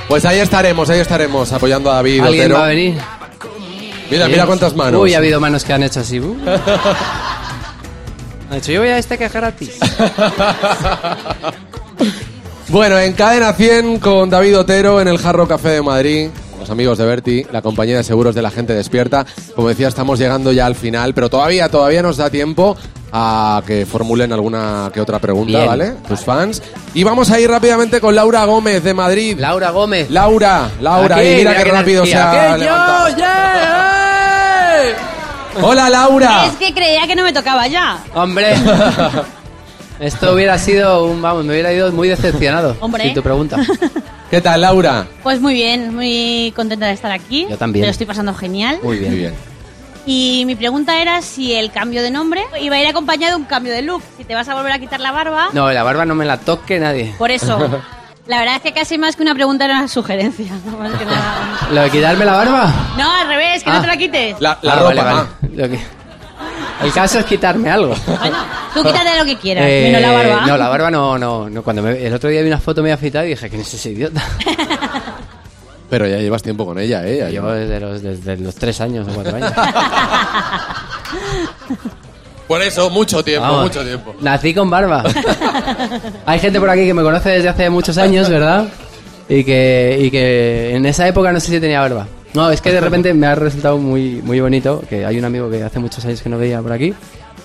Pues 0.07 0.25
ahí 0.25 0.39
estaremos, 0.39 0.89
ahí 0.89 0.99
estaremos 0.99 1.51
apoyando 1.53 1.91
a 1.91 1.95
David. 1.95 2.21
¿Alguien 2.21 2.41
Otero. 2.45 2.55
va 2.59 2.65
a 2.65 2.69
venir? 2.69 2.97
Mira, 4.11 4.27
mira 4.27 4.45
cuántas 4.45 4.75
manos. 4.75 5.01
Uy, 5.01 5.13
ha 5.13 5.17
habido 5.17 5.39
manos 5.39 5.63
que 5.63 5.73
han 5.73 5.83
hecho 5.83 6.01
así. 6.01 6.19
uh. 6.19 6.35
Dicho, 8.53 8.71
yo 8.73 8.81
voy 8.81 8.89
a 8.89 8.97
este 8.97 9.17
que 9.17 9.25
es 9.25 9.33
gratis. 9.33 9.79
Bueno, 12.69 12.97
en 12.99 13.11
Cadena 13.13 13.51
100 13.51 13.99
con 13.99 14.29
David 14.29 14.57
Otero 14.59 15.01
en 15.01 15.09
el 15.09 15.17
Jarro 15.17 15.45
Café 15.45 15.69
de 15.71 15.81
Madrid, 15.81 16.29
los 16.57 16.69
amigos 16.69 16.97
de 16.97 17.05
Berti, 17.05 17.45
la 17.51 17.61
compañía 17.61 17.97
de 17.97 18.03
seguros 18.05 18.33
de 18.33 18.41
la 18.41 18.49
gente 18.49 18.73
despierta. 18.73 19.25
Como 19.57 19.67
decía, 19.67 19.89
estamos 19.89 20.17
llegando 20.19 20.53
ya 20.53 20.67
al 20.67 20.75
final, 20.75 21.13
pero 21.13 21.29
todavía, 21.29 21.67
todavía 21.67 22.01
nos 22.01 22.15
da 22.15 22.29
tiempo 22.29 22.77
a 23.11 23.61
que 23.67 23.85
formulen 23.85 24.31
alguna 24.31 24.89
que 24.93 25.01
otra 25.01 25.19
pregunta, 25.19 25.57
Bien. 25.57 25.67
¿vale? 25.67 25.93
Tus 26.07 26.21
fans. 26.21 26.63
Y 26.93 27.03
vamos 27.03 27.29
a 27.29 27.41
ir 27.41 27.51
rápidamente 27.51 27.99
con 27.99 28.15
Laura 28.15 28.45
Gómez 28.45 28.81
de 28.85 28.93
Madrid. 28.93 29.35
Laura 29.37 29.71
Gómez. 29.71 30.09
Laura, 30.09 30.69
Laura, 30.79 31.17
Aquí, 31.17 31.27
y 31.27 31.35
mira, 31.35 31.51
mira 31.51 31.63
qué 31.63 31.69
qué 31.69 31.75
rápido 31.75 32.05
se 32.05 32.11
energía. 32.13 32.41
ha 32.41 32.53
¡Aquí 32.53 32.63
levantado. 32.63 33.09
yo, 33.09 33.15
yeah, 33.17 34.00
¡eh! 34.81 34.95
Hola, 35.61 35.89
Laura. 35.89 36.45
Es 36.45 36.55
que 36.55 36.73
creía 36.73 37.05
que 37.07 37.15
no 37.15 37.23
me 37.23 37.33
tocaba 37.33 37.67
ya. 37.67 38.03
Hombre. 38.13 38.55
Esto 39.99 40.33
hubiera 40.33 40.57
sido 40.57 41.05
un... 41.05 41.21
Vamos, 41.21 41.45
me 41.45 41.53
hubiera 41.53 41.71
ido 41.71 41.91
muy 41.91 42.07
decepcionado. 42.07 42.75
Hombre. 42.79 43.03
Sin 43.03 43.13
tu 43.13 43.21
pregunta. 43.21 43.57
¿Qué 44.31 44.41
tal, 44.41 44.61
Laura? 44.61 45.05
Pues 45.21 45.39
muy 45.39 45.53
bien, 45.53 45.93
muy 45.93 46.53
contenta 46.55 46.87
de 46.87 46.93
estar 46.93 47.11
aquí. 47.11 47.45
Yo 47.49 47.57
también. 47.57 47.81
Me 47.81 47.87
lo 47.87 47.91
estoy 47.91 48.07
pasando 48.07 48.33
genial. 48.33 48.79
Muy 48.81 48.97
bien. 48.97 49.11
Muy 49.11 49.19
bien. 49.19 49.33
Y 50.05 50.43
mi 50.47 50.55
pregunta 50.55 50.99
era 50.99 51.21
si 51.21 51.53
el 51.53 51.71
cambio 51.71 52.01
de 52.01 52.09
nombre 52.09 52.41
iba 52.59 52.77
a 52.77 52.81
ir 52.81 52.87
acompañado 52.87 53.35
de 53.35 53.41
un 53.41 53.47
cambio 53.47 53.71
de 53.71 53.83
look. 53.83 54.01
Si 54.17 54.23
te 54.23 54.33
vas 54.33 54.47
a 54.49 54.55
volver 54.55 54.71
a 54.71 54.79
quitar 54.79 54.99
la 54.99 55.11
barba. 55.11 55.49
No, 55.53 55.71
la 55.71 55.83
barba 55.83 56.05
no 56.05 56.15
me 56.15 56.25
la 56.25 56.37
toque 56.37 56.79
nadie. 56.79 57.13
Por 57.19 57.29
eso. 57.29 57.81
La 58.31 58.39
verdad 58.39 58.55
es 58.55 58.61
que 58.61 58.71
casi 58.71 58.97
más 58.97 59.17
que 59.17 59.23
una 59.23 59.35
pregunta 59.35 59.65
era 59.65 59.77
una 59.79 59.87
sugerencia. 59.89 60.45
No, 60.65 60.77
más 60.77 60.93
que 60.93 61.03
nada. 61.03 61.67
¿Lo 61.69 61.81
de 61.81 61.89
quitarme 61.89 62.23
la 62.23 62.31
barba? 62.37 62.73
No, 62.97 63.11
al 63.11 63.27
revés, 63.27 63.61
que 63.61 63.69
Ah. 63.69 63.73
no 63.73 63.81
te 63.81 63.87
la 63.87 63.97
quites. 63.97 64.35
La, 64.39 64.57
la 64.61 64.71
Ah, 64.71 64.75
ropa. 64.77 64.85
vale, 64.87 65.01
vale. 65.03 65.19
ah. 65.19 65.47
Lo 65.53 65.69
que- 65.69 65.79
El 66.85 66.93
caso 66.93 67.19
es 67.19 67.25
quitarme 67.25 67.69
algo. 67.69 67.93
Bueno, 68.07 68.37
tú 68.73 68.81
quítate 68.83 69.17
lo 69.19 69.25
que 69.25 69.37
quieras, 69.37 69.65
Eh, 69.67 69.89
menos 69.91 70.01
la 70.01 70.11
barba. 70.13 70.47
No, 70.47 70.57
la 70.57 70.69
barba 70.69 70.89
no, 70.89 71.17
no, 71.17 71.49
no. 71.49 71.61
Cuando 71.61 71.81
me- 71.81 72.07
el 72.07 72.13
otro 72.13 72.29
día 72.29 72.41
vi 72.41 72.47
una 72.47 72.59
foto 72.59 72.81
medio 72.81 72.95
afeitada 72.95 73.25
y 73.25 73.29
dije, 73.31 73.49
¿quién 73.49 73.61
es 73.63 73.73
ese 73.73 73.89
idiota? 73.91 74.21
Pero 75.89 76.07
ya 76.07 76.17
llevas 76.19 76.41
tiempo 76.41 76.65
con 76.65 76.79
ella, 76.79 77.05
¿eh? 77.05 77.17
Ya 77.19 77.29
Llevo 77.29 77.51
desde 77.51 77.79
los, 77.81 78.01
desde 78.01 78.37
los 78.37 78.55
tres 78.55 78.79
años 78.79 79.05
o 79.09 79.11
cuatro 79.13 79.35
años. 79.35 79.51
Por 82.51 82.61
eso, 82.61 82.89
mucho 82.89 83.23
tiempo, 83.23 83.47
Vamos, 83.47 83.63
mucho 83.63 83.81
tiempo. 83.81 84.13
Nací 84.19 84.53
con 84.53 84.69
barba. 84.69 85.03
Hay 86.25 86.37
gente 86.39 86.59
por 86.59 86.69
aquí 86.69 86.85
que 86.85 86.93
me 86.93 87.01
conoce 87.01 87.29
desde 87.29 87.47
hace 87.47 87.69
muchos 87.69 87.97
años, 87.97 88.27
¿verdad? 88.29 88.67
Y 89.29 89.45
que, 89.45 89.97
y 90.01 90.11
que 90.11 90.75
en 90.75 90.85
esa 90.85 91.07
época 91.07 91.31
no 91.31 91.39
sé 91.39 91.47
si 91.49 91.59
tenía 91.61 91.79
barba. 91.79 92.07
No, 92.33 92.51
es 92.51 92.59
que 92.59 92.73
de 92.73 92.81
repente 92.81 93.13
me 93.13 93.25
ha 93.27 93.35
resultado 93.35 93.77
muy, 93.77 94.21
muy 94.21 94.41
bonito 94.41 94.83
que 94.89 95.05
hay 95.05 95.17
un 95.17 95.23
amigo 95.23 95.49
que 95.49 95.63
hace 95.63 95.79
muchos 95.79 96.03
años 96.03 96.21
que 96.21 96.27
no 96.27 96.37
veía 96.37 96.61
por 96.61 96.73
aquí 96.73 96.93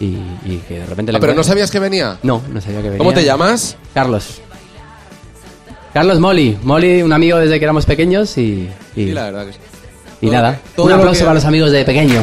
y, 0.01 0.05
y 0.45 0.63
que 0.67 0.81
de 0.81 0.87
repente 0.87 1.13
le 1.13 1.19
Ah, 1.19 1.21
pero 1.21 1.35
no 1.35 1.45
sabías 1.45 1.71
que 1.71 1.79
venía. 1.79 2.19
No, 2.25 2.43
no 2.53 2.61
sabía 2.61 2.79
que 2.79 2.85
venía. 2.89 2.99
¿Cómo 2.99 3.13
te 3.13 3.23
llamas? 3.25 3.77
Carlos. 3.95 4.41
Carlos 5.95 6.19
Molly. 6.19 6.59
Molly, 6.65 7.03
un 7.03 7.13
amigo 7.13 7.39
desde 7.39 7.61
que 7.61 7.65
éramos 7.65 7.87
pequeños 7.87 8.37
y, 8.39 8.69
y, 8.97 9.05
Sí, 9.07 9.13
la 9.13 9.27
verdad 9.27 9.47
que 9.47 9.53
sí. 9.53 9.59
y 10.23 10.31
nada. 10.31 10.59
un 10.79 10.91
aplauso 10.93 11.21
que- 11.21 11.25
para 11.27 11.35
los 11.35 11.45
amigos 11.45 11.71
de 11.71 11.85
pequeño. 11.85 12.23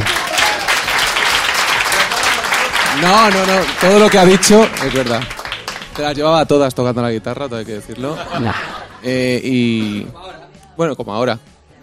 No, 3.04 3.30
no, 3.30 3.45
no. 3.45 3.62
Todo 3.82 3.99
lo 3.99 4.10
que 4.10 4.18
ha 4.18 4.26
dicho 4.26 4.64
es 4.86 4.93
verdad. 4.93 5.22
Se 5.95 6.01
las 6.01 6.16
llevaba 6.16 6.45
todas 6.45 6.74
tocando 6.74 7.01
la 7.01 7.12
guitarra, 7.12 7.47
todo 7.47 7.60
hay 7.60 7.66
que 7.66 7.74
decirlo. 7.74 8.18
Nah. 8.39 8.54
Eh, 9.04 9.41
y. 9.43 10.08
Bueno, 10.78 10.95
como 10.95 11.14
ahora. 11.14 11.38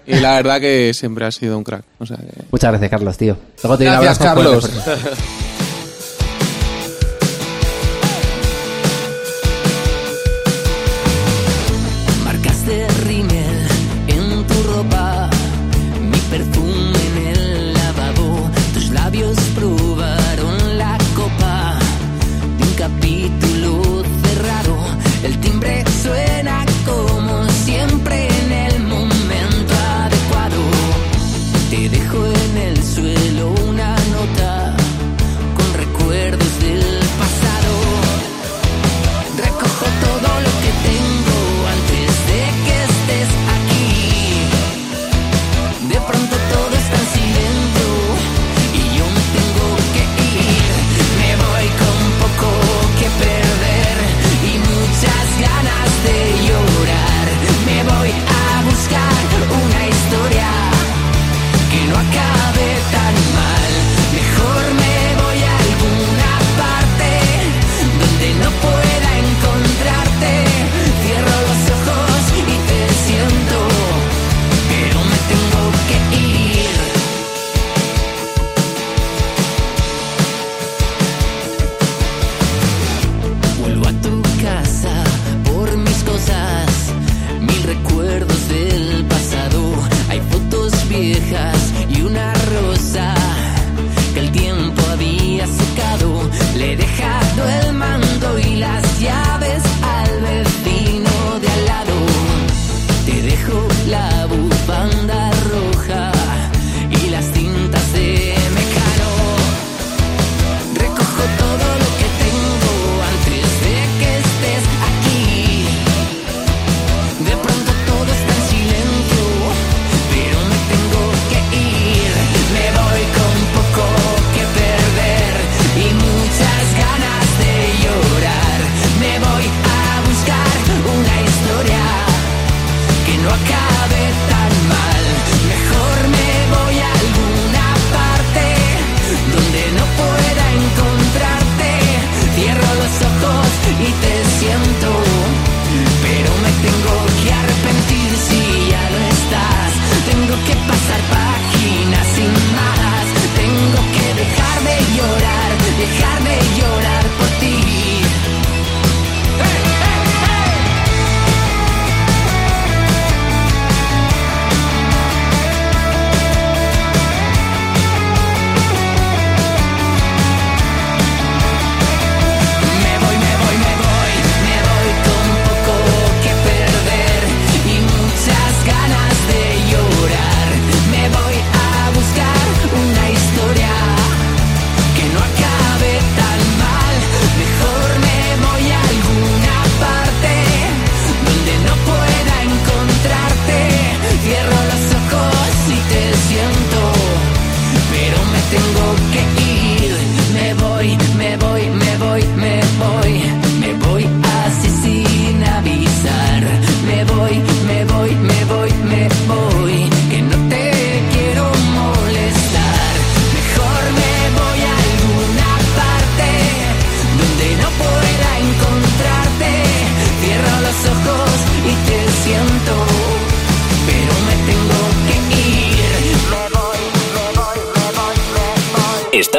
Y 0.06 0.14
la 0.16 0.34
verdad 0.36 0.60
que 0.60 0.92
siempre 0.94 1.24
ha 1.26 1.30
sido 1.30 1.56
un 1.56 1.62
crack. 1.62 1.84
O 1.98 2.06
sea, 2.06 2.16
que- 2.16 2.44
Muchas 2.50 2.70
gracias, 2.70 2.90
Carlos, 2.90 3.16
tío. 3.16 3.36
Luego 3.62 3.78
te 3.78 3.84
Gracias, 3.84 4.20
abrazo 4.20 4.34
Carlos. 4.34 4.70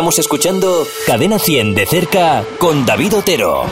Estamos 0.02 0.18
escuchando 0.18 0.88
Cadena 1.06 1.38
100 1.38 1.76
de 1.76 1.86
cerca 1.86 2.44
con 2.58 2.88
David 2.88 3.18
Otero. 3.18 3.66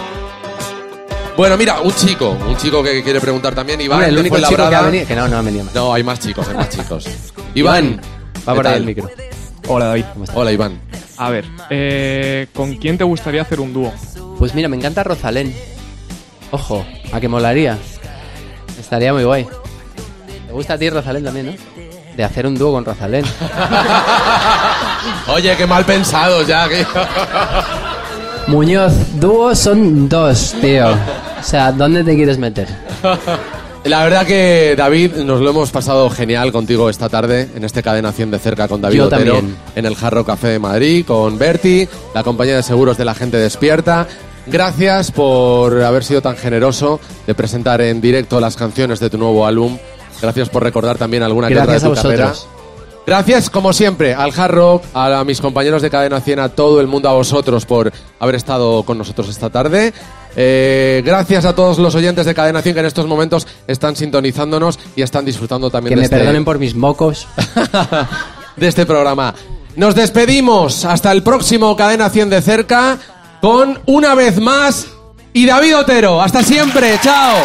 Bueno, 1.35 1.57
mira, 1.57 1.81
un 1.81 1.91
chico, 1.91 2.37
un 2.47 2.55
chico 2.55 2.83
que 2.83 3.01
quiere 3.01 3.19
preguntar 3.19 3.55
también, 3.55 3.81
Iván. 3.81 3.97
Hombre, 3.97 4.09
el 4.11 4.17
único 4.19 4.37
chico 4.37 4.69
que 4.69 4.75
ha 4.75 4.83
venido... 4.83 5.07
Que 5.07 5.15
no, 5.15 5.27
no 5.27 5.37
ha 5.39 5.41
venido 5.41 5.63
más. 5.63 5.73
No, 5.73 5.91
hay 5.91 6.03
más 6.03 6.19
chicos, 6.19 6.47
hay 6.47 6.53
más 6.55 6.69
chicos. 6.69 7.07
Iván, 7.55 7.99
Va 8.47 8.53
¿qué 8.53 8.57
por 8.57 8.67
ahí 8.67 8.77
el 8.77 8.85
micro. 8.85 9.09
Hola 9.67 9.85
David. 9.87 10.05
Hola, 10.35 10.51
Iván. 10.51 10.79
A 11.17 11.31
ver, 11.31 11.45
eh, 11.71 12.45
¿con 12.53 12.75
quién 12.75 12.99
te 12.99 13.03
gustaría 13.05 13.41
hacer 13.41 13.59
un 13.59 13.73
dúo? 13.73 13.91
Pues 14.37 14.53
mira, 14.53 14.69
me 14.69 14.77
encanta 14.77 15.03
Rosalén. 15.03 15.51
Ojo, 16.51 16.85
a 17.11 17.19
que 17.19 17.27
molaría. 17.27 17.75
Estaría 18.79 19.11
muy 19.13 19.23
guay. 19.23 19.47
¿Te 20.45 20.53
gusta 20.53 20.75
a 20.75 20.77
ti 20.77 20.91
Rosalén 20.91 21.23
también, 21.23 21.47
no? 21.47 21.53
De 22.15 22.23
hacer 22.23 22.45
un 22.45 22.53
dúo 22.53 22.71
con 22.71 22.85
Rosalén. 22.85 23.25
Oye, 25.27 25.55
qué 25.57 25.65
mal 25.65 25.85
pensado 25.85 26.43
ya. 26.43 26.67
que- 26.69 26.85
Muñoz, 28.47 28.93
dúos 29.19 29.59
son 29.59 30.09
dos, 30.09 30.55
tío. 30.61 30.87
O 30.89 31.43
sea, 31.43 31.71
¿dónde 31.71 32.03
te 32.03 32.15
quieres 32.15 32.37
meter? 32.37 32.67
La 33.83 34.03
verdad 34.03 34.25
que 34.25 34.75
David, 34.77 35.17
nos 35.17 35.39
lo 35.39 35.51
hemos 35.51 35.69
pasado 35.71 36.09
genial 36.09 36.51
contigo 36.51 36.89
esta 36.89 37.09
tarde 37.09 37.49
en 37.55 37.63
este 37.63 37.81
Cadena 37.83 38.11
100 38.11 38.31
de 38.31 38.39
cerca 38.39 38.67
con 38.67 38.81
David 38.81 38.97
Yo 38.97 39.05
Otero 39.05 39.33
también. 39.35 39.55
en 39.75 39.85
el 39.85 39.95
Jarro 39.95 40.25
Café 40.25 40.47
de 40.49 40.59
Madrid 40.59 41.05
con 41.05 41.37
Berti, 41.37 41.87
la 42.13 42.23
compañía 42.23 42.55
de 42.57 42.63
seguros 42.63 42.97
de 42.97 43.05
la 43.05 43.13
gente 43.15 43.37
despierta. 43.37 44.07
Gracias 44.47 45.11
por 45.11 45.81
haber 45.83 46.03
sido 46.03 46.21
tan 46.21 46.35
generoso 46.35 46.99
de 47.27 47.35
presentar 47.35 47.81
en 47.81 48.01
directo 48.01 48.39
las 48.39 48.55
canciones 48.55 48.99
de 48.99 49.09
tu 49.11 49.17
nuevo 49.17 49.45
álbum. 49.45 49.77
Gracias 50.21 50.49
por 50.49 50.63
recordar 50.63 50.97
también 50.97 51.23
alguna 51.23 51.47
que 51.47 51.53
otra 51.53 51.71
de 51.73 51.77
a 51.77 51.81
tu 51.81 51.93
carrera. 51.93 52.33
Gracias, 53.09 53.49
como 53.49 53.73
siempre, 53.73 54.13
al 54.13 54.31
Hard 54.39 54.51
Rock, 54.51 54.83
a 54.93 55.23
mis 55.23 55.41
compañeros 55.41 55.81
de 55.81 55.89
Cadena 55.89 56.21
100, 56.21 56.39
a 56.41 56.49
todo 56.49 56.79
el 56.79 56.85
mundo, 56.85 57.09
a 57.09 57.13
vosotros 57.13 57.65
por 57.65 57.91
haber 58.19 58.35
estado 58.35 58.83
con 58.83 58.99
nosotros 58.99 59.29
esta 59.29 59.49
tarde. 59.49 59.91
Eh, 60.35 61.01
gracias 61.03 61.45
a 61.45 61.55
todos 61.55 61.79
los 61.79 61.95
oyentes 61.95 62.27
de 62.27 62.35
Cadena 62.35 62.61
100 62.61 62.75
que 62.75 62.79
en 62.81 62.85
estos 62.85 63.07
momentos 63.07 63.47
están 63.65 63.95
sintonizándonos 63.95 64.77
y 64.95 65.01
están 65.01 65.25
disfrutando 65.25 65.71
también 65.71 65.89
Que 65.89 65.95
de 65.95 66.01
me 66.01 66.05
este, 66.05 66.17
perdonen 66.17 66.45
por 66.45 66.59
mis 66.59 66.75
mocos. 66.75 67.27
de 68.55 68.67
este 68.67 68.85
programa. 68.85 69.33
Nos 69.75 69.95
despedimos 69.95 70.85
hasta 70.85 71.11
el 71.11 71.23
próximo 71.23 71.75
Cadena 71.75 72.11
100 72.11 72.29
de 72.29 72.41
cerca 72.43 72.99
con 73.41 73.79
una 73.87 74.13
vez 74.13 74.39
más 74.39 74.85
y 75.33 75.47
David 75.47 75.77
Otero. 75.77 76.21
Hasta 76.21 76.43
siempre, 76.43 76.99
chao. 77.01 77.37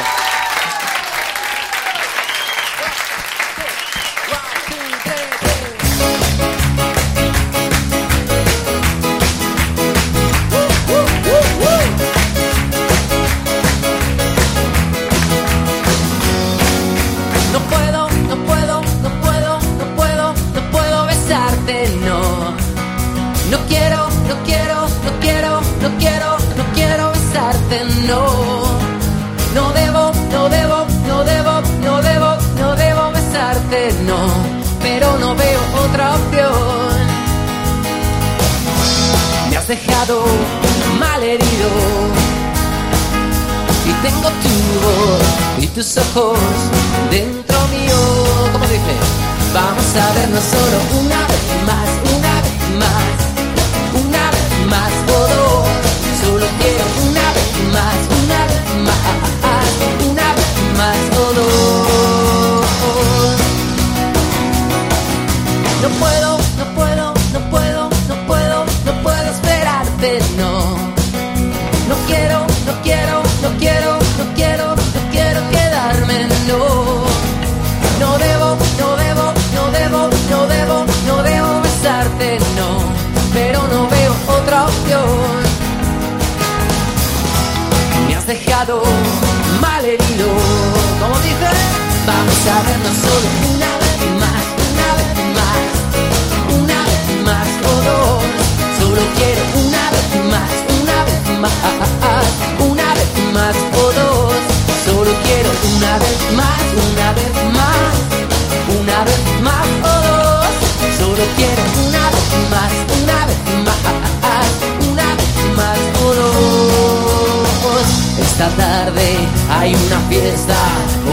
Esta 118.35 118.49
tarde 118.57 119.17
hay 119.49 119.73
una 119.73 120.01
fiesta, 120.09 120.57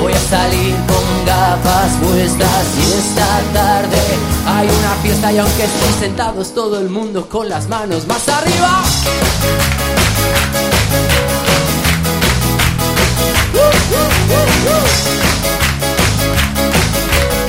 voy 0.02 0.12
a 0.12 0.20
salir 0.22 0.76
con 0.88 1.26
gafas 1.28 1.92
puestas 2.02 2.66
y 2.80 2.94
esta 2.94 3.42
tarde 3.54 4.00
hay 4.48 4.68
una 4.68 4.90
fiesta 5.04 5.32
y 5.32 5.38
aunque 5.38 5.66
estén 5.66 6.00
sentados 6.00 6.56
todo 6.56 6.80
el 6.80 6.90
mundo 6.90 7.30
con 7.30 7.48
las 7.48 7.70
manos 7.70 8.08
más 8.08 8.28
arriba. 8.28 8.82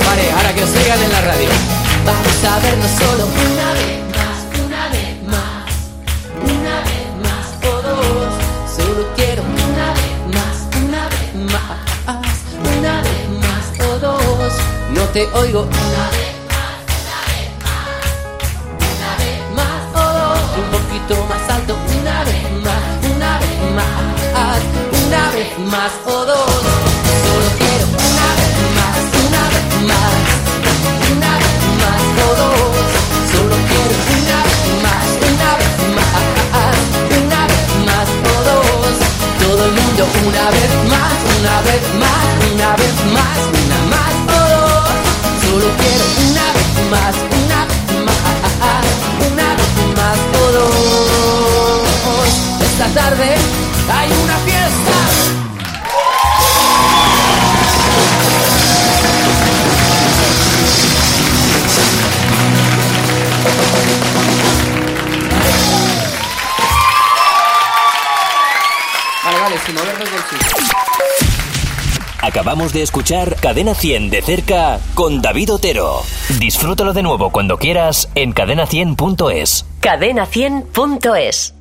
Vale, 0.05 0.31
ahora 0.33 0.53
que 0.53 0.63
os 0.63 0.69
oigan 0.69 1.01
en 1.01 1.11
la 1.11 1.21
radio. 1.21 1.49
Vamos 2.05 2.43
a 2.43 2.59
vernos 2.59 2.91
solo 2.91 3.25
una 3.25 3.73
vez 3.73 4.12
te 15.13 15.29
oigo. 15.33 15.61
Una 15.61 16.09
vez 16.09 16.33
más, 19.55 19.77
o 19.93 20.01
dos, 20.01 20.39
un 20.57 20.65
poquito 20.71 21.13
más 21.29 21.49
alto. 21.49 21.77
Una 22.01 22.23
vez 22.23 22.43
más, 22.65 22.83
una 23.15 23.37
vez 23.37 23.57
más, 23.77 24.61
una 25.05 25.29
vez 25.29 25.51
más 25.69 25.91
o 26.07 26.25
dos. 26.25 26.61
Solo 27.23 27.47
quiero 27.59 27.85
una 27.93 28.27
vez 28.39 28.57
más, 28.73 28.97
una 29.21 29.43
vez 29.53 29.69
más, 29.89 30.17
una 31.13 31.31
vez 31.37 31.61
más 31.83 32.03
o 32.25 32.29
dos. 32.41 32.73
Solo 33.33 33.55
quiero 33.69 33.95
una 34.17 34.39
vez 34.49 34.65
más, 34.81 35.07
una 35.29 35.51
vez 35.61 35.77
más, 35.93 36.25
una 37.21 37.41
vez 37.51 37.69
más 37.85 38.09
o 38.33 38.37
dos. 38.49 38.97
Todo 39.45 39.61
el 39.67 39.73
mundo 39.73 40.01
una 40.25 40.45
vez 40.49 40.73
más, 40.89 41.15
una 41.37 41.55
vez 41.61 41.83
más, 42.01 42.25
una 42.51 42.69
vez 42.81 42.95
más, 43.13 43.37
una 43.61 43.77
más 43.77 43.77
o 43.77 43.77
dos. 43.77 43.82
Solo 45.63 45.75
quiero 45.77 46.05
una 46.29 46.45
vez 46.51 46.71
más, 46.91 47.15
una 47.45 47.59
vez 47.63 47.83
más, 48.03 48.19
una 49.31 49.49
vez 49.55 49.73
más 49.95 50.19
o 50.35 50.51
dos. 50.51 52.27
Esta 52.59 52.87
tarde 52.93 53.29
hay 53.89 54.09
una 54.11 54.37
fiesta. 54.39 54.95
Vale, 69.23 69.39
vale, 69.39 69.55
sin 69.65 69.75
movernos 69.75 70.11
del 70.11 70.23
sitio. 70.29 70.42
Acabamos 72.23 72.71
de 72.71 72.83
escuchar 72.83 73.35
Cadena 73.35 73.75
100 73.75 74.09
de 74.09 74.21
cerca 74.21 74.79
con 74.95 75.21
David 75.21 75.55
Otero. 75.55 76.03
Disfrútalo 76.39 76.93
de 76.93 77.03
nuevo 77.03 77.31
cuando 77.31 77.57
quieras 77.57 78.09
en 78.15 78.33
cadena100.es. 78.33 79.65
Cadena100.es 79.81 81.53